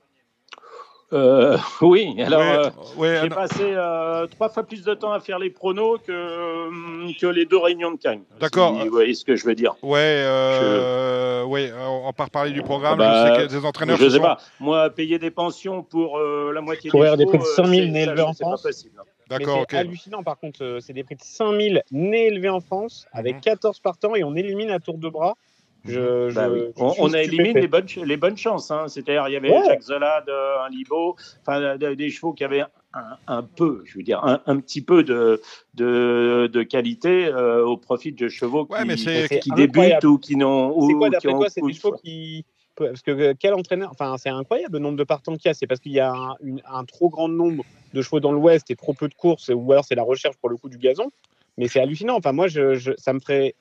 [1.13, 2.41] euh, oui, alors.
[2.41, 5.51] Ouais, euh, ouais, J'ai ah, passé euh, trois fois plus de temps à faire les
[5.51, 8.23] pronos que, que les deux réunions de Cannes.
[8.41, 8.77] D'accord.
[8.81, 9.75] Si vous voyez ce que je veux dire.
[9.83, 13.01] ouais, euh, ouais, on part parler du programme.
[13.01, 14.39] Ah bah, je sais a des entraîneurs Je sais sont- pas.
[14.61, 17.65] Moi, payer des pensions pour euh, la moitié Courir des des chevaux, prix de 100
[17.65, 18.63] 000 euh, c'est- nés élevés en c'est pas France.
[18.63, 19.03] possible.
[19.29, 19.69] D'accord, Mais ok.
[19.71, 23.41] c'est hallucinant par contre, c'est des prix de 5000 nés élevés en France avec Mhm.
[23.41, 25.37] 14 partants et on élimine à tour de bras.
[25.85, 26.61] Je, je- Bah oui.
[26.77, 27.61] je On, a éliminé stupéfait.
[27.61, 28.71] les bonnes, ch- les bonnes chances.
[28.71, 28.87] Hein.
[28.89, 29.65] C'est-à-dire, il y avait Ouais.
[29.67, 32.63] Jacques Zola, de- un Libo, enfin, des chevaux qui avaient
[32.95, 35.41] un, un peu, je veux dire, un, un petit peu de,
[35.75, 39.09] de, de qualité euh, au profit de chevaux Ouais, qui, mais qui
[39.51, 39.73] incroyable.
[39.73, 40.71] débutent ou qui n'ont.
[40.89, 42.45] C'est ou quoi qui d'après ont- toi C'est des chevaux qui.
[42.75, 45.55] Parce que euh, quel entraîneur Enfin, c'est incroyable le nombre de partants qu'il y a.
[45.55, 48.71] C'est parce qu'il y a un, une- un trop grand nombre de chevaux dans l'Ouest
[48.71, 51.11] et trop peu de courses, ou alors c'est la recherche pour le coup du gazon.
[51.59, 52.17] Mais c'est hallucinant.
[52.17, 53.55] Enfin, moi, je, je- ça me ferait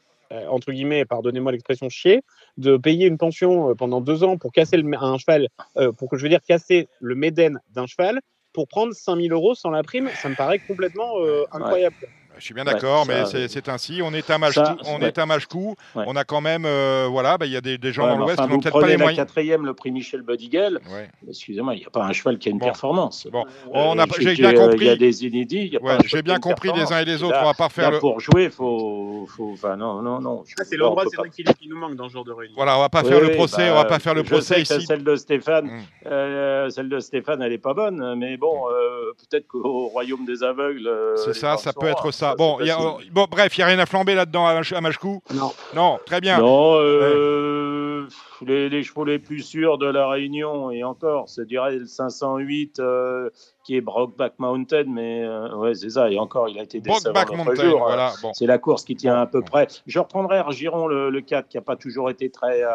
[0.49, 2.23] entre guillemets, pardonnez-moi l'expression chier,
[2.57, 6.09] de payer une pension euh, pendant deux ans pour casser le, un cheval, euh, pour
[6.09, 8.19] que je veux dire casser le médène d'un cheval
[8.53, 11.95] pour prendre 5000 euros sans la prime, ça me paraît complètement euh, incroyable.
[12.41, 14.01] Je suis bien d'accord, mais euh, c'est c'est ainsi.
[14.03, 14.65] On est à Machecou.
[14.65, 15.09] ça, On ouais.
[15.09, 15.75] est à Machecou.
[15.95, 16.03] Ouais.
[16.07, 18.17] On a quand même, euh, voilà, bah, il y a des, des gens Ouais, dans
[18.17, 19.15] l'Ouest enfin, qui n'ont peut-être pas les moyens.
[19.17, 20.79] quatrième, le prix Michel Bodigel.
[20.91, 21.07] Ouais.
[21.29, 22.65] Excusez-moi, il n'y a pas un cheval qui a une Bon.
[22.65, 23.27] performance.
[23.31, 24.89] Bon, Euh, on j'ai bien Il y compris.
[24.89, 25.67] a des inédits.
[25.67, 27.33] il y a un cheval J'ai bien compris les uns et les autres.
[27.33, 27.99] Là- on va pas faire Là, le.
[27.99, 30.43] pour jouer, faut, faut, enfin, non, non, non.
[30.59, 31.05] Ah, c'est l'endroit.
[31.05, 32.55] Cédric Philippe qui nous manque dans ce genre de réunion.
[32.55, 33.67] Voilà, on va pas faire le procès.
[33.67, 34.81] bah, on va pas faire le procès ici.
[34.81, 35.65] Celle de Stéphane,
[36.05, 36.69] Mm.
[36.71, 40.89] celle de Stéphane, elle est pas bonne, mais bon, euh, peut-être qu'au royaume des aveugles.
[41.17, 42.30] C'est ça, ça peut être ça.
[42.31, 43.13] C'est Bon, il y a- possible.
[43.13, 45.21] bon, bref, il n'y a rien à flamber là-dedans à à Machecou.
[45.33, 45.51] Non.
[45.75, 46.39] Non, très bien.
[46.39, 48.07] Non, euh,
[48.45, 52.79] les, les chevaux les plus sûrs de la Réunion, et encore, c'est dirais le 508
[52.79, 53.29] euh,
[53.63, 57.35] qui est Brockback Mountain, mais euh, ouais, c'est ça, et encore, il a été l'autre
[57.35, 58.13] Mountain, euh, voilà.
[58.21, 58.31] Bon.
[58.33, 59.45] C'est la course qui tient à peu bon.
[59.45, 59.67] près.
[59.87, 62.69] Je reprendrai Argiron, le, le 4, qui n'a pas toujours été très, euh,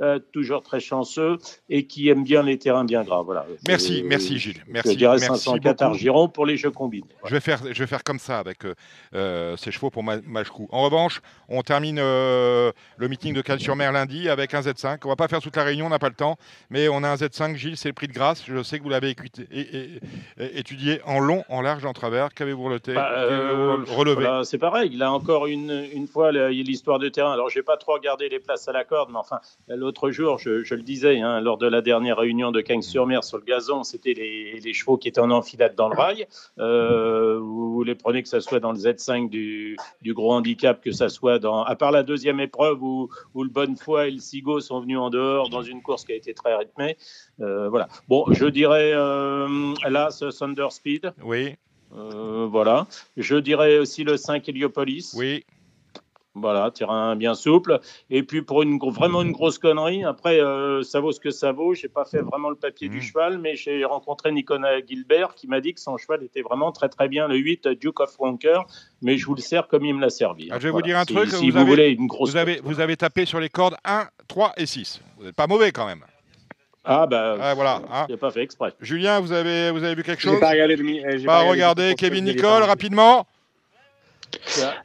[0.00, 3.22] euh, toujours très chanceux et qui aime bien les terrains bien gras.
[3.22, 3.46] Voilà.
[3.68, 4.62] Merci, merci Gilles.
[4.66, 5.84] Merci, je dirais merci 504 beaucoup.
[5.90, 7.06] Argiron pour les jeux combinés.
[7.24, 8.74] Je vais faire, je vais faire comme ça avec euh,
[9.14, 10.68] euh, ces chevaux pour Ma- Machecou.
[10.72, 14.98] En revanche, on termine euh, le meeting de Cannes-sur-Mer lundi avec un Z5.
[15.04, 16.36] On va pas faire toute la réunion, on n'a pas le temps,
[16.70, 17.54] mais on a un Z5.
[17.56, 18.42] Gilles, c'est le prix de grâce.
[18.46, 20.00] Je sais que vous l'avez écuté- é- é- é-
[20.38, 22.32] étudié en long, en large, en travers.
[22.34, 24.96] Qu'avez-vous Bah, euh, relevé Voilà, c'est pareil.
[24.96, 27.32] Là encore une, une fois, il a l'histoire de terrain.
[27.32, 30.62] Alors, j'ai pas trop regardé les places à la corde, mais enfin, l'autre jour, je,
[30.64, 34.14] je le disais, hein, lors de la dernière réunion de Cagnes-sur-Mer sur le gazon, c'était
[34.14, 36.26] les, les chevaux qui étaient en enfilade dans le rail.
[36.58, 40.92] Euh, vous les prenez que ça soit dans le Z5 du, du gros handicap, que
[40.92, 44.60] ça soit dans, à part la deuxième épreuve où, où le Bonnefoy et le Sigo
[44.60, 46.96] sont venus en dehors dans une course qui a été très rythmée.
[47.40, 47.88] Euh, voilà.
[48.08, 51.12] Bon, je dirais euh, là, Thunder Speed.
[51.22, 51.56] Oui,
[51.96, 52.86] Euh, voilà.
[53.16, 55.14] Je dirais aussi le 5 Heliopolis.
[55.16, 55.44] oui.
[56.36, 57.78] Voilà, terrain bien souple.
[58.10, 61.52] Et puis pour une vraiment une grosse connerie, après euh, ça vaut ce que ça
[61.52, 61.74] vaut.
[61.74, 63.02] J'ai pas fait vraiment le papier du Mhm.
[63.02, 66.88] cheval, mais j'ai rencontré Nicolas Gilbert qui m'a dit que son cheval était vraiment très
[66.88, 68.62] très bien, le 8 Duke of Wonker.
[69.00, 70.48] Mais je vous le sers comme il me l'a servi.
[70.50, 72.30] Ah, je vais vous dire un Si- truc, Si, vous vous, avez- voulez une grosse.
[72.30, 75.00] Vous avez, vous avez tapé sur les cordes 1, 3 et 6.
[75.18, 76.02] Vous n'êtes pas mauvais quand même.
[76.84, 77.36] Ah bah.
[77.38, 78.06] Ouais, voilà, hein.
[78.10, 78.74] J'ai pas fait exprès.
[78.80, 80.40] Julien, vous avez, vous avez vu quelque J'ai chose?
[80.40, 80.76] pas regardé
[81.18, 83.26] j'ai Pas regardé le- Kevin le- Nicole, rapidement?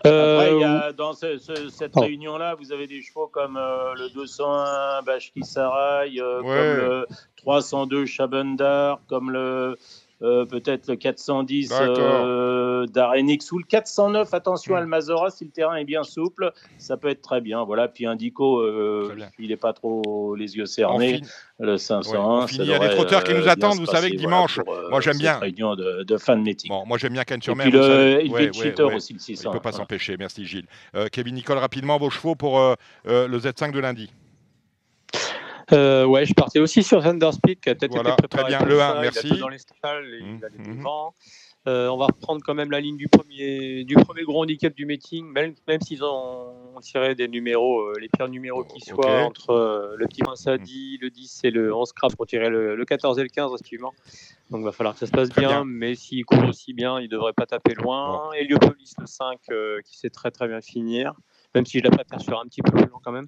[0.06, 2.02] Euh, Après, il y a, dans ce- ce- cette Oh.
[2.02, 6.44] réunion-là, vous avez des chevaux comme euh, le 201 Bashki Sarai, euh, Ouais.
[6.44, 9.78] comme le 302 Chabundar, comme le
[10.22, 11.98] euh, peut-être le 410 D'accord.
[12.00, 14.34] euh, d'Arenix ou le 409.
[14.34, 14.80] Attention, Hmm.
[14.80, 17.64] Almazora, si le terrain est bien souple, ça peut être très bien.
[17.64, 17.88] Voilà.
[17.88, 21.22] Puis Indico, euh, il n'est pas trop les yeux cernés.
[21.60, 22.12] Le 501.
[22.12, 22.58] Ouais, on finit.
[22.60, 24.18] ça Il y a des trotteurs qui nous euh, bien attendent, vous savez passer, que
[24.18, 25.38] dimanche, pour, euh, moi, j'aime bien.
[25.40, 26.70] réunion de, de fin de meeting.
[26.70, 27.64] Bon, moi j'aime bien Cannes Et sur Mer.
[27.68, 28.16] puis vous le savez.
[28.30, 28.96] Ouais, ouais, ouais.
[28.96, 29.50] aussi, le Il 600.
[29.50, 29.78] ne peut pas voilà.
[29.84, 30.68] s'empêcher, merci Gilles.
[31.12, 32.60] Kevin Nicole, rapidement, vos chevaux pour
[33.06, 34.10] le Z5 de lundi.
[35.72, 38.66] Euh, ouais, je partais aussi sur Thunderspeed qui a peut-être Voilà, été préparé très bien.
[38.66, 39.40] Le ça, 1, il a merci.
[39.40, 40.78] dans les et il a des mhm.
[40.78, 41.14] devants.
[41.68, 44.86] Euh, on va reprendre quand même la ligne du premier, du premier gros handicap du
[44.86, 49.94] meeting, même, même s'ils ont tiré des numéros, euh, les pires numéros qui soient, entre
[49.98, 53.20] le petit Prince Adi, le 10 et le 11 Craft pour tirer le, le 14
[53.20, 53.94] et le 15 respectivement.
[54.50, 55.64] Donc il va falloir que ça se passe bien, bien.
[55.66, 58.32] mais s'il court aussi bien, il ne devrait pas taper loin.
[58.34, 61.14] Heliopolis le 5 euh, qui sait très très bien finir,
[61.54, 63.28] même si je la préfère sur un petit peu plus lent quand même.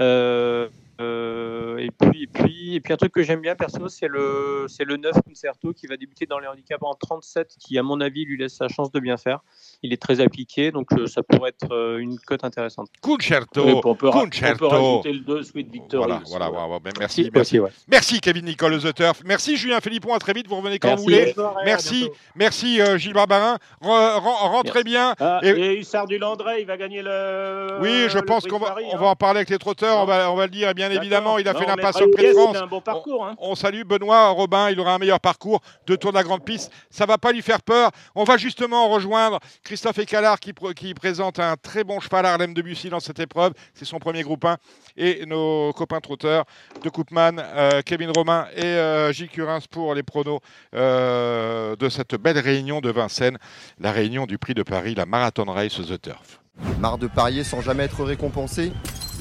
[0.00, 0.68] Euh,
[1.00, 4.66] euh, et puis, et puis, et puis un truc que j'aime bien perso, c'est le,
[4.68, 8.00] c'est le 9 Concerto qui va débuter dans les handicaps en 37, qui à mon
[8.00, 9.40] avis lui laisse sa chance de bien faire.
[9.82, 12.88] Il est très appliqué, donc euh, ça pourrait être euh, une cote intéressante.
[13.00, 13.64] Concerto.
[13.64, 16.06] Oui, on, on peut rajouter le 2 Sweet Victory.
[16.06, 16.56] Voilà, voilà, ouais.
[16.56, 17.70] voilà, ben, merci, merci, ouais.
[17.88, 19.22] merci Kevin Nicole, The Turf.
[19.24, 21.04] Merci Julien Philippon, à très vite, vous revenez quand Merci.
[21.04, 21.34] vous voulez.
[21.64, 23.56] Merci, merci euh, Gilles Barbarin.
[23.82, 25.14] Re- ren- rentrez bien.
[25.18, 25.78] Ah, Et- et...
[25.80, 27.78] Hussard du Landré, il va gagner le.
[27.80, 28.98] Oui, je le pense qu'on va, on hein.
[28.98, 31.02] va en parler avec les trotteurs, on va, on va le dire, et bien D'accord.
[31.02, 32.56] évidemment, il a Non, fait on l'impasse mettra sur le une Prix de France.
[32.56, 33.24] c'est un bon parcours.
[33.26, 33.34] Hein.
[33.38, 36.70] On salue Benoît Robin, il aura un meilleur parcours de Tour de la Grande Piste.
[36.90, 37.90] Ça va pas lui faire peur.
[38.14, 42.54] On va justement rejoindre Christophe Écalard qui, pr- qui présente un très bon cheval Harlem
[42.54, 43.52] Debussy dans cette épreuve.
[43.74, 44.56] C'est son premier groupe 1.
[44.96, 46.44] Et nos copains trotteurs
[46.82, 50.40] de Koopman, euh, Kevin Romain et euh, Gilles Curins pour les pronos
[50.74, 53.38] euh, de cette belle réunion de Vincennes,
[53.78, 56.40] la réunion du Prix de Paris, la Marathon Race The Turf.
[56.78, 58.72] Marre de parier sans jamais être récompensé?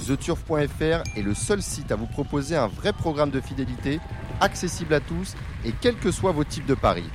[0.02, 4.00] TheTurf.fr est le seul site à vous proposer un vrai programme de fidélité,
[4.40, 5.36] accessible à tous
[5.66, 7.10] et quels que soient vos types de paris.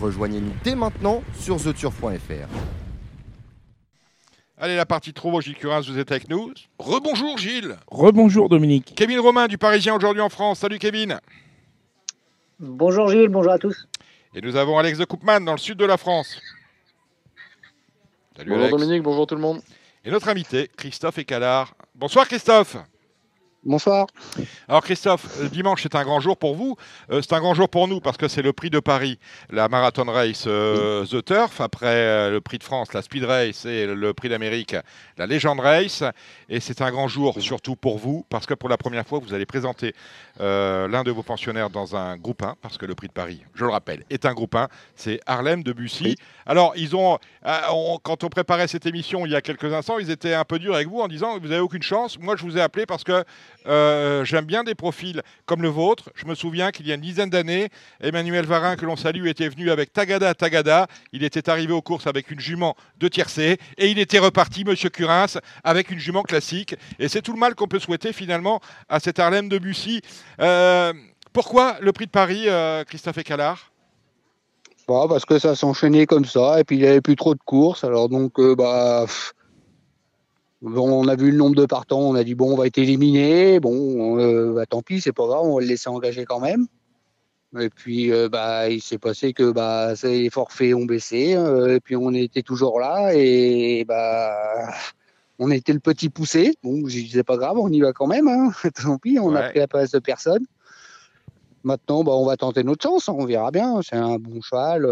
[0.00, 2.48] Rejoignez-nous dès maintenant sur TheTurf.fr.
[4.60, 6.52] Allez, la partie trop, Gilles Curins, vous êtes avec nous.
[6.78, 7.76] Rebonjour Gilles.
[7.88, 8.92] Rebonjour Dominique.
[8.96, 10.60] Kevin Romain du Parisien aujourd'hui en France.
[10.60, 11.20] Salut Kevin.
[12.58, 13.86] Bonjour Gilles, bonjour à tous.
[14.34, 16.40] Et nous avons Alex de Koopman dans le sud de la France.
[18.36, 18.78] Salut Bonjour Alex.
[18.78, 19.60] Dominique, bonjour tout le monde.
[20.04, 21.74] Et notre invité, Christophe Écalard.
[21.98, 22.76] Bonsoir Christophe.
[23.64, 24.06] Bonsoir.
[24.68, 26.76] Alors Christophe, euh, dimanche c'est un grand jour pour vous,
[27.10, 29.18] Euh, c'est un grand jour pour nous parce que c'est le prix de Paris,
[29.50, 33.64] la Marathon Race euh, The Turf, après euh, le prix de France, la Speed Race
[33.66, 34.76] et le prix d'Amérique,
[35.18, 36.04] la Legend Race.
[36.48, 39.34] Et c'est un grand jour surtout pour vous parce que pour la première fois vous
[39.34, 39.92] allez présenter
[40.38, 43.64] l'un de vos pensionnaires dans un groupe 1, parce que le prix de Paris, je
[43.64, 46.14] le rappelle, est un groupe 1, c'est Harlem de Bussy.
[46.46, 47.18] Alors ils ont,
[47.72, 50.60] on- quand on préparait cette émission il y a quelques instants, ils étaient un peu
[50.60, 52.20] durs avec vous en disant vous n'avez aucune chance.
[52.20, 53.24] Moi je vous ai appelé parce que
[53.68, 56.10] euh, j'aime bien des profils comme le vôtre.
[56.14, 57.68] Je me souviens qu'il y a une dizaine d'années,
[58.00, 60.86] Emmanuel Varin, que l'on salue, était venu avec Tagada Tagada.
[61.12, 64.90] Il était arrivé aux courses avec une jument de tiercé et il était reparti, Monsieur
[64.90, 66.74] Curins, avec une jument classique.
[66.98, 70.00] Et c'est tout le mal qu'on peut souhaiter finalement à cet Harlem de Bussy.
[70.40, 70.92] Euh,
[71.32, 73.70] pourquoi le prix de Paris, euh, Christophe Écalard?
[74.88, 77.40] Bah, parce que ça s'enchaînait comme ça, et puis il n'y avait plus trop de
[77.44, 77.84] courses.
[77.84, 79.04] Alors donc, euh, bah,
[80.62, 82.78] bon, on a vu le nombre de partants, on a dit bon, on va être
[82.78, 83.60] éliminé.
[83.60, 86.66] Bon, euh, bah, tant pis, c'est pas grave, on va le laisser engager quand même.
[87.58, 91.80] Et puis, euh, bah, il s'est passé que bah, les forfaits ont baissé, euh, et
[91.80, 94.68] puis on était toujours là, et bah,
[95.38, 96.54] on était le petit poussé.
[96.62, 98.28] Bon, je disais pas grave, on y va quand même.
[98.28, 98.50] Hein.
[98.82, 99.40] Tant pis, on Ouais.
[99.40, 100.44] a pris la place de personne.
[101.64, 103.80] Maintenant, bah, on va tenter notre chance, hein, on verra bien.
[103.82, 104.82] C'est un bon cheval.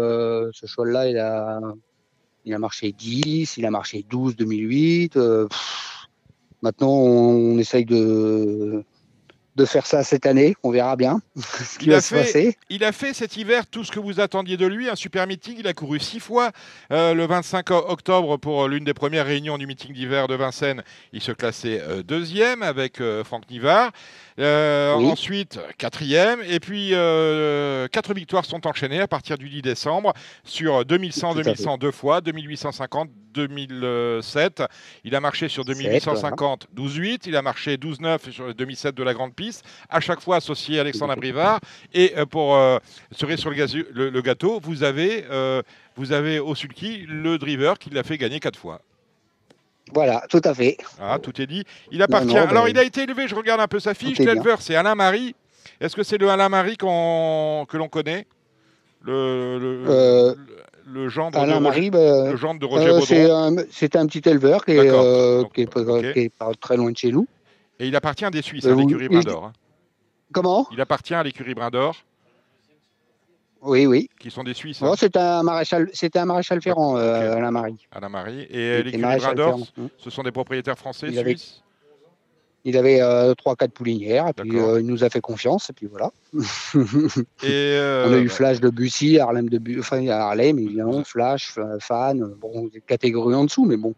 [0.53, 1.59] ce cheval-là, il a,
[2.47, 5.17] il a marché 10, il a marché 12 2008.
[5.17, 5.47] euh,
[6.61, 8.83] maintenant, on essaye de,
[9.57, 10.55] de faire ça cette année.
[10.63, 12.57] On verra bien ce qui Il va a se fait- passer.
[12.69, 15.55] Il a fait cet hiver tout ce que vous attendiez de lui, un super meeting.
[15.59, 16.51] Il a couru six fois
[16.91, 20.83] euh, le 25 o- octobre pour l'une des premières réunions du meeting d'hiver de Vincennes.
[21.11, 23.91] Il se classait euh, deuxième avec euh, Franck Nivard.
[24.39, 25.07] Euh, Oui.
[25.07, 26.39] Ensuite, quatrième.
[26.47, 30.13] Et puis, euh, quatre victoires sont enchaînées à partir du 10 décembre
[30.43, 31.49] sur 2100, Tout à fait.
[31.55, 34.63] 2100 deux fois, 2850, 2007.
[35.03, 37.23] Il a marché sur 2850, 12-8.
[37.27, 39.63] Il a marché 12-9 sur le 2007 de la grande piste.
[39.89, 41.59] À chaque fois associé à Alexandre Abrivard.
[41.93, 42.79] Et euh, pour euh,
[43.11, 45.61] cerise sur le, gâteau, vous avez, euh,
[45.95, 48.81] vous avez au sulky le driver qui l'a fait gagner quatre fois.
[49.93, 50.77] Voilà, tout à fait.
[50.99, 51.63] Ah, tout est dit.
[51.91, 52.37] Il appartient.
[52.37, 54.19] Alors, ben, il a été élevé, je regarde un peu sa fiche.
[54.19, 55.33] L'éleveur, c'est Alain Marie.
[55.79, 58.25] Est-ce que c'est le Alain Marie que l'on connaît?
[59.03, 60.35] Le, le, euh,
[60.87, 62.89] le, gendre Alain de Marie, Roger, le gendre de Roger
[63.29, 66.91] euh, C'est un, petit éleveur qui est, euh, qui, est, qui est, pas très loin
[66.91, 67.27] de chez nous.
[67.79, 69.45] Et il appartient à des Suisses, à l'écurie Brindor.
[69.45, 69.53] Hein.
[70.33, 70.67] Comment?
[70.71, 71.95] Il appartient à l'écurie Brindor.
[73.61, 74.09] Oui, oui.
[74.19, 74.81] Qui sont des Suisses.
[74.81, 74.93] Hein.
[74.97, 77.03] c'était un maréchal, c'était un maréchal Ferrand, okay.
[77.03, 77.87] euh, Alain Marie.
[77.91, 78.47] Alain Marie.
[78.49, 79.59] Et l'écurie Brindor,
[79.97, 81.63] ce sont des propriétaires français, il suisses?
[82.63, 85.69] Il avait euh, trois, 4 quatre poulinières, et puis euh, il nous a fait confiance,
[85.69, 86.11] et puis voilà.
[87.43, 92.19] et On a eu Flash de Bussy, Harlem de Bussy, enfin Harlem, évidemment, Flash, Fan,
[92.39, 93.93] bon, des catégories en dessous, mais bon.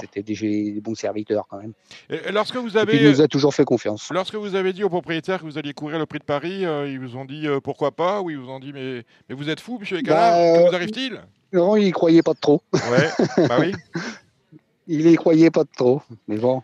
[0.00, 0.34] C'était des,
[0.72, 1.72] des, bons serviteurs quand même.
[2.08, 4.08] Et lorsque vous avez, il nous a toujours fait confiance.
[4.12, 6.98] Lorsque vous avez dit aux propriétaires que vous alliez courir le prix de Paris, ils
[6.98, 9.78] vous ont dit pourquoi pas, ou ils vous ont dit mais, mais vous êtes fou,
[9.78, 11.20] monsieur Ecalar, bah, que vous arrive-t-il?
[11.52, 12.62] Non, il y croyait pas trop.
[12.72, 13.72] Ouais, bah oui.
[14.86, 16.62] il y croyait pas trop, mais bon.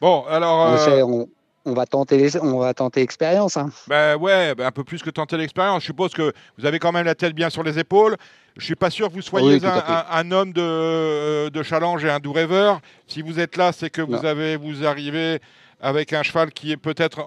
[0.00, 0.78] Bon, alors.
[0.88, 1.26] Euh,
[1.64, 3.56] on, va tenter, on va tenter l'expérience.
[3.56, 3.70] Hein.
[3.86, 5.82] Ben ouais, ben un peu plus que tenter l'expérience.
[5.82, 8.16] Je suppose que vous avez quand même la tête bien sur les épaules.
[8.56, 12.18] Je suis pas sûr que vous soyez un, homme de, euh, de, challenge et un
[12.18, 12.80] doux rêveur.
[13.06, 15.40] Si vous êtes là, c'est que vous avez, vous arrivez
[15.80, 17.26] avec un cheval qui est peut-être,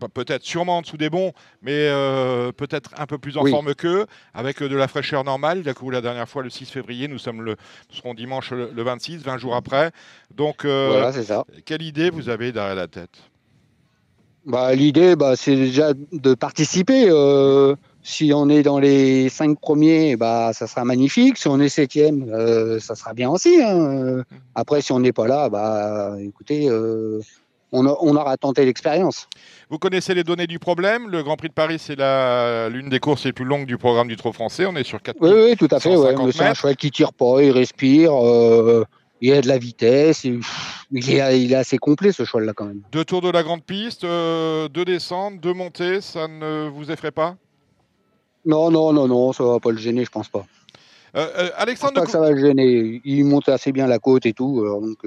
[0.00, 1.32] bah, peut-être sûrement en dessous des bons,
[1.62, 5.58] mais euh, peut-être un peu plus en forme qu'eux, avec de la fraîcheur normale.
[5.58, 7.56] Il a couru la dernière fois le 6 février, nous, sommes le,
[7.90, 9.90] serons dimanche le, 26, 20 jours après.
[10.34, 11.44] Donc, euh, ça.
[11.64, 13.30] quelle idée vous avez derrière la tête?
[14.46, 17.08] Bah, L'idée, bah, c'est déjà de participer.
[17.08, 21.36] Euh, si on est dans les cinq premiers, bah, ça sera magnifique.
[21.36, 23.60] Si on est septième, euh, ça sera bien aussi.
[23.62, 24.22] Hein.
[24.54, 27.20] Après, si on n'est pas là, bah, écoutez, euh,
[27.72, 29.28] on, aura tenté l'expérience.
[29.68, 31.10] Vous connaissez les données du problème.
[31.10, 31.96] Le Grand Prix de Paris, c'est
[32.70, 34.64] l'une des courses les plus longues du programme du Trot français.
[34.66, 35.94] On est sur 4 Oui, oui, tout à fait.
[36.32, 38.12] c'est un cheval qui tire pas, il respire.
[38.14, 38.84] Euh,
[39.22, 40.40] il a de la vitesse, il
[40.94, 42.80] est, il est assez complet ce cheval-là quand même.
[42.90, 47.36] Deux tours de la grande piste, deux descentes, deux montées, ça ne vous effraie pas?
[48.44, 50.44] Non, non, non, non, ça va pas le gêner, je pense pas.
[51.16, 53.00] Euh, euh, Alexandre, je pense pas que ça va le gêner.
[53.04, 54.98] Il monte assez bien la côte et tout, donc.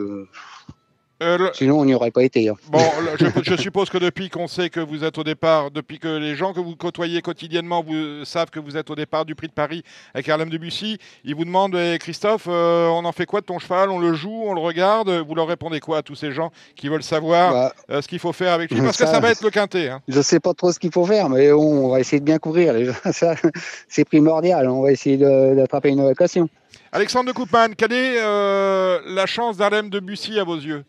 [1.24, 1.34] Euh...
[1.40, 2.50] Euh, Sinon, on n'y aurait pas été.
[2.50, 2.56] Hein.
[2.70, 2.80] Bon,
[3.44, 6.54] je, suppose que depuis qu'on sait que vous êtes au départ, depuis que les gens
[6.54, 9.84] que vous côtoyez quotidiennement vous savent que vous êtes au départ du Prix de Paris
[10.14, 13.60] avec Harlem Debussy, ils vous demandent eh, Christophe, euh, on en fait quoi de ton
[13.60, 13.90] cheval?
[13.90, 15.10] On le joue, on le regarde?
[15.10, 18.20] Vous leur répondez quoi à tous ces gens qui veulent savoir bah, euh, ce qu'il
[18.20, 18.82] faut faire avec lui?
[18.84, 19.90] Parce que ça va être le quintet.
[19.90, 20.02] Hein.
[20.08, 22.40] Je ne sais pas trop ce qu'il faut faire, mais on, va essayer de bien
[22.40, 22.74] couvrir.
[23.88, 24.70] C'est primordial.
[24.70, 26.50] On va essayer d'attraper une occasion.
[26.92, 30.84] Alexandre de Koopman, quelle est la chance d'Harlem Debussy à vos yeux?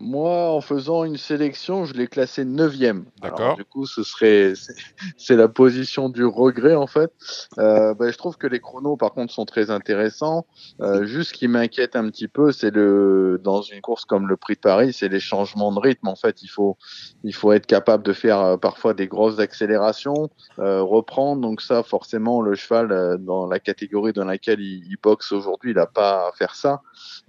[0.00, 3.04] Moi, en faisant une sélection, je l'ai classé neuvième.
[3.20, 3.56] D'accord.
[3.56, 4.54] Du coup, ce serait,
[5.18, 7.12] c'est la position du regret en fait.
[7.58, 10.46] Euh, ben, je trouve que les chronos, par contre, sont très intéressants.
[10.80, 14.36] Euh, juste ce qui m'inquiète un petit peu, c'est le, dans une course comme le
[14.36, 16.08] Prix de Paris, c'est les changements de rythme.
[16.08, 16.78] En fait, il faut,
[17.22, 21.42] il faut être capable de faire euh, parfois des grosses accélérations, euh, reprendre.
[21.42, 25.72] Donc ça, forcément, le cheval euh, dans la catégorie dans laquelle il, il boxe aujourd'hui,
[25.72, 26.80] il n'a pas à faire ça.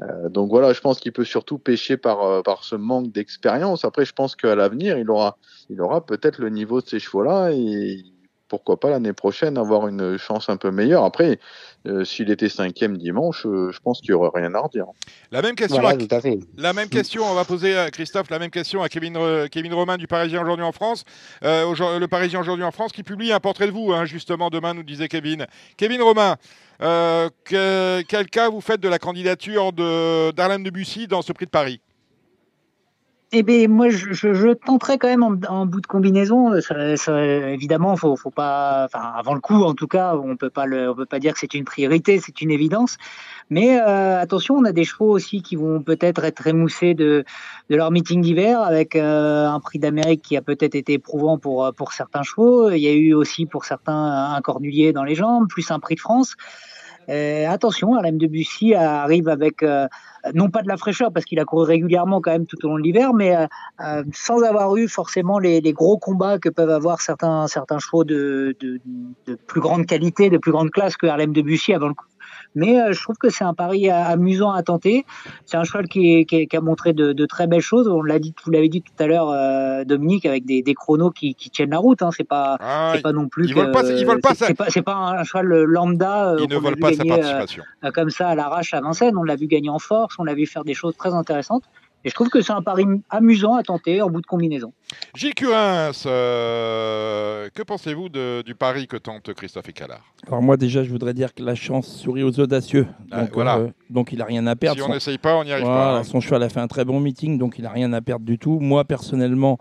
[0.02, 3.86] Euh, donc voilà, je pense qu'il peut surtout pêcher par, par ce manque d'expérience.
[3.86, 5.38] Après, je pense qu'à l'avenir, il aura,
[5.70, 8.04] il aura peut-être le niveau de ces chevaux-là et
[8.52, 11.06] pourquoi pas l'année prochaine avoir une chance un peu meilleure.
[11.06, 11.40] Après,
[11.88, 14.88] euh, s'il était cinquième dimanche, euh, je pense qu'il n'y aurait rien à redire.
[15.32, 15.82] La même question,
[16.58, 19.18] la même question, on va poser à Christophe la même question à Kevin,
[19.50, 21.06] Kevin Romain du Parisien aujourd'hui en France.
[21.46, 24.74] Euh, le Parisien aujourd'hui en France qui publie un portrait de vous, hein, justement, demain,
[24.74, 25.48] nous disait Kevin.
[25.78, 26.36] Kevin Romain,
[27.46, 31.80] quel cas vous faites de la candidature d'Arlène Debussy dans ce prix de Paris?
[33.34, 36.60] Eh bien, moi, je, je, tenterai quand même en, bout de combinaison.
[36.60, 40.50] Ça, ça, évidemment, faut, faut pas, enfin, avant le coup, en tout cas, on peut
[40.50, 42.98] pas le, on peut pas dire que c'est une priorité, c'est une évidence.
[43.50, 47.24] Mais euh, attention, on a des chevaux aussi qui vont peut-être être émoussés de,
[47.70, 51.74] de leur meeting d'hiver avec euh, un prix d'Amérique qui a peut-être été éprouvant pour
[51.74, 52.70] pour certains chevaux.
[52.72, 55.96] Il y a eu aussi pour certains un cornulier dans les jambes, plus un prix
[55.96, 56.36] de France.
[57.12, 59.88] Euh, attention, Alain Debussy arrive avec euh,
[60.34, 62.78] non pas de la fraîcheur parce qu'il a couru régulièrement quand même tout au long
[62.78, 67.48] de l'hiver, mais euh, sans avoir eu forcément les, gros combats que peuvent avoir certains
[67.48, 68.56] certains chevaux de,
[69.48, 72.06] plus grande qualité, de plus grande classe que Harlem Debussy avant le coup.
[72.56, 75.06] Mais euh, je trouve que c'est un pari amusant à tenter.
[75.46, 77.88] C'est un cheval qui, a montré de, très belles choses.
[77.88, 81.36] On l'a dit, vous l'avez dit tout à l'heure, euh, Dominique, avec des, chronos qui,
[81.36, 82.02] tiennent la route.
[82.02, 82.10] Hein.
[82.16, 83.48] C'est pas, ah, pas non plus.
[83.48, 83.84] Ils volent pas.
[83.84, 84.36] Ils volent pas.
[84.36, 86.36] C'est pas, pas, un cheval lambda.
[86.40, 87.64] Ils ne volent pas sa participation.
[87.94, 89.18] comme ça à l'arrache à Vincennes.
[89.18, 90.16] On l'a vu gagner en force.
[90.20, 91.64] On l'a vu faire des choses très intéressantes.
[92.04, 94.74] Et je trouve que c'est un pari amusant à tenter en bout de combinaison.
[95.16, 100.90] Gilles Curins, euh, que pensez-vous du pari que tente Christophe Ecalard Alors moi déjà, je
[100.90, 102.88] voudrais dire que la chance sourit aux audacieux.
[103.12, 103.58] Ah, donc, voilà.
[103.58, 104.82] Euh, donc il n'a rien à perdre.
[104.82, 106.00] Si on n'essaye pas, on n'y arrive pas.
[106.00, 106.04] Hein.
[106.04, 108.40] Son cheval a fait un très bon meeting, donc il n'a rien à perdre du
[108.40, 108.60] tout.
[108.60, 109.60] Moi personnellement,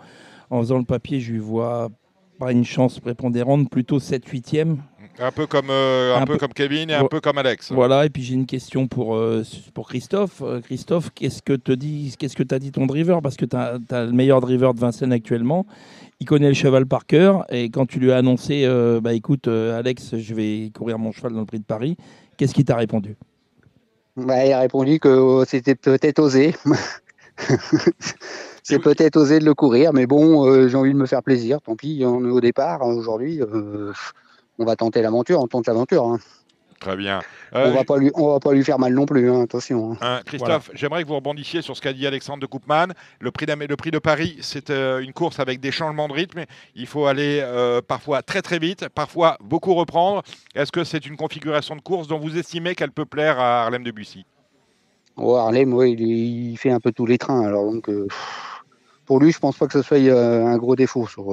[0.49, 1.91] en faisant le papier, je lui vois
[2.39, 4.79] pas une chance prépondérante, plutôt 7-8e.
[5.23, 7.73] Un peu comme, euh, un, peu, comme Kevin et un peu comme Alex.
[7.73, 9.43] Voilà, et puis j'ai une question pour, euh,
[9.75, 10.41] pour Christophe.
[10.41, 13.21] Euh, Christophe, qu'est-ce que te dit, qu'est-ce que t'as dit ton driver?
[13.21, 15.67] Parce que tu as, le meilleur driver de Vincennes actuellement.
[16.21, 17.45] Il connaît le cheval par cœur.
[17.51, 18.67] Et quand tu lui as annoncé,
[19.03, 21.97] bah écoute, Alex, je vais courir mon cheval dans le prix de Paris,
[22.39, 23.17] qu'est-ce qu'il t'a répondu?
[24.17, 26.55] Bah, Il a répondu que c'était peut-être osé.
[28.63, 31.61] c'est peut-être osé de le courir, mais bon, j'ai envie de me faire plaisir.
[31.61, 33.41] Tant pis, on est au départ aujourd'hui
[34.61, 36.05] on va tenter l'aventure, on tente l'aventure.
[36.05, 36.19] Hein.
[36.81, 37.21] Très bien.
[37.53, 39.93] on euh, va pas lui, on va pas lui faire mal non plus, hein, attention.
[39.93, 39.97] Hein.
[40.01, 42.95] Hein, Christophe, j'aimerais que vous rebondissiez sur ce qu'a dit Alexandre de Koopman.
[43.21, 46.45] Le prix, le prix de Paris, c'est euh, une course avec des changements de rythme.
[46.75, 50.23] Il faut aller euh, parfois très très vite, parfois beaucoup reprendre.
[50.55, 53.83] Est-ce que c'est une configuration de course dont vous estimez qu'elle peut plaire à Harlem
[53.83, 54.25] de Bussy
[55.17, 57.43] oh, Harlem, oui, il, fait un peu tous les trains.
[57.47, 57.91] Alors donc,
[59.05, 61.31] pour lui, je pense pas que ce soit un gros défaut sur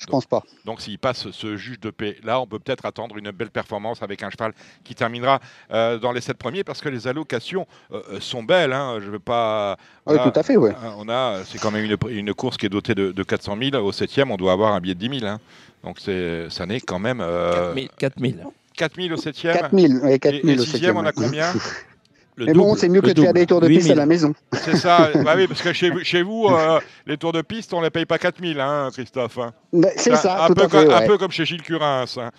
[0.00, 0.42] je pense pas.
[0.64, 4.02] Donc s'il passe ce juge de paix, là, on peut peut-être attendre une belle performance
[4.02, 4.52] avec un cheval
[4.82, 5.40] qui terminera
[5.70, 8.72] euh, dans les sept premiers parce que les allocations euh, euh, sont belles.
[8.72, 8.98] Hein.
[9.00, 9.76] Je veux pas.
[10.06, 10.72] Oui, tout à fait, ouais.
[10.98, 13.84] On a, c'est quand même une, course qui est dotée de, 400 000.
[13.84, 15.32] Au septième, on doit avoir un billet de 10 000.
[15.32, 15.40] Hein.
[15.82, 17.18] Donc c'est, ça n'est quand même.
[17.18, 18.52] 4 000.
[18.76, 19.54] 4 000 au septième.
[19.54, 21.52] 4 000, oui, 4 000 et, au sixième, on a combien?
[22.36, 24.34] mais bon, c'est mieux que de faire des tours de piste à la maison.
[24.52, 27.78] C'est ça, bah oui, parce que chez, chez vous, euh, les tours de piste, on
[27.78, 29.38] ne les paye pas 4000, hein, Christophe.
[29.38, 29.52] Hein.
[29.72, 32.06] Bah, c'est ça, un, tout peu à fait, comme, un peu comme chez Gilles Curins.
[32.16, 32.30] Hein.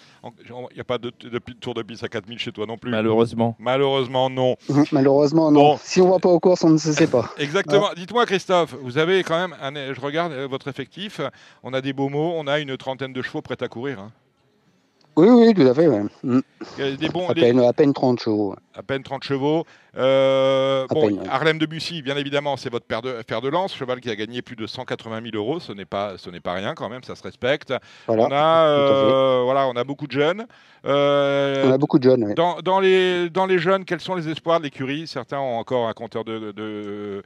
[0.44, 2.92] Il n'y a pas de, de, tour de piste à 4000 chez toi non plus.
[2.92, 3.56] Malheureusement.
[3.60, 4.58] Malheureusement, non.
[4.92, 5.80] Malheureusement, non.
[5.82, 7.32] Si on ne va pas aux courses, on ne sait pas.
[7.38, 7.90] Exactement.
[7.96, 11.22] Dites-moi, Christophe, vous avez quand même, un, je regarde euh, votre effectif,
[11.64, 14.00] on a des beaux mots, on a une trentaine de chevaux prêts à courir.
[14.00, 14.12] Hein.
[15.18, 15.88] Oui, oui, tout à fait.
[15.88, 16.42] Mm.
[16.98, 18.56] des bons, à, peine, à, peine, 30 chevaux.
[18.74, 19.66] À peine 30 chevaux.
[19.98, 24.10] Euh, bon, Harlem de Bussy, bien évidemment, c'est votre père de, de lance, cheval qui
[24.10, 25.60] a gagné plus de 180 000 euros.
[25.60, 27.74] Ce n'est pas, ce n'est pas rien quand même, ça se respecte.
[28.08, 30.46] on a, euh, voilà, on a beaucoup de jeunes.
[30.86, 32.26] Euh, on a beaucoup de jeunes.
[32.26, 32.34] Oui.
[32.36, 35.08] Dans, dans, les, dans les jeunes, quels sont les espoirs de l'écurie?
[35.08, 37.24] Certains ont encore un compteur de, de,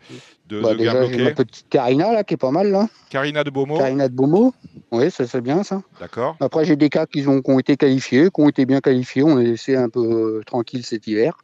[0.48, 2.88] de, bah, déjà, ma petite Carina là qui est pas mal là.
[3.10, 3.78] Carina de Beaumont.
[3.78, 4.54] Carina de Beaumont.
[4.92, 5.82] Oui, ça c'est bien ça.
[6.00, 6.38] D'accord.
[6.40, 9.24] Après j'ai des cas qui ont, qui ont été qualifiés, qui ont été bien qualifiés.
[9.24, 11.38] On est laissé un peu tranquille cet hiver.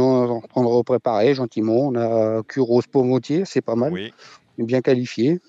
[0.00, 1.88] On va reprendre au préparé gentiment.
[1.88, 3.92] On a Curos Pomotier, c'est pas mal.
[3.92, 4.12] Oui.
[4.58, 5.40] Bien qualifié.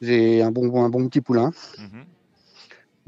[0.00, 1.50] J'ai un bon, un bon petit poulain.
[1.78, 2.04] Mhm.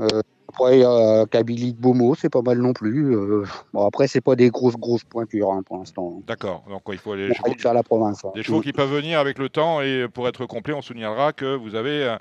[0.00, 0.22] euh,
[0.52, 3.16] après, a Kabylie de Beaumont, c'est pas mal non plus.
[3.16, 6.22] Euh, bon, après, c'est pas des grosses, grosses pointures hein, pour l'instant.
[6.26, 6.62] D'accord.
[6.68, 8.22] Donc, il faut aller chevaux, faire la province.
[8.34, 9.80] Des chevaux qui peuvent venir avec le temps.
[9.80, 12.16] Et pour être complet, on soulignera que vous avez euh,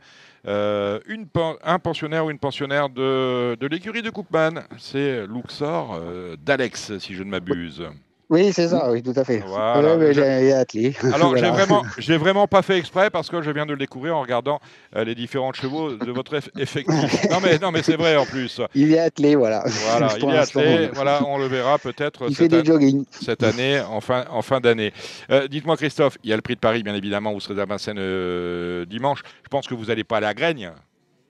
[0.48, 1.28] euh, une,
[1.64, 4.64] un pensionnaire ou une pensionnaire de, de l'écurie de Cookman.
[4.78, 7.84] C'est Luxor euh, d'Alex, si je ne m'abuse.
[8.32, 9.44] Oui, c'est ça, oui, tout à fait.
[9.46, 10.14] Voilà.
[10.14, 10.96] j'ai attelé.
[11.14, 14.16] Alors, j'ai vraiment, j'ai vraiment pas fait exprès parce que je viens de le découvrir
[14.16, 14.62] en regardant
[14.96, 17.30] euh, les différents chevaux de votre effectif.
[17.30, 18.62] non, mais, non, mais c'est vrai en plus.
[18.74, 19.66] Il est attelé, voilà.
[19.66, 20.90] Voilà, il est attelé.
[20.94, 22.80] Voilà, on le verra peut-être cette, an
[23.12, 24.94] cette, année, en fin, en fin d'année.
[25.30, 27.66] Euh, dites-moi, Christophe, il y a le prix de Paris, bien évidemment, vous serez à
[27.66, 29.24] Vincennes euh, dimanche.
[29.44, 30.72] Je pense que vous n'allez pas à Graigne.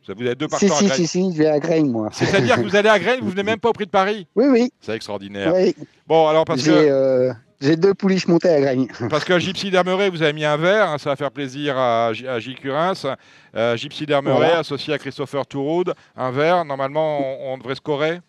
[0.05, 2.09] Vous avez deux partants si, si, Si, si, je vais à Graines, moi.
[2.11, 4.27] C'est-à-dire que vous allez à Graines, vous venez même pas au prix de Paris?
[4.35, 4.71] Oui, oui.
[4.81, 5.53] C'est extraordinaire.
[6.07, 6.71] Bon, alors parce que.
[6.71, 8.87] Euh, j'ai deux pouliches montées à Graines.
[9.11, 12.07] Parce que Gypsy d'Hermeret, vous avez mis un verre, hein, ça va faire plaisir à,
[12.07, 12.93] à Gilles Curins.
[13.55, 17.19] Euh, Gypsy d'Hermeret, associé à Christopher Touroud, un verre, normalement,
[17.53, 18.19] on, devrait scorer?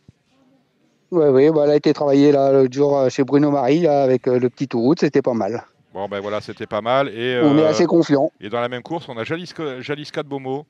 [1.11, 4.51] Oui, oui, bah, elle a été travaillée l'autre jour euh, chez Bruno Marie avec le
[4.51, 5.65] petit Touroud, c'était pas mal.
[5.95, 7.09] Bon, ben voilà, c'était pas mal.
[7.09, 8.31] Et, on est assez confiant.
[8.39, 10.67] Et dans la même course, on a Jaliska, Jaliska de Beaumont.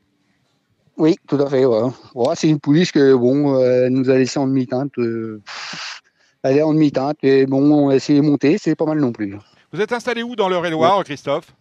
[0.96, 1.64] Oui, tout à fait.
[1.64, 1.90] Ouais.
[2.34, 4.92] c'est une pouliche que bon, euh, nous a laissé en demi-teinte.
[4.98, 5.40] Euh,
[6.42, 9.12] elle est en demi-teinte et bon, on a essayé de monter, c'est pas mal non
[9.12, 9.36] plus.
[9.72, 11.54] Vous êtes installé où dans l'Eure-et-Loire, Christophe?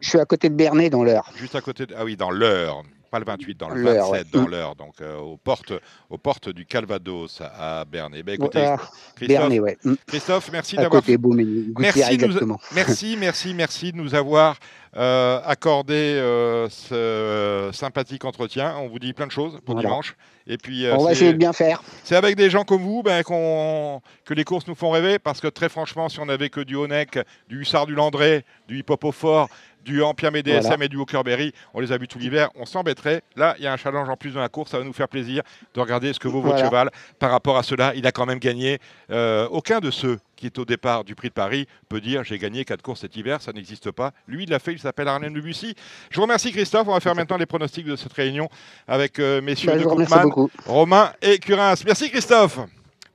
[0.00, 1.30] Je suis à côté de Bernay dans l'Eure.
[1.36, 1.94] Juste à côté de...
[1.96, 2.82] Ah oui, dans l'Eure.
[3.10, 4.40] Pas le 28, dans le L'heure, 27, ouais.
[4.40, 5.72] dans l'heure, donc euh, aux, portes,
[6.10, 8.14] aux portes du Calvados à Berne.
[8.16, 8.78] Eh ben, écoutez, Voilà.
[9.16, 9.78] Christophe, ouais.
[9.82, 9.94] Mm.
[10.06, 12.56] Christophe, merci d'avoir Merci, nous-.
[12.74, 14.58] Merci, merci, merci de nous avoir
[14.96, 18.76] euh, accordé euh, ce sympathique entretien.
[18.78, 19.88] On vous dit plein de choses pour Voilà.
[19.88, 20.16] dimanche.
[20.46, 21.82] Et puis, On va essayer de bien faire.
[22.02, 25.18] c'est avec des gens comme vous ben, que les courses nous font rêver.
[25.18, 27.18] Parce que très franchement, si on avait que du Honeck,
[27.48, 29.48] du Hussard du Landré, du Hip Hop au Fort,
[29.84, 30.84] du Ampiam DSM Voilà.
[30.84, 33.22] et du Hawkerberry, on les a vus tout l'hiver, on s'embêterait.
[33.36, 34.70] Là, il y a un challenge en plus dans la course.
[34.70, 35.42] Ça va nous faire plaisir
[35.74, 36.90] de regarder ce que vaut votre cheval.
[37.18, 38.78] Par rapport à cela, il a quand même gagné.
[39.10, 42.38] Euh, aucun de ceux qui est au départ du Prix de Paris peut dire j'ai
[42.38, 44.12] gagné quatre courses cet hiver, ça n'existe pas.
[44.26, 45.74] Lui, il l'a fait, il s'appelle Arlène Debussy.
[46.10, 48.48] Je vous remercie Christophe, on va faire maintenant les pronostics de cette réunion
[48.88, 50.48] avec euh, messieurs Bah, de Koopman.
[50.66, 51.74] Romain et Curins.
[51.84, 52.58] Merci Christophe.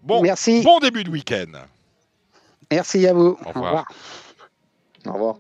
[0.04, 0.62] Bon, Merci.
[0.64, 1.52] bon début de week-end.
[2.72, 3.38] Merci à vous.
[3.46, 3.86] Au revoir.
[5.08, 5.36] Au revoir.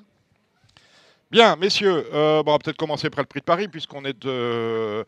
[1.35, 4.17] Bien, messieurs, euh, bon, on va peut-être commencer par le Prix de Paris puisqu'on est
[4.17, 5.03] de...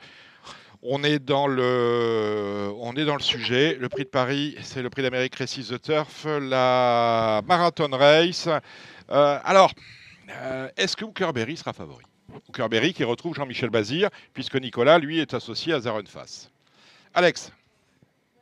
[0.83, 3.77] On est, dans le, on est dans le sujet.
[3.79, 8.49] Le prix de Paris, c'est le prix d'Amérique Récise the Turf, la Marathon Race.
[9.09, 9.71] Euh, alors,
[10.41, 12.03] euh, est-ce que Hookerberry sera favori?
[12.49, 16.51] Hookerberry qui retrouve Jean-Michel Bazir, puisque Nicolas, lui, est associé à Zarenfass.
[17.13, 17.53] Alex,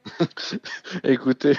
[1.04, 1.54] Écoutez,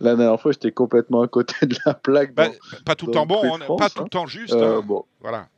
[0.00, 2.34] la dernière fois, j'étais complètement à côté de la plaque.
[2.34, 2.54] bah, dans-
[2.84, 4.04] pas tout le temps bon, France, pas tout hein.
[4.04, 4.54] le temps juste.
[4.54, 4.82] Euh, hein.
[4.84, 5.48] bon, Voilà.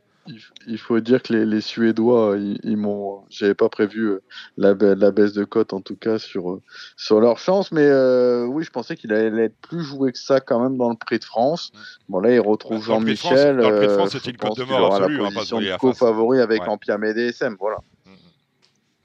[0.67, 3.23] Il, faut dire que les, les Suédois, ils, ils m'ont.
[3.29, 4.23] J'avais pas prévu euh,
[4.57, 6.61] la, ba- la baisse de cote, en tout cas, sur, euh,
[6.97, 7.71] sur leur chance.
[7.71, 10.89] Mais euh, oui, je pensais qu'il allait être plus joué que ça, quand même, dans
[10.89, 11.71] le Prix de France.
[12.09, 13.57] Bon, là, il retrouve Jean-Michel.
[13.57, 15.57] dans le Prix de France, c'était une cote de mort aura absolue, la pas position
[15.57, 16.69] briller de co-favori avec Ouais.
[16.69, 17.55] Ampiam et DSM.
[17.59, 17.77] Voilà.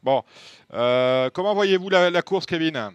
[0.03, 0.23] Bon,
[0.73, 2.91] Euh, comment voyez-vous la, la course, Kevin?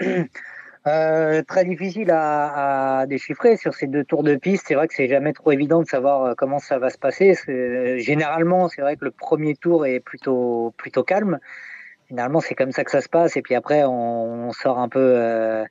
[0.86, 4.64] Euh, très difficile à, déchiffrer sur ces deux tours de piste.
[4.68, 7.34] C'est vrai que c'est jamais trop évident de savoir euh, comment ça va se passer.
[7.34, 11.38] C'est- Généralement, c'est vrai que le premier tour est plutôt plutôt calme.
[12.08, 13.36] Finalement, c'est comme ça que ça se passe.
[13.36, 15.64] Et puis après, on, sort un peu euh,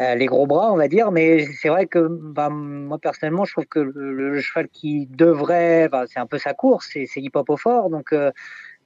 [0.00, 1.10] euh, les gros bras, on va dire.
[1.12, 6.04] Mais c'est vrai que bah, moi personnellement, je trouve que le, cheval qui devrait, bah,
[6.08, 7.90] c'est un peu sa course, c'est c'est Hip Hop au fort.
[7.90, 8.32] Donc euh,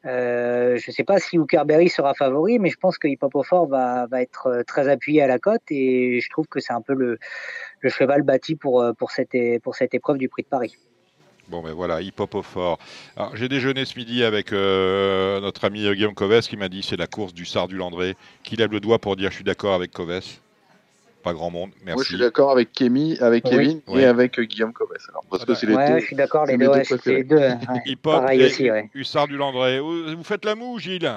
[0.07, 3.35] euh, je ne sais pas si Hookerberry sera favori, mais je pense que Hip Hop
[3.35, 6.61] au fort va, va être euh, très appuyé à la cote et je trouve que
[6.61, 7.19] c'est un peu le,
[7.89, 10.77] cheval bâti pour, euh, pour, cette, épreuve du Prix de Paris.
[11.49, 12.79] Bon, ben voilà, hip hop au fort.
[13.35, 17.33] J'ai déjeuné ce midi avec notre ami Guillaume Coves qui m'a dit c'est la course
[17.33, 20.41] du Sard du Landré, qui lève le doigt pour dire je suis d'accord avec Coves.
[21.27, 22.05] Pas grand monde, Moi, je merci.
[22.05, 23.51] suis d'accord avec, Kémy, avec Oui.
[23.51, 24.03] Kevin Ouais.
[24.03, 24.73] et avec euh, Guillaume.
[25.09, 25.99] Alors, parce que c'est les Ouais, deux.
[25.99, 27.37] je suis d'accord, les deux, mes deux ouais, les deux.
[27.43, 27.81] hein, ouais.
[27.85, 28.89] Hip hop Pareil et aussi, ouais.
[28.95, 29.81] Hussard du Landré.
[29.81, 31.11] Vous vous faites la moue, Gilles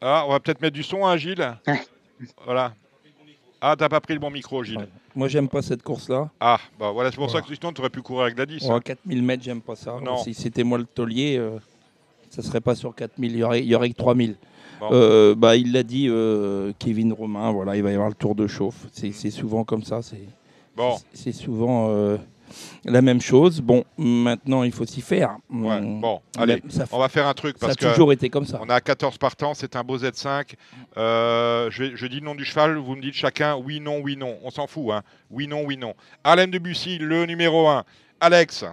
[0.00, 1.46] Ah, on va peut-être mettre du son, hein, Gilles?
[2.46, 2.72] Voilà.
[3.60, 4.78] Ah, t'as pas pris le bon micro, Gilles.
[4.78, 4.88] Ouais.
[5.14, 6.30] Moi, j'aime pas cette course-là.
[6.40, 7.42] Ah, bah voilà, c'est pour Voilà.
[7.44, 8.66] ça que sinon tu aurais pu courir avec Gladys.
[8.66, 9.96] Oh, 4000 mètres, j'aime pas ça.
[10.02, 10.16] Non.
[10.16, 11.58] Si c'était moi le taulier, euh,
[12.30, 14.36] ça serait pas sur 4000, il y aurait, il y aurait que 3000.
[14.92, 18.34] Euh, bah, il l'a dit, euh, Kevin Romain, voilà, il va y avoir le tour
[18.34, 18.86] de chauffe.
[18.92, 20.02] C'est c'est souvent comme ça.
[20.02, 20.26] C'est
[20.76, 22.16] Bon, c'est souvent euh,
[22.84, 23.60] la même chose.
[23.60, 25.36] Bon, maintenant, il faut s'y faire.
[25.50, 28.12] ouais, Hum, bon, allez, ça, on va faire un truc ça a parce que toujours
[28.12, 28.60] été comme ça.
[28.60, 30.54] on a 14 partants, c'est un beau Z5.
[30.96, 34.36] Euh, je, dis le nom du cheval, vous me dites chacun oui, non, oui, non.
[34.42, 35.02] On s'en fout, hein.
[35.30, 35.94] Oui, non, oui, non.
[36.24, 37.84] Alain Debussy, le numéro 1.
[38.20, 38.64] Alex,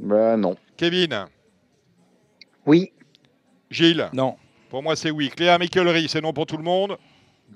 [0.00, 0.56] Bah non.
[0.76, 1.26] Kevin,
[2.66, 2.92] Oui,
[3.70, 4.34] Gilles, Non,
[4.72, 5.28] pour moi c'est oui.
[5.28, 6.96] Cléa Michelry, c'est non pour tout le monde.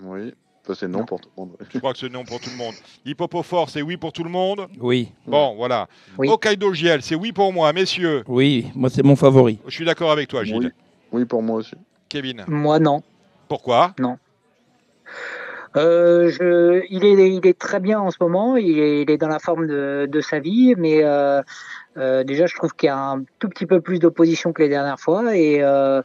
[0.02, 0.34] Oui.
[0.66, 1.56] Ça, c'est non pour tout le monde.
[1.72, 2.74] Je crois que c'est non pour tout le monde.
[3.06, 4.66] Hippopofort, c'est oui pour tout le monde.
[4.80, 5.88] oui, Bon, voilà.
[6.18, 6.28] Oui.
[6.28, 8.22] Hokkaido Giel, c'est oui pour moi, messieurs.
[8.28, 9.58] oui, moi, c'est mon favori.
[9.66, 10.56] Je suis d'accord avec toi, Gilles.
[11.12, 11.20] Oui.
[11.20, 11.74] Oui, pour moi aussi.
[12.10, 13.02] Kevin, moi non.
[13.48, 13.94] pourquoi?
[15.76, 19.18] Euh, je, il, est, il est très bien en ce moment, il est, il est
[19.18, 21.42] dans la forme de, de sa vie, mais euh,
[21.96, 24.68] euh, déjà je trouve qu'il y a un tout petit peu plus d'opposition que les
[24.68, 26.02] dernières fois et euh,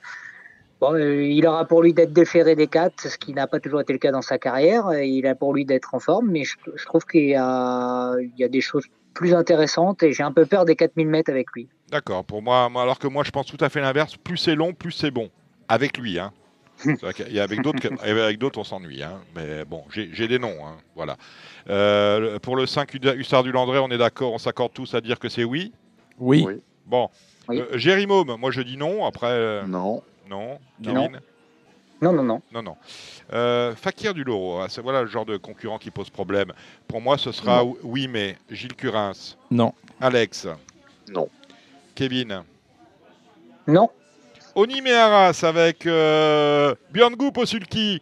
[0.82, 3.80] bon, euh, il aura pour lui d'être déféré des quatre, ce qui n'a pas toujours
[3.82, 4.91] été le cas dans sa carrière.
[4.91, 8.16] et Il a pour lui d'être en forme, mais je, je trouve qu'il y a,
[8.20, 11.32] il y a des choses plus intéressantes et j'ai un peu peur des 4000 mètres
[11.32, 11.68] avec lui.
[11.91, 14.16] D'accord, pour moi, alors que moi je pense tout à fait l'inverse.
[14.18, 15.30] Plus c'est long, plus c'est bon.
[15.68, 16.32] Avec lui, hein.
[17.40, 19.20] Avec d'autres, avec d'autres, on s'ennuie, hein.
[19.36, 20.78] Mais bon, j'ai des noms, hein.
[20.95, 21.16] Voilà.
[21.70, 25.02] Euh, pour le 5 Huda- Hussard du Landré, on est d'accord, on s'accorde tous à
[25.02, 25.72] dire que c'est oui?
[26.18, 26.62] Oui, Oui.
[26.88, 27.10] Bon.
[27.49, 27.62] Oui.
[27.62, 29.06] Euh, Môme, moi je dis non.
[29.06, 30.02] Après, euh, Non.
[30.32, 30.60] Non.
[30.80, 30.94] Non.
[31.08, 31.22] Kevin
[32.02, 32.41] Non, non, non.
[32.52, 32.78] Non, non.
[33.34, 36.52] Euh, Fakir du Loro, hein, c'est voilà le genre de concurrent qui pose problème.
[36.88, 40.48] Pour moi, ce sera oui, mais Gilles Curins, non, Alex,
[41.10, 41.30] Non.
[41.94, 42.44] Kevin.
[43.68, 43.90] Non,
[44.56, 48.02] Oni Meharas avec euh, Björn Goop au sulky.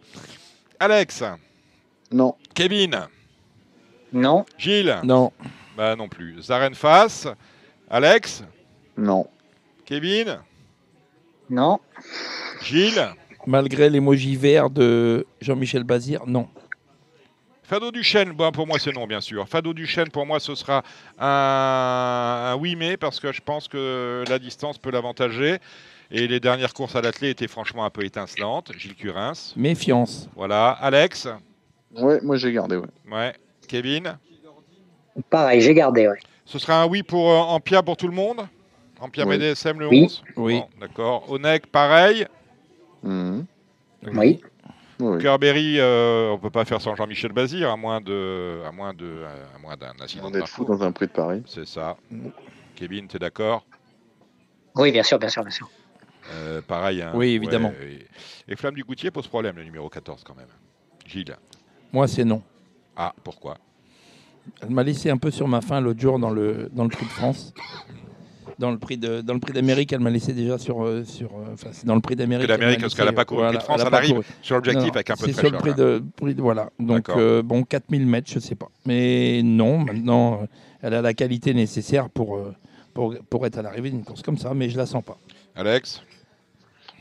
[0.80, 1.22] Alex,
[2.10, 2.34] Non.
[2.54, 3.06] Kevin,
[4.12, 5.30] non, Gilles, non,
[5.76, 6.40] bah non plus.
[6.42, 7.28] Zaren Fass,
[7.90, 8.42] Alex,
[8.96, 9.26] Non.
[9.84, 10.38] Kevin
[11.50, 11.78] Non.
[12.62, 13.08] Gilles
[13.46, 16.48] Malgré l'émoji vert de Jean-Michel Bazir, non.
[17.62, 19.48] Fado Duchesne, bon, pour moi c'est non bien sûr.
[19.48, 20.82] Fado Duchesne, pour moi ce sera
[21.18, 25.58] un, un oui mais parce que je pense que la distance peut l'avantager.
[26.12, 28.72] Et les dernières courses à l'athlé étaient franchement un peu étincelantes.
[28.76, 29.52] Gilles Curins.
[29.56, 30.28] Méfiance.
[30.34, 30.70] Voilà.
[30.70, 31.28] Alex
[31.94, 32.88] Ouais, moi j'ai gardé, ouais.
[33.10, 33.32] Ouais.
[33.68, 34.18] Kevin
[35.28, 36.18] Pareil, j'ai gardé, ouais.
[36.44, 38.40] Ce sera un oui pour euh, Ampia pour tout le monde
[39.00, 39.38] Ampia Oui.
[39.38, 40.02] BDSM le Oui.
[40.04, 40.58] 11 Oui.
[40.60, 41.30] Bon, D'accord.
[41.30, 42.26] Oneg, pareil.
[43.02, 43.46] Mhm.
[44.14, 44.40] Oui.
[45.00, 45.18] Oui.
[45.22, 49.22] Kerberry, euh, on peut pas faire sans Jean-Michel Bazir, à moins de, à moins de,
[49.54, 51.42] à moins d'un incident On est fou dans un prix de Paris.
[51.46, 51.96] C'est ça.
[52.76, 53.64] Kevin, tu es d'accord?
[54.76, 55.70] Oui, bien sûr, bien sûr, bien sûr.
[56.34, 57.00] Euh, Pareil.
[57.00, 57.12] hein.
[57.14, 57.70] Oui, évidemment.
[57.70, 58.00] Ouais,
[58.48, 60.46] et, et Flamme du Goutier pose problème, le numéro 14 quand même.
[61.06, 61.34] Gilles.
[61.92, 62.42] Moi, c'est non.
[62.94, 63.56] Ah, pourquoi?
[64.60, 67.06] Elle m'a laissé un peu sur ma faim l'autre jour dans le, dans le prix
[67.06, 67.54] de France.
[68.60, 71.30] Dans le prix de dans le prix d'Amérique, elle m'a laissé déjà sur euh, sur
[71.32, 72.46] euh, enfin c'est dans le prix d'Amérique.
[72.46, 74.26] Que l'Amérique, parce qu'elle n'a pas couru le prix de France, elle elle arrive couru.
[74.42, 75.74] sur l'objectif avec un peu de C'est sur le fraîcheur.
[75.74, 76.70] prix de, prix de- voilà.
[76.78, 78.68] Donc euh, bon 4000 mètres, je sais pas.
[78.86, 80.46] Mais non, maintenant euh,
[80.82, 82.38] elle a la qualité nécessaire pour
[82.94, 85.16] pour, pour être à l'arrivée d'une course comme ça, mais je la sens pas.
[85.56, 86.02] Alex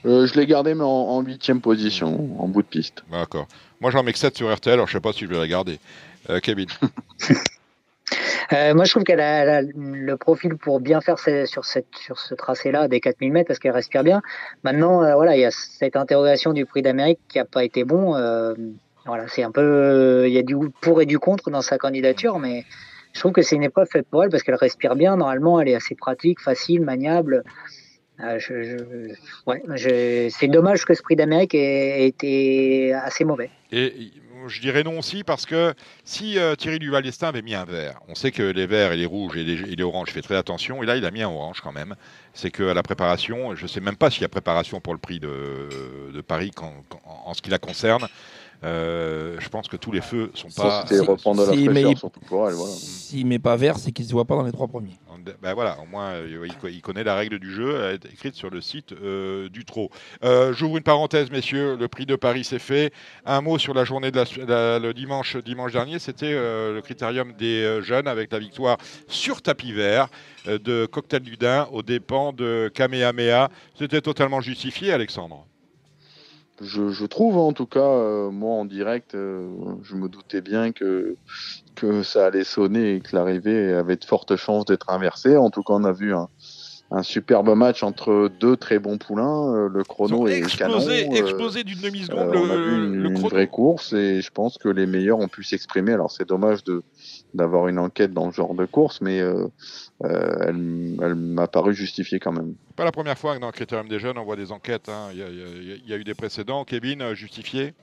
[0.05, 3.03] Euh, je l'ai gardé, mais en- en huitième position, en bout de piste.
[3.11, 3.47] D'accord.
[3.81, 5.47] Moi, j'en mets que 7 sur RTL, alors je sais pas si je vais la
[5.47, 5.77] garder.
[6.29, 6.67] Euh, Kevin
[8.53, 12.19] Euh, moi, je trouve qu'elle a, a le profil pour bien faire sur, cette, sur
[12.19, 14.21] ce tracé-là des 4000 mètres parce qu'elle respire bien.
[14.63, 17.83] Maintenant, euh, voilà, il y a cette interrogation du prix d'Amérique qui n'a pas été
[17.83, 18.15] bon.
[18.15, 18.53] euh,
[19.05, 22.37] voilà, c'est un peu, il y a du pour et du contre dans sa candidature,
[22.37, 22.65] mais
[23.13, 25.17] je trouve que c'est une épreuve faite pour elle parce qu'elle respire bien.
[25.17, 27.43] Normalement, elle est assez pratique, facile, maniable.
[28.19, 29.13] Je-
[29.47, 29.61] ouais,
[30.29, 33.49] c'est dommage que ce prix d'Amérique ait été assez mauvais.
[33.71, 34.11] Et
[34.47, 35.73] je dirais non aussi parce que
[36.03, 38.97] si euh, Thierry Duval d'Estaing avait mis un vert, on sait que les verts et
[38.97, 41.11] les rouges et les, et les oranges, je fais très attention, et là il a
[41.11, 41.95] mis un orange quand même.
[42.33, 44.99] C'est qu'à la préparation, je ne sais même pas s'il y a préparation pour le
[44.99, 46.51] prix de, Paris
[47.05, 48.07] en ce qui la concerne.
[48.63, 50.85] Euh, je pense que tous les feux sont pas.
[50.87, 51.53] Si- reprendre la
[51.91, 52.55] il- surtout pour elle.
[52.55, 52.73] Voilà.
[52.73, 54.97] S'il met pas vert, c'est qu'il se voit pas dans les trois premiers.
[55.41, 58.05] Ben voilà, au moins euh, il, co- il connaît la règle du jeu, elle est
[58.13, 59.89] écrite sur le site euh, du Trot.
[60.23, 62.91] Euh, J'ouvre une parenthèse, messieurs, le prix de Paris c'est fait.
[63.25, 66.81] Un mot sur la journée de la- la- le dimanche, dimanche dernier, c'était euh, le
[66.81, 68.77] critérium des euh, jeunes avec la victoire
[69.07, 70.07] sur tapis vert
[70.47, 73.49] euh, de Cocktail du Dain aux dépens de Kamehameha.
[73.77, 75.45] C'était totalement justifié, Alexandre.
[76.61, 79.47] Je, je trouve en tout cas, euh, moi en direct, euh,
[79.83, 81.15] je me doutais bien que,
[81.75, 85.37] que ça allait sonner et que l'arrivée avait de fortes chances d'être inversée.
[85.37, 86.27] En tout cas, on a vu un,
[86.91, 90.77] un superbe match entre deux très bons poulains, euh, le chrono et canon.
[90.79, 94.31] explosé, euh, explosé d'une demi-seconde on a le, vu une, le vraie course et je
[94.31, 95.93] pense que les meilleurs ont pu s'exprimer.
[95.93, 96.81] Alors c'est dommage de
[97.33, 99.21] d'avoir une enquête dans ce genre de course, mais
[100.03, 102.55] elle, elle m'a paru justifiée quand même.
[102.75, 104.89] Pas la première fois que dans le critérium des jeunes, on voit des enquêtes.
[104.89, 105.09] hein.
[105.13, 106.63] Il y a eu des précédents.
[106.63, 107.73] Kevin, euh, justifié?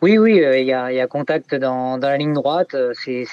[0.00, 2.74] Oui, oui, euh, il y, a, il y a contact dans, dans la ligne droite.
[2.74, 3.24] euh, C'est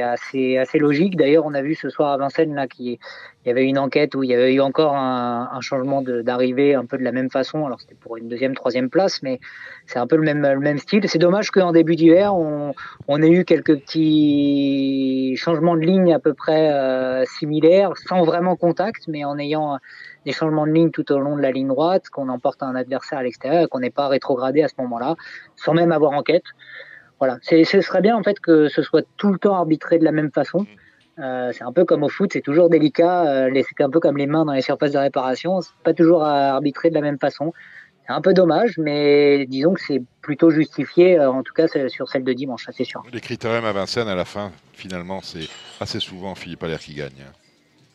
[0.00, 1.16] assez, assez logique.
[1.16, 2.98] D'ailleurs, on a vu ce soir à Vincennes là qu'il
[3.44, 6.74] il y avait une enquête où il y avait eu encore un, un changement d'arrivée
[6.74, 7.64] un peu de la même façon.
[7.64, 9.38] Alors c'était pour une deuxième, troisième place, mais
[9.86, 11.08] c'est un peu le même, le même style.
[11.08, 12.74] C'est dommage qu'en début d'hiver, on,
[13.08, 18.56] on ait eu quelques petits changements de ligne à peu près euh, similaires, sans vraiment
[18.56, 19.78] contact, mais en ayant
[20.26, 23.18] des changements de ligne tout au long de la ligne droite, qu'on emporte un adversaire
[23.18, 25.16] à l'extérieur et qu'on n'est pas rétrogradé à ce moment-là,
[25.56, 26.44] sans même avoir enquête.
[27.18, 30.12] Voilà, ce serait bien en fait que ce soit tout le temps arbitré de la
[30.12, 30.66] même façon.
[31.18, 33.26] Euh, c'est un peu comme au foot, c'est toujours délicat.
[33.46, 36.22] euh, c'est un peu comme les mains dans les surfaces de réparation, c'est pas toujours
[36.24, 37.52] à arbitrer de la même façon.
[38.06, 42.08] C'est un peu dommage, mais disons que c'est plutôt justifié, euh, en tout cas sur
[42.08, 43.02] celle de dimanche, c'est sûr.
[43.12, 45.48] Les critériums à Vincennes, à la fin, finalement, c'est
[45.78, 47.12] assez souvent Philippe Allaire qui gagne.
[47.20, 47.32] hein.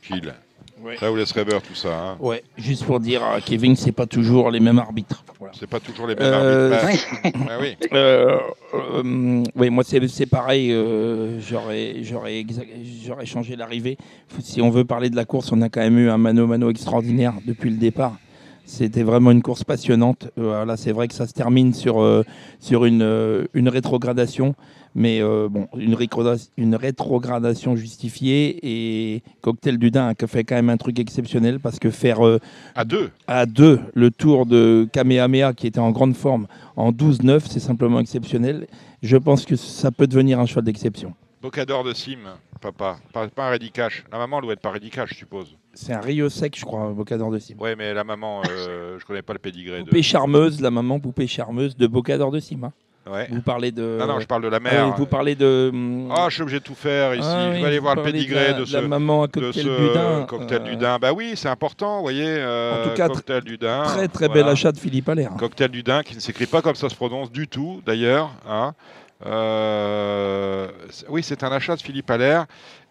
[0.04, 0.36] Gilles,
[0.84, 0.98] Ouais.
[0.98, 1.90] ça vous laisse rêveur tout ça.
[1.98, 2.18] hein.
[2.20, 5.24] Ouais, juste pour dire à Kevin, c'est pas toujours les mêmes arbitres.
[5.40, 5.54] Voilà.
[5.58, 7.08] C'est pas toujours les mêmes Euh, arbitres.
[7.24, 7.32] Oui.
[7.50, 7.78] Ah oui.
[7.94, 8.38] Euh,
[8.74, 10.72] euh, oui, moi c'est c'est pareil.
[10.74, 13.98] euh, j'aurais j'aurais changé l'arrivée.
[14.42, 16.70] Si on veut parler de la course, on a quand même eu un mano mano
[16.70, 18.18] extraordinaire depuis le départ.
[18.66, 20.30] C'était vraiment une course passionnante.
[20.36, 22.24] Voilà, c'est vrai que ça se termine sur euh,
[22.60, 24.56] sur une euh, une rétrogradation,
[24.96, 30.56] mais euh, bon, une, rétrogra- une rétrogradation justifiée et Cocktail du Dain a fait quand
[30.56, 32.40] même un truc exceptionnel parce que faire euh,
[32.76, 33.12] À deux.
[33.28, 38.00] à deux le tour de Kamehameha qui était en grande forme en 12-9, c'est simplement
[38.00, 38.68] exceptionnel.
[39.04, 41.14] Je pense que ça peut devenir un choix d'exception.
[41.42, 42.18] Bocador de Sim,
[42.60, 42.98] papa.
[43.14, 44.04] Pas, pas un Ready Cash.
[44.12, 45.56] La maman doit être pas Ready Cash, je suppose.
[45.76, 47.60] C'est un Rio sec, je crois, Bocador de Cime.
[47.62, 49.84] Ouais, mais la maman, euh, je connais pas le pédigré de.
[49.84, 52.64] Poupée charmeuse, la maman poupée charmeuse de Bocador de Cime.
[52.64, 52.74] hein.
[53.08, 53.28] Ouais.
[53.32, 53.98] Vous parlez de.
[54.00, 54.88] Non, non, je parle de la Ah mère.
[54.88, 55.70] oui, vous parlez de.
[55.72, 57.28] hum, Ah, je suis obligé de tout faire ici.
[57.30, 59.32] Ah je vais aller voir le pédigré la- de, de ce, la maman à de
[59.34, 60.26] cocktail ce du Dain.
[60.28, 60.98] cocktail Euh, du Dain.
[61.00, 62.26] Bah oui, c'est important, vous voyez.
[62.28, 63.84] euh, En tout cas, cocktail du Dain.
[63.84, 64.44] Très très voilà.
[64.44, 65.32] bel achat de Philippe Allaire.
[65.38, 68.32] Cocktail du Dain qui ne s'écrit pas comme ça se prononce du tout, d'ailleurs.
[68.50, 68.74] hein.
[69.26, 70.68] Euh,
[71.10, 72.46] oui, c'est un achat de Philippe Allaire.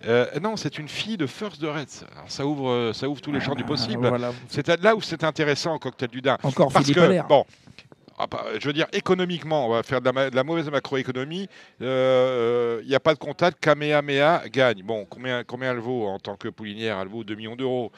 [0.07, 2.05] Euh, non, c'est une fille de First de Reds.
[2.12, 4.03] Alors, ça ouvre, ça ouvre tous les champs du possible.
[4.07, 4.32] Ah, voilà.
[4.49, 6.36] C'est là où c'est intéressant, Cocktail du Dain.
[6.43, 7.27] Encore Parce Philippe que, Allaire.
[7.28, 7.64] bon, ah,
[8.59, 11.49] je veux dire, économiquement, on va faire de la, mauvaise macroéconomie.
[11.82, 13.59] Euh, Il n'y a pas de contact.
[13.61, 14.82] Kamehameha gagne.
[14.82, 16.99] Bon, combien, combien elle vaut en tant que poulinière?
[17.01, 17.91] Elle vaut 2 millions d'euros.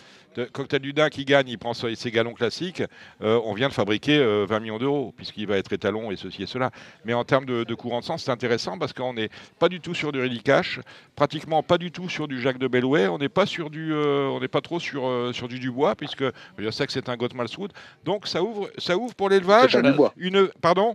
[0.52, 2.82] Cocktail du Dain qui gagne, il prend ses galons classiques.
[3.22, 6.42] Euh, on vient de fabriquer euh, 20 millions d'euros, puisqu'il va être étalon et ceci
[6.42, 6.70] et cela.
[7.04, 9.80] Mais en termes de, de courant de sang, c'est intéressant parce qu'on n'est pas du
[9.80, 10.80] tout sur du Ready Cash,
[11.14, 14.28] pratiquement pas du tout sur du Jacques de Bellouet, on n'est pas sur du, euh,
[14.28, 16.24] on n'est pas trop sur, euh, sur du Dubois, puisque
[16.58, 17.72] je sais que c'est un Gottmalswood.
[18.04, 19.72] Donc ça ouvre, ça ouvre pour l'élevage.
[19.72, 20.12] C'est un Dubois.
[20.16, 20.94] Une, pardon?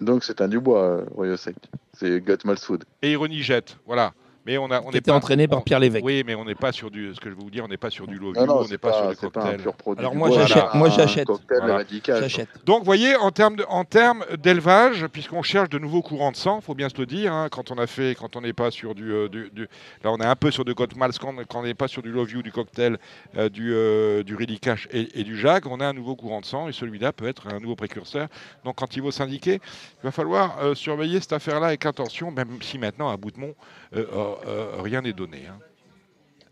[0.00, 1.56] Donc c'est un Dubois, euh, Royal Sec.
[1.94, 2.84] C'est Gutmalswood.
[3.02, 4.12] et Ironie jette, voilà.
[4.46, 6.04] Mais on a, on Qui était pas entraîné par Pierre Lévesque.
[6.04, 7.76] Oui, mais on n'est pas sur du, ce que je veux vous dire, on n'est
[7.76, 9.60] pas sur du non, on n'est pas, pas, sur du c'est pas un cocktail.
[9.62, 10.00] pur produit.
[10.00, 11.26] Alors du moi, j'achète- moi, j'achète.
[12.64, 16.60] Donc, vous voyez, en termes en termes d'élevage, puisqu'on cherche de nouveaux courants de sang,
[16.60, 18.94] faut bien se le dire, hein, quand on a fait, quand on n'est pas sur
[18.94, 19.68] du, euh, du- du-
[20.04, 22.12] là, on est un peu sur de Gottmals, quand, quand on n'est pas sur du
[22.12, 22.98] Love You, du cocktail,
[23.36, 26.40] euh, du, euh, du Ready Cash et, et du Jag, on a un nouveau courant
[26.40, 28.28] de sang et celui-là peut être un nouveau précurseur.
[28.64, 32.58] Donc, quand il va syndiquer, il va falloir euh, surveiller cette affaire-là avec attention, même
[32.62, 33.54] si maintenant à Boutemont,
[34.46, 35.42] euh, rien n'est donné.
[35.48, 35.58] hein.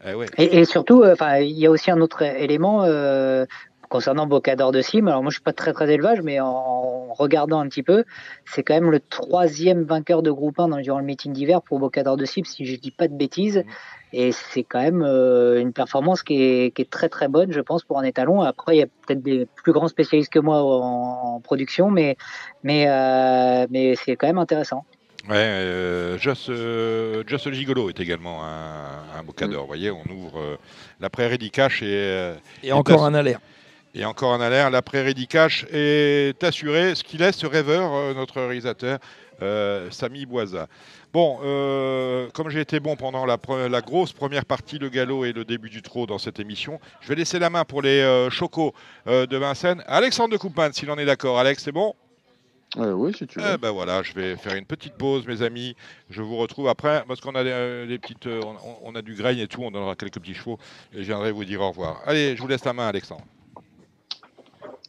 [0.06, 0.27] Eh ouais.
[0.36, 3.47] Et, et surtout, euh, il y a aussi un autre élément euh,
[3.89, 5.09] concernant Bocador de Cime.
[5.09, 8.05] Alors moi, je suis pas très très élevage, mais en, en regardant un petit peu,
[8.44, 11.78] c'est quand même le troisième vainqueur de groupe 1 dans, durant le meeting d'hiver pour
[11.78, 13.65] Bocador de Cime, si je dis pas de bêtises.
[14.12, 17.61] Et c'est quand même euh, une performance qui est, qui est très très bonne, je
[17.61, 18.43] pense, pour un étalon.
[18.43, 22.16] Après, il y a peut-être des plus grands spécialistes que moi en, en production, mais
[22.62, 24.85] mais euh, mais c'est quand même intéressant.
[25.29, 29.63] Ouais, euh, Joss, euh, le Gigolo est également un, un bocador.
[29.63, 30.57] Vous voyez, on ouvre euh,
[31.01, 33.41] la prairie d'Icache et, euh, Et encore un alerte.
[33.95, 34.71] et encore un alerte.
[34.71, 38.99] La prairie d'Icache est assurée, ce qui laisse rêveur notre réalisateur
[39.91, 40.69] Samy Boisa.
[41.13, 41.39] Bon,
[42.35, 45.45] comme j'ai été bon pendant la, pre- la grosse première partie, le galop et le
[45.45, 48.75] début du trot dans cette émission, je vais laisser la main pour les chocos
[49.07, 49.83] de Vincennes.
[49.87, 51.39] Alexandre de Coupman, s'il en est d'accord.
[51.39, 51.95] Alex, c'est bon?
[52.77, 53.45] Euh, oui, si tu veux.
[53.55, 55.77] eh ben voilà, je vais faire une petite pause, mes amis.
[56.11, 58.41] Je vous retrouve après, parce qu'on a des, euh, des petites, euh,
[58.83, 60.59] on, on a du grain et tout, on donnera quelques petits chevaux,
[60.93, 62.01] et je viendrai vous dire au revoir.
[62.05, 63.23] Allez, je vous laisse la main, Alexandre.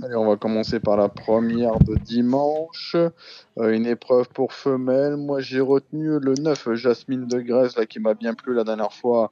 [0.04, 2.96] Allez, on va commencer par la première de dimanche.
[2.96, 5.16] Euh, une épreuve pour femelles.
[5.16, 8.92] Moi, j'ai retenu le 9, Jasmine de Grèce, là, qui m'a bien plu la dernière
[8.92, 9.32] fois.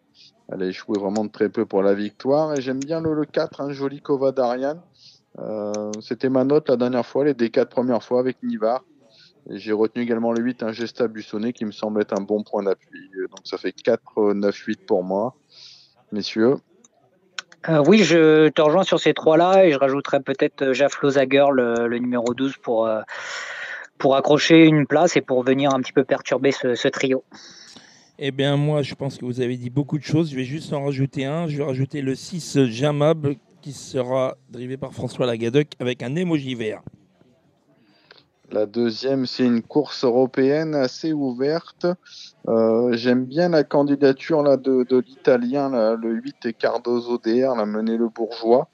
[0.52, 2.54] Elle a échoué vraiment de très peu pour la victoire.
[2.54, 4.80] Et j'aime bien le, le 4, un joli Kova d'Ariane.
[5.40, 8.84] Euh, C'était ma note la dernière fois, les des quatre premières fois avec Nivar.
[9.50, 12.64] J'ai retenu également le 8, un Gesta Buissonnet, qui me semble être un bon point
[12.64, 13.10] d'appui.
[13.30, 15.36] Donc ça fait 4, 9, 8 pour moi.
[16.12, 16.56] Messieurs.
[17.70, 21.46] Euh, oui, je te rejoins sur ces trois-là et je rajouterais peut-être euh, Jafflo Zager,
[21.54, 23.02] le, le numéro 12, pour, euh,
[23.98, 27.24] pour accrocher une place et pour venir un petit peu perturber ce, ce trio.
[28.20, 30.32] Eh bien, moi, je pense que vous avez dit beaucoup de choses.
[30.32, 31.48] Je vais juste en rajouter un.
[31.48, 36.53] Je vais rajouter le 6 Jamab qui sera drivé par François Lagadec avec un émoji
[36.53, 36.81] vert.
[38.52, 41.88] La deuxième, c'est une course européenne assez ouverte.
[42.49, 47.98] Euh, J'aime bien la candidature là, de, l'Italien, le 8 et Cardozo DR, la mené
[47.98, 48.68] le bourgeois.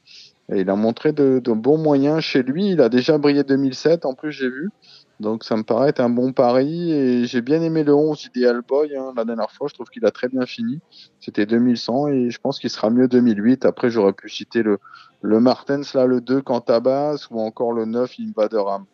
[0.54, 2.72] Il a montré de, de bons moyens chez lui.
[2.72, 4.72] Il a déjà brillé 2007, en plus, j'ai vu.
[5.20, 6.92] Donc ça me paraît être un bon pari.
[6.94, 9.68] Et j'ai bien aimé le 11 Ideal Boy hein, la dernière fois.
[9.68, 10.80] Je trouve qu'il a très bien fini.
[11.20, 13.66] C'était 2100 et je pense qu'il sera mieux 2008.
[13.66, 14.80] Après, j'aurais pu citer le,
[15.22, 18.86] le Martens, là, le 2 Cantabas ou encore le 9 Invaderam.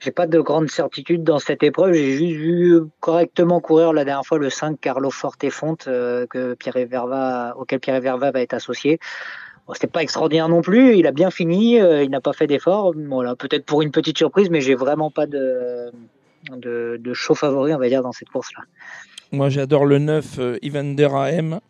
[0.00, 1.92] J'ai pas de grande certitude dans cette épreuve.
[1.94, 6.76] J'ai juste vu correctement courir la dernière fois le 5 Carlo Fortefonte euh, que Pierre
[7.56, 9.00] auquel Pierre Verva va être associé.
[9.68, 10.96] Bon, C'était pas extraordinaire non plus.
[10.96, 11.78] Il a bien fini.
[11.78, 12.94] euh, il n'a pas fait d'effort.
[12.96, 15.92] Voilà, peut-être pour une petite surprise, mais j'ai vraiment pas de,
[16.56, 18.64] de, de chaud favori, on va dire, dans cette course-là.
[19.30, 21.60] Moi, j'adore le 9 euh, Evander AM.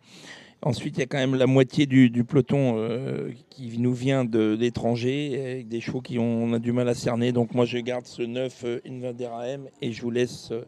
[0.63, 4.25] Ensuite, il y a quand même la moitié du, du peloton euh, qui nous vient
[4.25, 7.31] de l'étranger, avec des chevaux qui ont, on a du mal à cerner.
[7.33, 10.65] Donc, moi, je garde ce 9 euh, Evander AM et je vous laisse euh,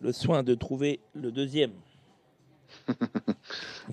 [0.00, 1.72] le soin de trouver le deuxième.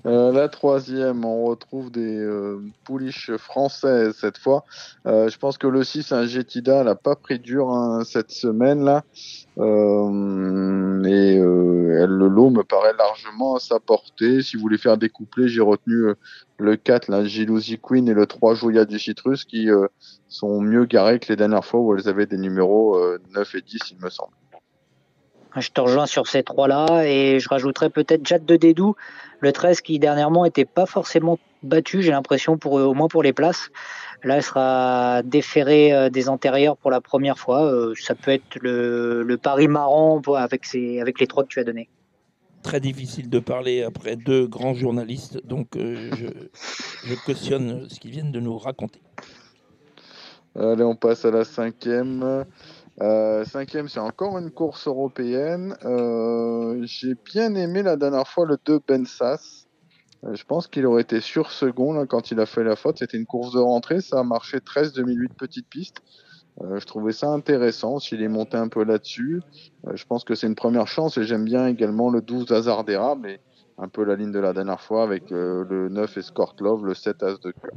[0.06, 4.64] Euh, la troisième, on retrouve des euh, pouliches françaises cette fois.
[5.06, 9.04] Euh, je pense que le 6, un Jetida, n'a pas pris dur hein, cette semaine-là.
[9.58, 9.60] et
[12.06, 14.42] le lot me paraît largement à sa portée.
[14.42, 16.14] Si vous voulez faire des couplets, j'ai retenu
[16.58, 19.68] le 4, la Gilousie Queen, et le 3, Joya du Citrus, qui
[20.28, 22.98] sont mieux garés que les dernières fois où elles avaient des numéros
[23.34, 24.32] 9 et 10, il me semble.
[25.56, 28.94] Je te rejoins sur ces trois-là et je rajouterais peut-être Jade de Dédou,
[29.40, 33.32] le 13 qui dernièrement n'était pas forcément battu, j'ai l'impression, pour au moins pour les
[33.32, 33.70] places.
[34.22, 37.64] Là, elle sera déférée euh, des antérieurs pour la première fois.
[37.64, 41.64] Euh, ça peut être le, le pari marrant avec, avec les trois que tu as
[41.64, 41.88] donnés.
[42.62, 46.26] Très difficile de parler après deux grands journalistes, donc euh, je,
[47.08, 49.00] je cautionne ce qu'ils viennent de nous raconter.
[50.54, 52.44] Allez, on passe à la cinquième.
[53.02, 55.74] Euh, cinquième, c'est encore une course européenne.
[55.84, 59.66] Euh, j'ai bien aimé la dernière fois le 2 Bensas.
[60.24, 62.98] Euh, je pense qu'il aurait été sur second quand il a fait la faute.
[62.98, 64.02] C'était une course de rentrée.
[64.02, 66.02] Ça a marché 13 2008 petite piste.
[66.60, 69.40] je trouvais ça intéressant s'il est monté un peu là-dessus.
[69.94, 73.40] je pense que c'est une première chance et j'aime bien également le 12 Hazardera, mais
[73.78, 77.22] un peu la ligne de la dernière fois avec le 9 Escort Love, le 7
[77.22, 77.70] As de cœur.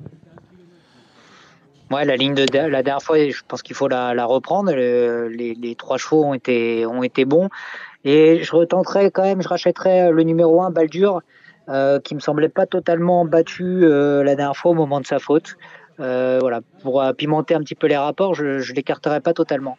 [2.01, 4.71] La ligne de la dernière fois, je pense qu'il faut la, reprendre.
[4.73, 7.49] les, trois chevaux ont été, ont été bons.
[8.05, 11.21] Et je retenterai quand même, je rachèterai le numéro 1, Baldur,
[11.69, 15.19] euh, qui me semblait pas totalement battu euh, la dernière fois au moment de sa
[15.19, 15.55] faute.
[15.99, 19.77] Euh, voilà, pour pimenter un petit peu les rapports, je ne l'écarterai pas totalement.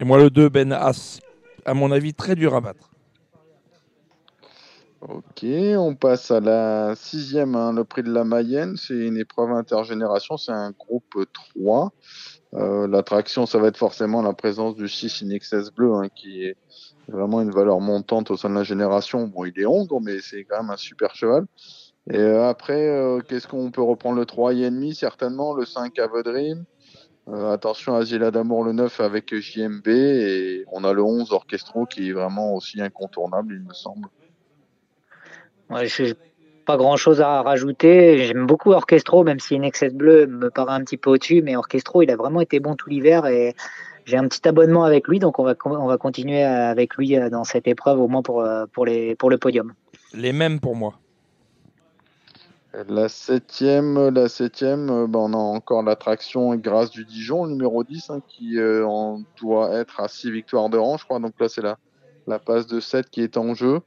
[0.00, 1.20] Et moi, le 2, Ben As,
[1.64, 2.91] à mon avis, très dur à battre.
[5.08, 8.76] Ok, on passe à la sixième, hein, le prix de la Mayenne.
[8.76, 11.92] C'est une épreuve intergénération, c'est un groupe 3.
[12.54, 16.56] Euh, L'attraction, ça va être forcément la présence du 6 XS bleu, hein, qui est
[17.08, 19.26] vraiment une valeur montante au sein de la génération.
[19.26, 21.46] Bon, il est hongre, mais c'est quand même un super cheval.
[22.08, 24.16] Et euh, après, euh, qu'est-ce qu'on peut reprendre?
[24.16, 26.64] Le 3 ennemi, certainement, le 5 Avedream.
[27.28, 31.86] Euh, attention à Zila d'amour le 9 avec JMB et on a le 11 Orchestro
[31.86, 34.08] qui est vraiment aussi incontournable, il me semble.
[35.70, 36.14] Ouais, je
[36.64, 38.24] pas grand chose à rajouter.
[38.24, 42.02] J'aime beaucoup Orchestro, même si Nexus Bleu me paraît un petit peu au-dessus, mais Orchestro,
[42.02, 43.54] il a vraiment été bon tout l'hiver et
[44.04, 47.30] j'ai un petit abonnement avec lui, donc on va, on va continuer avec lui euh,
[47.30, 49.74] dans cette épreuve, au moins pour, euh, pour, les, pour le podium.
[50.12, 50.94] Les mêmes pour moi.
[52.88, 58.10] La septième, la septième euh, ben on a encore l'attraction Grâce du Dijon, numéro 10,
[58.10, 58.56] hein, qui
[59.40, 61.20] doit être à 6 victoires de rang, je crois.
[61.20, 61.76] Donc là, c'est la,
[62.26, 63.80] la passe de 7 qui est en jeu.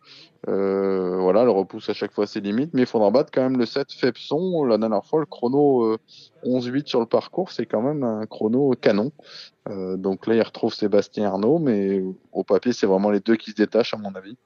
[0.48, 3.58] Euh, voilà, elle repousse à chaque fois ses limites, mais il faudra battre quand même
[3.58, 4.64] le 7 Fepson.
[4.66, 5.98] La dernière fois, le chrono
[6.44, 9.12] 11-8 euh, sur le parcours, c'est quand même un chrono canon.
[9.70, 13.52] Euh, donc là, il retrouve Sébastien Arnaud, mais au papier, c'est vraiment les deux qui
[13.52, 14.38] se détachent, à mon avis.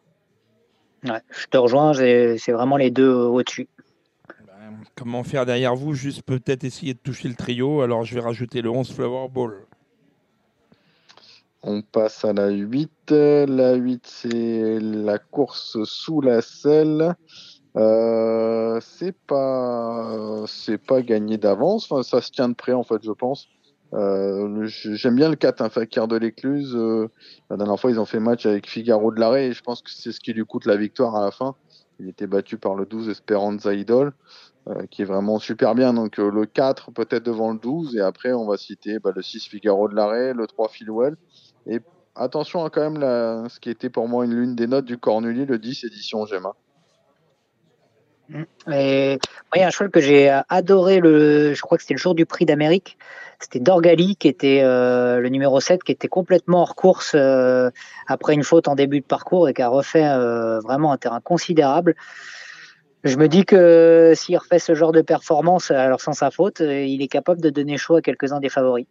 [1.03, 3.67] Ouais, je te rejoins, c'est vraiment les deux au-dessus.
[4.45, 5.93] Ben, comment faire derrière vous?
[5.93, 7.81] Juste peut-être essayer de toucher le trio.
[7.81, 9.53] Alors je vais rajouter le 11 Flower Ball.
[11.61, 13.11] On passe à la 8.
[13.11, 17.15] La 8, c'est la course sous la selle.
[17.75, 21.91] Euh, c'est pas, c'est pas gagné d'avance.
[21.91, 23.47] Enfin, ça se tient de près, en fait, je pense.
[23.93, 26.75] Euh, j'aime bien le 4, un Fakir de l'écluse.
[26.75, 27.09] Euh,
[27.49, 30.11] la dernière fois, ils ont fait match avec Figaro de l'arrêt je pense que c'est
[30.11, 31.55] ce qui lui coûte la victoire à la fin.
[31.99, 34.13] Il était battu par le 12 Esperanza Idol,
[34.89, 35.93] qui est vraiment super bien.
[35.93, 39.47] Donc le 4 peut-être devant le 12 et après on va citer bah, le 6
[39.47, 41.17] Figaro de l'arrêt, le 3 Philwell
[41.69, 41.79] et
[42.15, 45.45] attention à quand même ce qui était pour moi une l'une des notes du Cornulier,
[45.45, 46.55] le 10 édition Gemma.
[48.29, 48.43] Mm.
[48.67, 49.19] Il
[49.55, 52.25] y a un cheval que j'ai adoré, le, je crois que c'était le jour du
[52.25, 52.97] prix d'Amérique.
[53.39, 57.71] C'était Dorgali, qui était euh, le numéro 7, qui était complètement hors course euh,
[58.07, 61.21] après une faute en début de parcours et qui a refait euh, vraiment un terrain
[61.21, 61.95] considérable.
[63.05, 67.01] Je me dis que s'il refait ce genre de performance, alors sans sa faute, il
[67.01, 68.87] est capable de donner chaud à quelques-uns des favoris.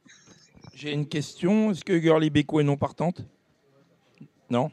[0.79, 1.73] J'ai une question.
[1.73, 3.23] Est-ce que Girly Beko est non partante
[4.49, 4.71] Non?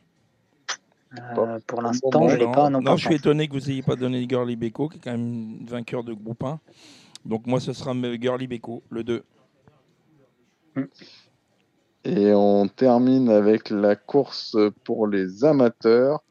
[1.18, 2.70] Euh, Pour l'instant, je ne l'ai pas.
[2.70, 5.14] Non, non je suis étonné que vous n'ayez pas donné Girly Beko, qui est quand
[5.14, 6.60] même vainqueur de groupe 1.
[7.26, 9.24] Donc moi, ce sera Girly Beko, le 2.
[12.04, 16.22] Et on termine avec la course pour les amateurs.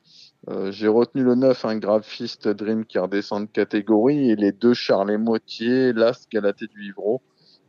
[0.50, 4.74] Euh, j'ai retenu le 9, un graphiste Dream qui redescend de catégorie, et les deux
[4.74, 7.22] Charles Motier, l'As Galaté du Vivro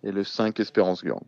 [0.04, 1.22] et le 5 Espérance Girl.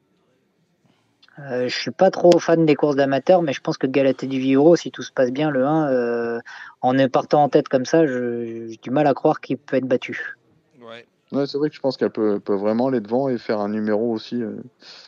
[1.39, 4.39] Euh, je suis pas trop fan des courses d'amateurs, mais je pense que Galatée du
[4.39, 6.39] Vivro, si tout se passe bien, le 1, euh,
[6.81, 10.35] en partant en tête comme ça, j'ai du mal à croire qu'il peut être battu.
[10.81, 11.05] Ouais.
[11.45, 14.41] c'est vrai que je pense qu'elle peut, vraiment aller devant et faire un numéro aussi.
[14.41, 14.55] Euh.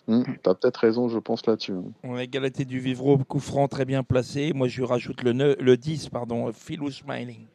[0.07, 1.73] Hmm, tu as peut-être raison, je pense, là-dessus.
[2.03, 4.51] On a Galatée du Vivro, coup franc très bien placé.
[4.53, 7.47] Moi, je rajoute le, le 10, pardon, Philou Smiling.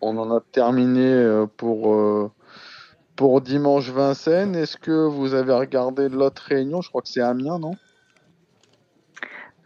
[0.00, 2.30] on en a terminé euh, pour, euh,
[3.16, 4.54] pour dimanche Vincennes.
[4.54, 6.80] Est-ce que vous avez regardé l'autre réunion?
[6.80, 7.72] Je crois que c'est Amiens, non?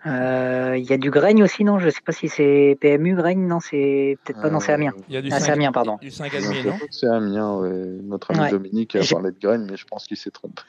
[0.07, 1.79] Euh, Il y a du Graigne aussi, non?
[1.81, 4.93] Je sais pas si c'est PMU, Graigne, non, c'est peut-être pas, non, c'est Amiens.
[5.09, 5.99] Il y a du Ah, c'est Saint- Amiens, pardon.
[6.01, 6.79] Du Saint-Galmier, non?
[6.91, 7.71] C'est Amiens, ouais.
[8.05, 8.51] Notre ami Ouais.
[8.51, 10.63] Dominique a parlé de Graines, mais je pense qu'il s'est trompé.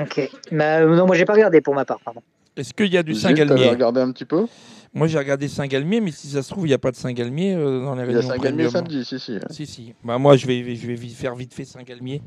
[0.00, 0.30] Ok.
[0.52, 2.20] Bah, euh, non, moi j'ai pas regardé pour ma part, pardon.
[2.56, 3.68] Est-ce qu'il y a du Saint-Galmier?
[3.68, 4.46] regardé un petit peu?
[4.96, 7.54] Moi, j'ai regardé Saint-Galmier, mais si ça se trouve, il n'y a pas de Saint-Galmier
[7.54, 9.38] euh, dans les Il y a réunions Saint-Galmier samedi, si, si.
[9.50, 9.92] Si, si.
[10.02, 12.22] Bah, moi, je vais, je vais vite- faire vite fait Saint-Galmier.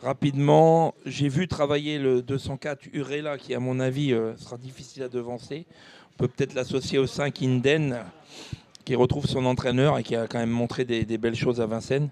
[0.00, 5.08] Rapidement, j'ai vu travailler le 204 Urela, qui, à mon avis, euh, sera difficile à
[5.08, 5.66] devancer.
[6.12, 7.98] On peut peut-être l'associer au 5 Inden,
[8.84, 11.66] qui retrouve son entraîneur et qui a quand même montré des, des belles choses à
[11.66, 12.10] Vincennes.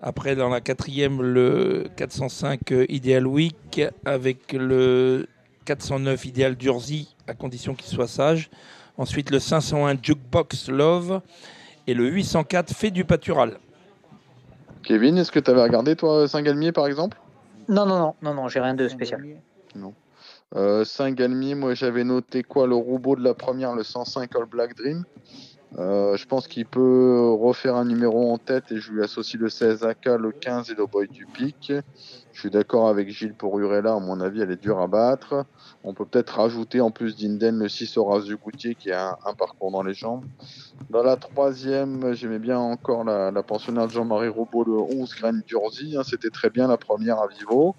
[0.00, 5.26] Après, dans la quatrième, le 405 euh, Ideal Week, avec le
[5.66, 8.48] 409 Ideal Durzi, à condition qu'il soit sage.
[9.00, 11.22] Ensuite, le 501 Jukebox Love
[11.86, 13.58] et le 804 Fait du Pâtural.
[14.82, 17.18] Kevin, est-ce que tu avais regardé, toi, Saint-Galmier, par exemple?
[17.66, 19.24] Non, non, non, non, non, j'ai rien de spécial.
[20.54, 22.66] Euh, Saint-Galmier, moi j'avais noté quoi?
[22.66, 25.04] Le robot de la première, le 105 All Black Dream?
[25.78, 29.48] Euh, je pense qu'il peut refaire un numéro en tête et je lui associe le
[29.48, 31.72] 16 AK, le 15 et le Boy du Pic.
[32.32, 35.44] Je suis d'accord avec Gilles pour Urella, à mon avis elle est dure à battre.
[35.84, 39.34] On peut peut-être rajouter en plus d'Inden le 6 Horace du Goutier qui a un,
[39.34, 40.24] parcours dans les jambes.
[40.90, 45.96] Dans la troisième, j'aimais bien encore la, la pensionnaire Jean-Marie Robot, le 11 Graine Durzi.
[45.96, 47.76] hein, C'était très bien la première à Vivo.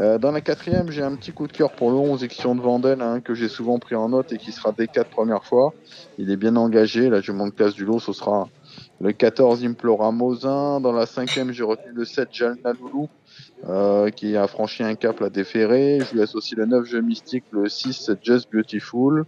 [0.00, 2.60] Euh, dans la quatrième, j'ai un petit coup de cœur pour le 11 Ixion de
[2.60, 5.72] Vandel, hein, que j'ai souvent pris en note et qui sera des quatre premières fois.
[6.18, 7.08] Il est bien engagé.
[7.10, 8.48] Là, je manque classe du lot, ce sera
[9.00, 10.80] le 14 Implora Mosin.
[10.80, 13.06] Dans la cinquième, j'ai retenu le 7 Jalna Loulou,
[13.68, 16.00] euh, qui a franchi un cap la déféré.
[16.00, 19.24] Je lui associe le 9 Jeu Mystique, le 6 Just Beautiful.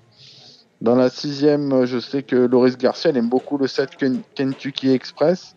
[0.80, 5.54] Dans la sixième, je sais que Loris Garcia aime beaucoup le 7 Ken- Kentucky Express.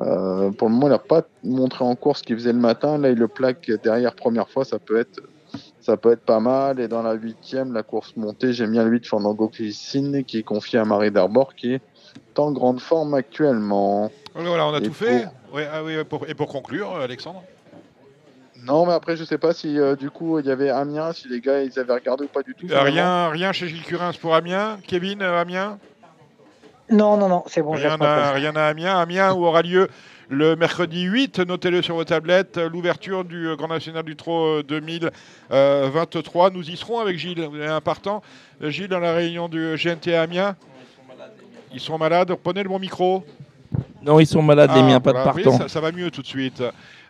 [0.00, 2.98] Euh, pour le moment, il n'a pas montré en course ce qu'il faisait le matin.
[2.98, 4.64] Là, il le plaque derrière première fois.
[4.64, 5.20] Ça peut être,
[5.80, 6.78] ça peut être pas mal.
[6.80, 10.42] Et dans la huitième, la course montée, j'aime bien le 8 Fandango Clicine qui est
[10.44, 11.82] confié à Marie Darbord qui est
[12.36, 14.12] en grande forme actuellement.
[14.34, 15.26] Voilà, on a Et tout fait.
[15.52, 17.42] Ouais, ah oui, pour- et pour conclure, Alexandre?
[18.64, 21.28] Non, mais après, je sais pas si euh, du coup il y avait Amiens, si
[21.28, 22.66] les gars ils avaient regardé ou pas du tout.
[22.66, 22.84] Finalement.
[22.90, 24.78] rien, rien chez Gilles Curins pour Amiens?
[24.86, 25.78] Kevin, euh, Amiens?
[26.90, 28.98] Non, non, non, c'est bon, Rien à, rien à Amiens.
[28.98, 29.88] Amiens où aura lieu
[30.30, 34.58] le mercredi 8, notez-le sur vos tablettes, euh, l'ouverture du euh, Grand National du Trot
[34.58, 36.50] euh, 2023.
[36.50, 37.40] Nous y serons avec Gilles.
[37.50, 38.22] Vous avez un partant.
[38.62, 40.56] Euh, Gilles, dans la réunion du GNT à Amiens
[41.72, 42.34] Ils sont malades.
[42.42, 43.24] Prenez le bon micro.
[44.02, 45.58] Non, ils sont malades, les Ah, miens, pas de oui, partant.
[45.58, 46.62] ça, ça va mieux tout de suite.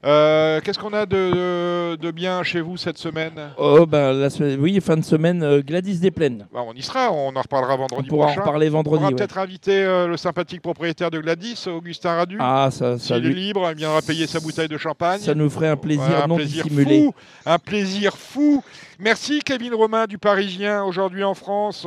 [0.04, 3.32] Euh, Qu'est-ce qu'on a de, de bien chez vous cette semaine?
[3.58, 6.46] Oh, bah, la semaine- oui, fin de semaine, euh, Gladys des Plaines.
[6.52, 9.08] Bah, On y sera, on en reparlera vendredi On pourra en reparler vendredi, On va
[9.08, 9.16] ouais.
[9.16, 12.36] peut-être inviter euh, le sympathique propriétaire de Gladys, Augustin Radu.
[12.40, 15.20] Ah, ça, ça, S'il est libre, il viendra payer sa bouteille de champagne.
[15.20, 17.00] ça nous ferait un plaisir Ouais, un non plaisir dissimulé.
[17.04, 17.14] fou,
[17.46, 18.62] un plaisir fou.
[19.00, 21.86] Merci Kevin Romain du Parisien aujourd'hui en France.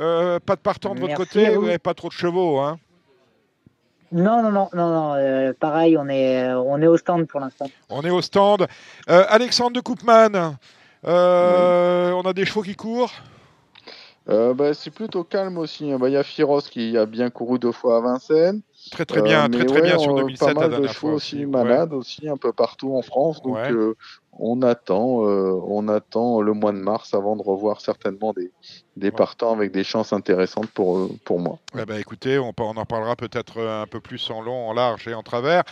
[0.00, 2.58] Euh, pas de partant de votre côté, vous pas trop de chevaux.
[2.58, 2.78] Hein.
[4.12, 5.14] Non, non, non, non, non.
[5.14, 7.68] euh, pareil, on est, euh, on est au stand pour l'instant.
[7.90, 8.66] On est au stand.
[9.08, 10.56] Euh, Alexandre de Koopman,
[11.06, 13.12] euh, on a des chevaux qui courent.
[14.30, 15.92] Euh, bah, c'est plutôt calme aussi.
[15.92, 15.98] hein.
[15.98, 18.62] Bah, Il y a Firos qui a bien couru deux fois à Vincennes.
[18.90, 20.70] Très très bien, Euh, très très ouais, bien sur on- 2007 Pas la mal de
[20.76, 21.46] dernière chevaux fois aussi aussi.
[21.46, 23.42] malades aussi un peu partout en France.
[23.42, 23.68] Donc Ouais.
[24.34, 28.50] Euh, on attend, euh, on attend le mois de mars avant de revoir certainement des,
[28.96, 31.58] des partants avec des chances intéressantes pour eux- pour moi.
[31.78, 35.08] Eh ben, écoutez, on en parlera peut-être euh, un peu plus en long, en large
[35.08, 35.64] et en travers.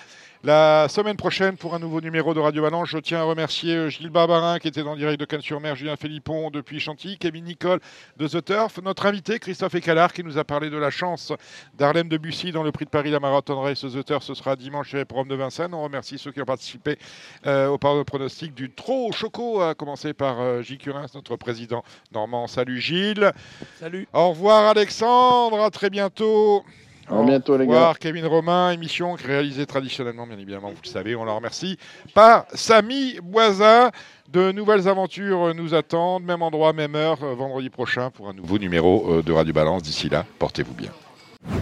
[0.45, 3.89] La semaine prochaine, pour un nouveau numéro de Radio Balance, je tiens à remercier euh,
[3.89, 7.79] Gilles Barbarin qui était en direct de Cannes-sur-Mer, Julien Philippon depuis Chantilly, Kevin Nicole
[8.17, 11.33] de The Turf, notre invité Christophe Écalard qui nous a parlé de la chance
[11.79, 14.25] d'Arlem de Bussy dans le prix de Paris, la Marathon Race The Turf.
[14.25, 15.75] Ce sera dimanche chez Rome de Vincennes.
[15.75, 16.99] On remercie ceux qui ont participé
[17.47, 21.85] euh, au par- pronostic du trop choco, à commencer par euh, Gilles Curins, notre président
[22.13, 22.49] normand.
[22.49, 23.31] Salut Gilles.
[23.79, 24.09] Salut.
[24.13, 26.65] Au revoir Alexandre, à très bientôt.
[27.09, 27.95] À bientôt, les gars.
[27.99, 31.79] Kevin Romain, émission réalisée traditionnellement, bien évidemment, vous le savez, on la remercie,
[32.15, 33.91] par Samy Boisa.
[34.31, 38.59] De nouvelles aventures nous attendent, même endroit, même heure, euh, vendredi prochain pour un nouveau
[38.59, 39.83] numéro euh, de Radio Balance.
[39.83, 40.91] D'ici là, portez-vous bien.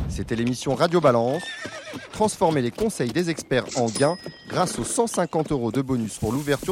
[0.08, 1.42] C'était l'émission Radio Balance.
[2.12, 4.16] Transformez les conseils des experts en gains
[4.48, 6.68] grâce aux 150 euros de bonus pour l'ouverture